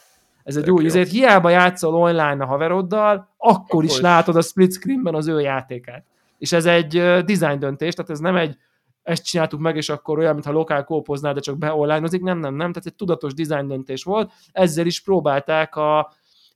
[0.45, 3.93] ez egy Tök új, ezért hiába játszol online a haveroddal, akkor, Akkor is.
[3.93, 4.01] is.
[4.01, 6.05] látod a split screenben az ő játékát.
[6.39, 6.89] És ez egy
[7.25, 8.57] design döntés, tehát ez nem egy
[9.03, 12.73] ezt csináltuk meg, és akkor olyan, mintha lokál kópoznál, de csak beonlineozik, nem, nem, nem,
[12.73, 16.13] tehát egy tudatos design döntés volt, ezzel is próbálták a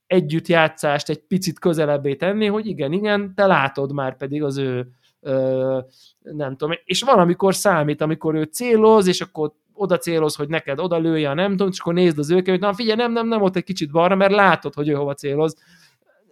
[0.06, 4.88] együttjátszást egy picit közelebbé tenni, hogy igen, igen, te látod már pedig az ő
[5.20, 5.78] ö,
[6.20, 10.78] nem tudom, és van, amikor számít, amikor ő céloz, és akkor oda céloz, hogy neked
[10.78, 13.42] oda lője, nem tudom, és akkor nézd az őket, hogy na figyelj, nem, nem, nem,
[13.42, 15.56] ott egy kicsit balra, mert látod, hogy ő hova céloz.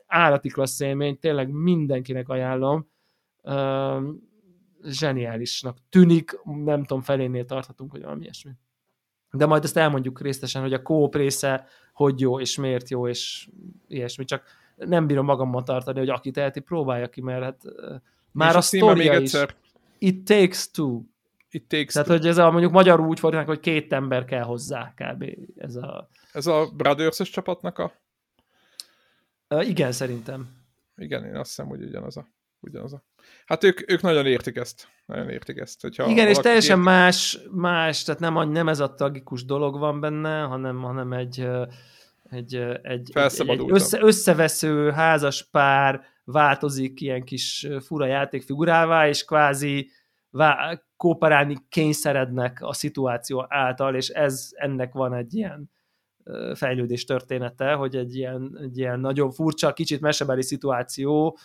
[0.06, 2.88] Állati klassz élmény, tényleg mindenkinek ajánlom.
[3.42, 4.10] Ö,
[4.84, 8.50] zseniálisnak tűnik, nem tudom, felénél tarthatunk, hogy valami ilyesmi.
[9.30, 11.66] De majd ezt elmondjuk részletesen, hogy a kóp része
[11.96, 13.48] hogy jó, és miért jó, és
[13.88, 14.24] ilyesmi.
[14.24, 14.44] Csak
[14.76, 17.62] nem bírom magammal tartani, hogy aki teheti, próbálja ki, mert hát
[18.32, 19.32] már És a címe még sztoria is.
[19.32, 19.54] egyszer.
[19.98, 21.00] It takes two.
[21.56, 22.16] It takes Tehát, two.
[22.16, 25.24] hogy ez a mondjuk magyarul úgy fordítják, hogy két ember kell hozzá, kb.
[25.56, 26.08] Ez a...
[26.32, 27.92] Ez a brothers csapatnak a...
[29.48, 30.48] Ö, igen, szerintem.
[30.96, 32.26] Igen, én azt hiszem, hogy ugyanaz a...
[32.60, 33.04] Ugyanaz a...
[33.46, 34.88] Hát ők, ők nagyon értik ezt.
[35.06, 35.80] Nagyon értik ezt.
[35.80, 40.00] Hogyha Igen, és teljesen érti- más, más, tehát nem, nem ez a tragikus dolog van
[40.00, 41.48] benne, hanem, hanem egy,
[42.30, 49.90] egy, egy, egy, össze, összevesző házas pár változik ilyen kis fura játékfigurává, és kvázi
[50.30, 55.70] vá- kooperálni kényszerednek a szituáció által, és ez ennek van egy ilyen
[56.54, 61.38] fejlődés története, hogy egy ilyen, egy ilyen nagyon furcsa, kicsit mesebeli szituáció,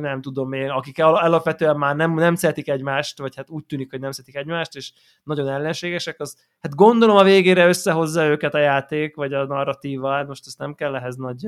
[0.00, 3.90] nem tudom én, akik al- alapvetően már nem, nem szeretik egymást, vagy hát úgy tűnik,
[3.90, 4.92] hogy nem szeretik egymást, és
[5.22, 10.26] nagyon ellenségesek, az, hát gondolom a végére összehozza őket a játék, vagy a narratíva, hát
[10.26, 11.46] most ezt nem kell ehhez nagy,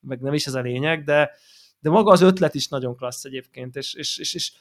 [0.00, 1.30] meg nem is ez a lényeg, de,
[1.80, 4.52] de maga az ötlet is nagyon klassz egyébként, és, és, és, és,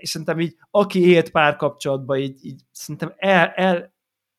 [0.00, 3.92] és szerintem így, aki élt párkapcsolatban, így, így szerintem el, el,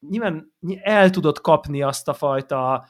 [0.10, 2.86] nyilván el tudod kapni azt a fajta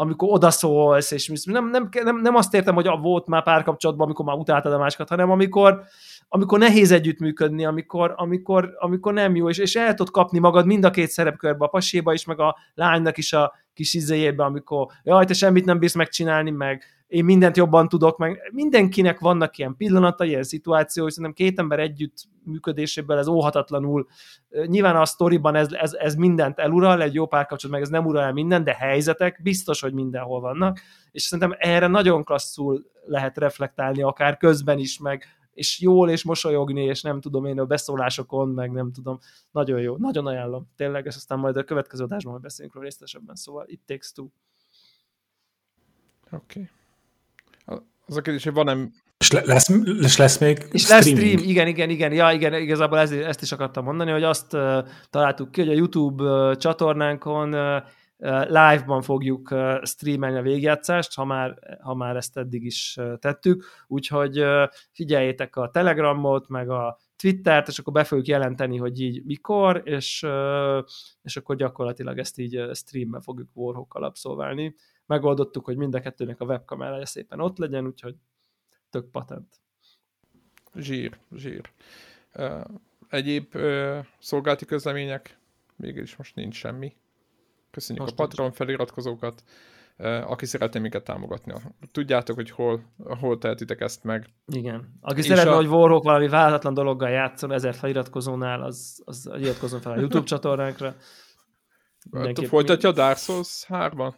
[0.00, 4.36] amikor odaszólsz, és nem, nem, nem, nem azt értem, hogy volt már párkapcsolatban, amikor már
[4.36, 5.82] utáltad a másikat, hanem amikor,
[6.28, 10.84] amikor nehéz együttműködni, amikor, amikor, amikor nem jó, és, és el tudod kapni magad mind
[10.84, 15.24] a két szerepkörbe, a paséba is, meg a lánynak is a kis izéjébe, amikor jaj,
[15.24, 20.28] te semmit nem bírsz megcsinálni, meg én mindent jobban tudok, meg mindenkinek vannak ilyen pillanatai,
[20.28, 24.06] ilyen szituációi, szerintem két ember együtt működéséből ez óhatatlanul,
[24.66, 28.22] nyilván a sztoriban ez, ez, ez mindent elural, egy jó párkapcsolat, meg ez nem ural
[28.22, 30.80] el mindent, de helyzetek biztos, hogy mindenhol vannak,
[31.10, 36.84] és szerintem erre nagyon klasszul lehet reflektálni, akár közben is, meg és jól, és mosolyogni,
[36.84, 39.18] és nem tudom én a beszólásokon, meg nem tudom,
[39.50, 43.64] nagyon jó, nagyon ajánlom, tényleg, és aztán majd a következő adásban beszélünk róla részletesebben, szóval
[43.68, 44.26] It Takes Two.
[46.30, 46.60] Oké.
[46.60, 46.76] Okay.
[48.08, 48.76] Az a kérdés, hogy van-e...
[49.18, 49.68] És le- lesz,
[50.00, 53.52] és lesz még És lesz stream, igen, igen, igen, ja, igen, igazából ez, ezt is
[53.52, 54.78] akartam mondani, hogy azt uh,
[55.10, 57.82] találtuk ki, hogy a YouTube uh, csatornánkon uh,
[58.46, 63.64] live-ban fogjuk uh, streamelni a végjátszást, ha már, ha már ezt eddig is uh, tettük,
[63.86, 69.24] úgyhogy uh, figyeljétek a Telegramot, meg a Twittert, és akkor be fogjuk jelenteni, hogy így
[69.24, 70.26] mikor, és,
[71.22, 74.74] és akkor gyakorlatilag ezt így streamben fogjuk Warhawkkal abszolválni.
[75.08, 78.16] Megoldottuk, hogy mind a kettőnek a webkamerája szépen ott legyen, úgyhogy
[78.90, 79.60] tök patent.
[80.74, 81.70] Zsír, zsír.
[83.08, 83.56] Egyéb
[84.18, 85.38] szolgálati közlemények?
[85.76, 86.96] Mégis most nincs semmi.
[87.70, 89.42] Köszönjük most a Patreon feliratkozókat
[90.04, 91.52] aki szeretné minket támogatni.
[91.92, 92.82] Tudjátok, hogy hol,
[93.20, 94.26] hol tehetitek ezt meg.
[94.46, 94.98] Igen.
[95.00, 95.56] Aki És szeretne, a...
[95.56, 100.94] hogy Warhawk valami váltatlan dologgal játszon ezer feliratkozónál, az, az iratkozzon fel a YouTube csatornánkra.
[102.10, 102.48] Mindenképp...
[102.48, 104.14] Folytatja a Dark Souls 3-ban?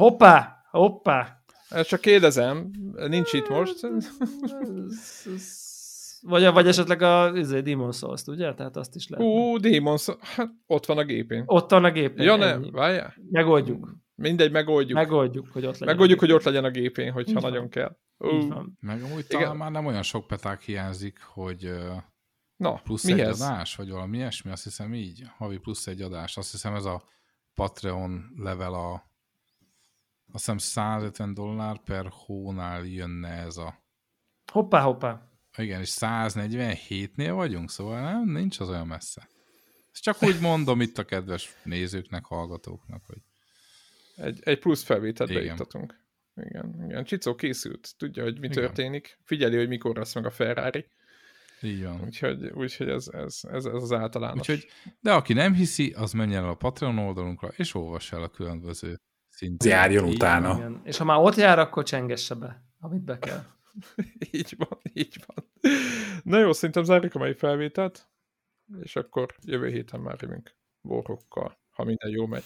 [0.00, 0.64] Hoppá!
[0.70, 1.42] Hoppá!
[1.82, 2.70] Csak kérdezem,
[3.08, 3.80] nincs itt most.
[6.20, 8.54] Vagy, vagy esetleg a izé, Demon souls ugye?
[8.54, 9.26] Tehát azt is lehet.
[9.26, 11.42] Ú, Demon Souls, hát ott van a gépén.
[11.46, 12.24] Ott van a gépén.
[12.24, 13.14] Ja nem, várjál.
[13.30, 13.96] Megoldjuk.
[14.14, 14.98] Mindegy, megoldjuk.
[14.98, 15.88] Megoldjuk, hogy ott legyen.
[15.88, 17.68] Megoldjuk, hogy ott legyen a gépén, hogyha Így nagyon van.
[17.68, 17.96] kell.
[18.18, 18.64] Uh.
[18.80, 19.40] Meg amúgy Igen.
[19.40, 21.70] talán már nem olyan sok peták hiányzik, hogy
[22.56, 23.20] Na, plusz mihez?
[23.20, 26.36] egy adás, vagy valami ilyesmi, azt hiszem így, havi plusz egy adás.
[26.36, 27.02] Azt hiszem ez a
[27.54, 29.09] Patreon level a
[30.32, 33.84] azt hiszem 150 dollár per hónál jönne ez a...
[34.52, 35.30] Hoppá, hoppá.
[35.56, 39.28] Igen, és 147-nél vagyunk, szóval nem, nincs az olyan messze.
[39.92, 43.22] Ezt csak úgy mondom itt a kedves nézőknek, hallgatóknak, hogy
[44.16, 45.42] egy, egy plusz felvételt igen.
[45.42, 45.98] beiktatunk.
[46.34, 47.04] Igen, igen.
[47.04, 48.62] Csicó készült, tudja, hogy mi igen.
[48.62, 50.86] történik, figyeli, hogy mikor lesz meg a Ferrari.
[51.62, 52.00] Így van.
[52.04, 54.48] Úgyhogy, úgyhogy ez, ez, ez, ez az általános.
[54.48, 54.66] Úgyhogy,
[55.00, 59.00] de aki nem hiszi, az menjen el a Patreon oldalunkra, és olvassa el a különböző
[59.40, 59.70] szintén.
[59.70, 60.54] Járjon így utána.
[60.56, 60.80] Igen.
[60.84, 63.44] És ha már ott jár, akkor csengesse be, amit be kell.
[64.30, 65.50] így van, így van.
[66.22, 68.08] Na jó, szerintem zárjuk a mai felvételt,
[68.80, 72.44] és akkor jövő héten már jövünk borrokkal, ha minden jó megy.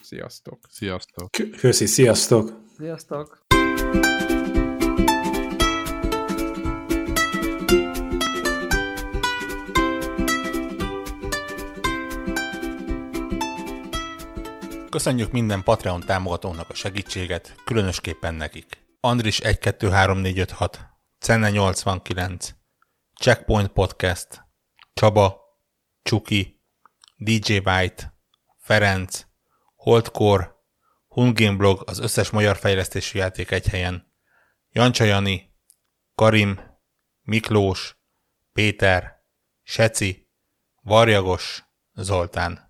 [0.00, 0.58] Sziasztok!
[0.68, 1.30] Sziasztok!
[1.56, 2.60] Köszi, sziasztok!
[2.76, 3.46] Sziasztok!
[14.90, 18.86] Köszönjük minden Patreon támogatónak a segítséget, különösképpen nekik.
[19.00, 20.80] Andris 123456,
[21.18, 22.54] Cenne 89,
[23.20, 24.44] Checkpoint Podcast,
[24.94, 25.40] Csaba,
[26.02, 26.60] Csuki,
[27.16, 28.14] DJ White,
[28.58, 29.26] Ferenc,
[29.76, 30.54] Holdcore,
[31.08, 34.12] Hungame Blog az összes magyar fejlesztési játék egy helyen,
[34.70, 35.54] Jancsa Jani,
[36.14, 36.60] Karim,
[37.22, 37.96] Miklós,
[38.52, 39.24] Péter,
[39.62, 40.30] Seci,
[40.82, 41.64] Varjagos,
[41.94, 42.69] Zoltán.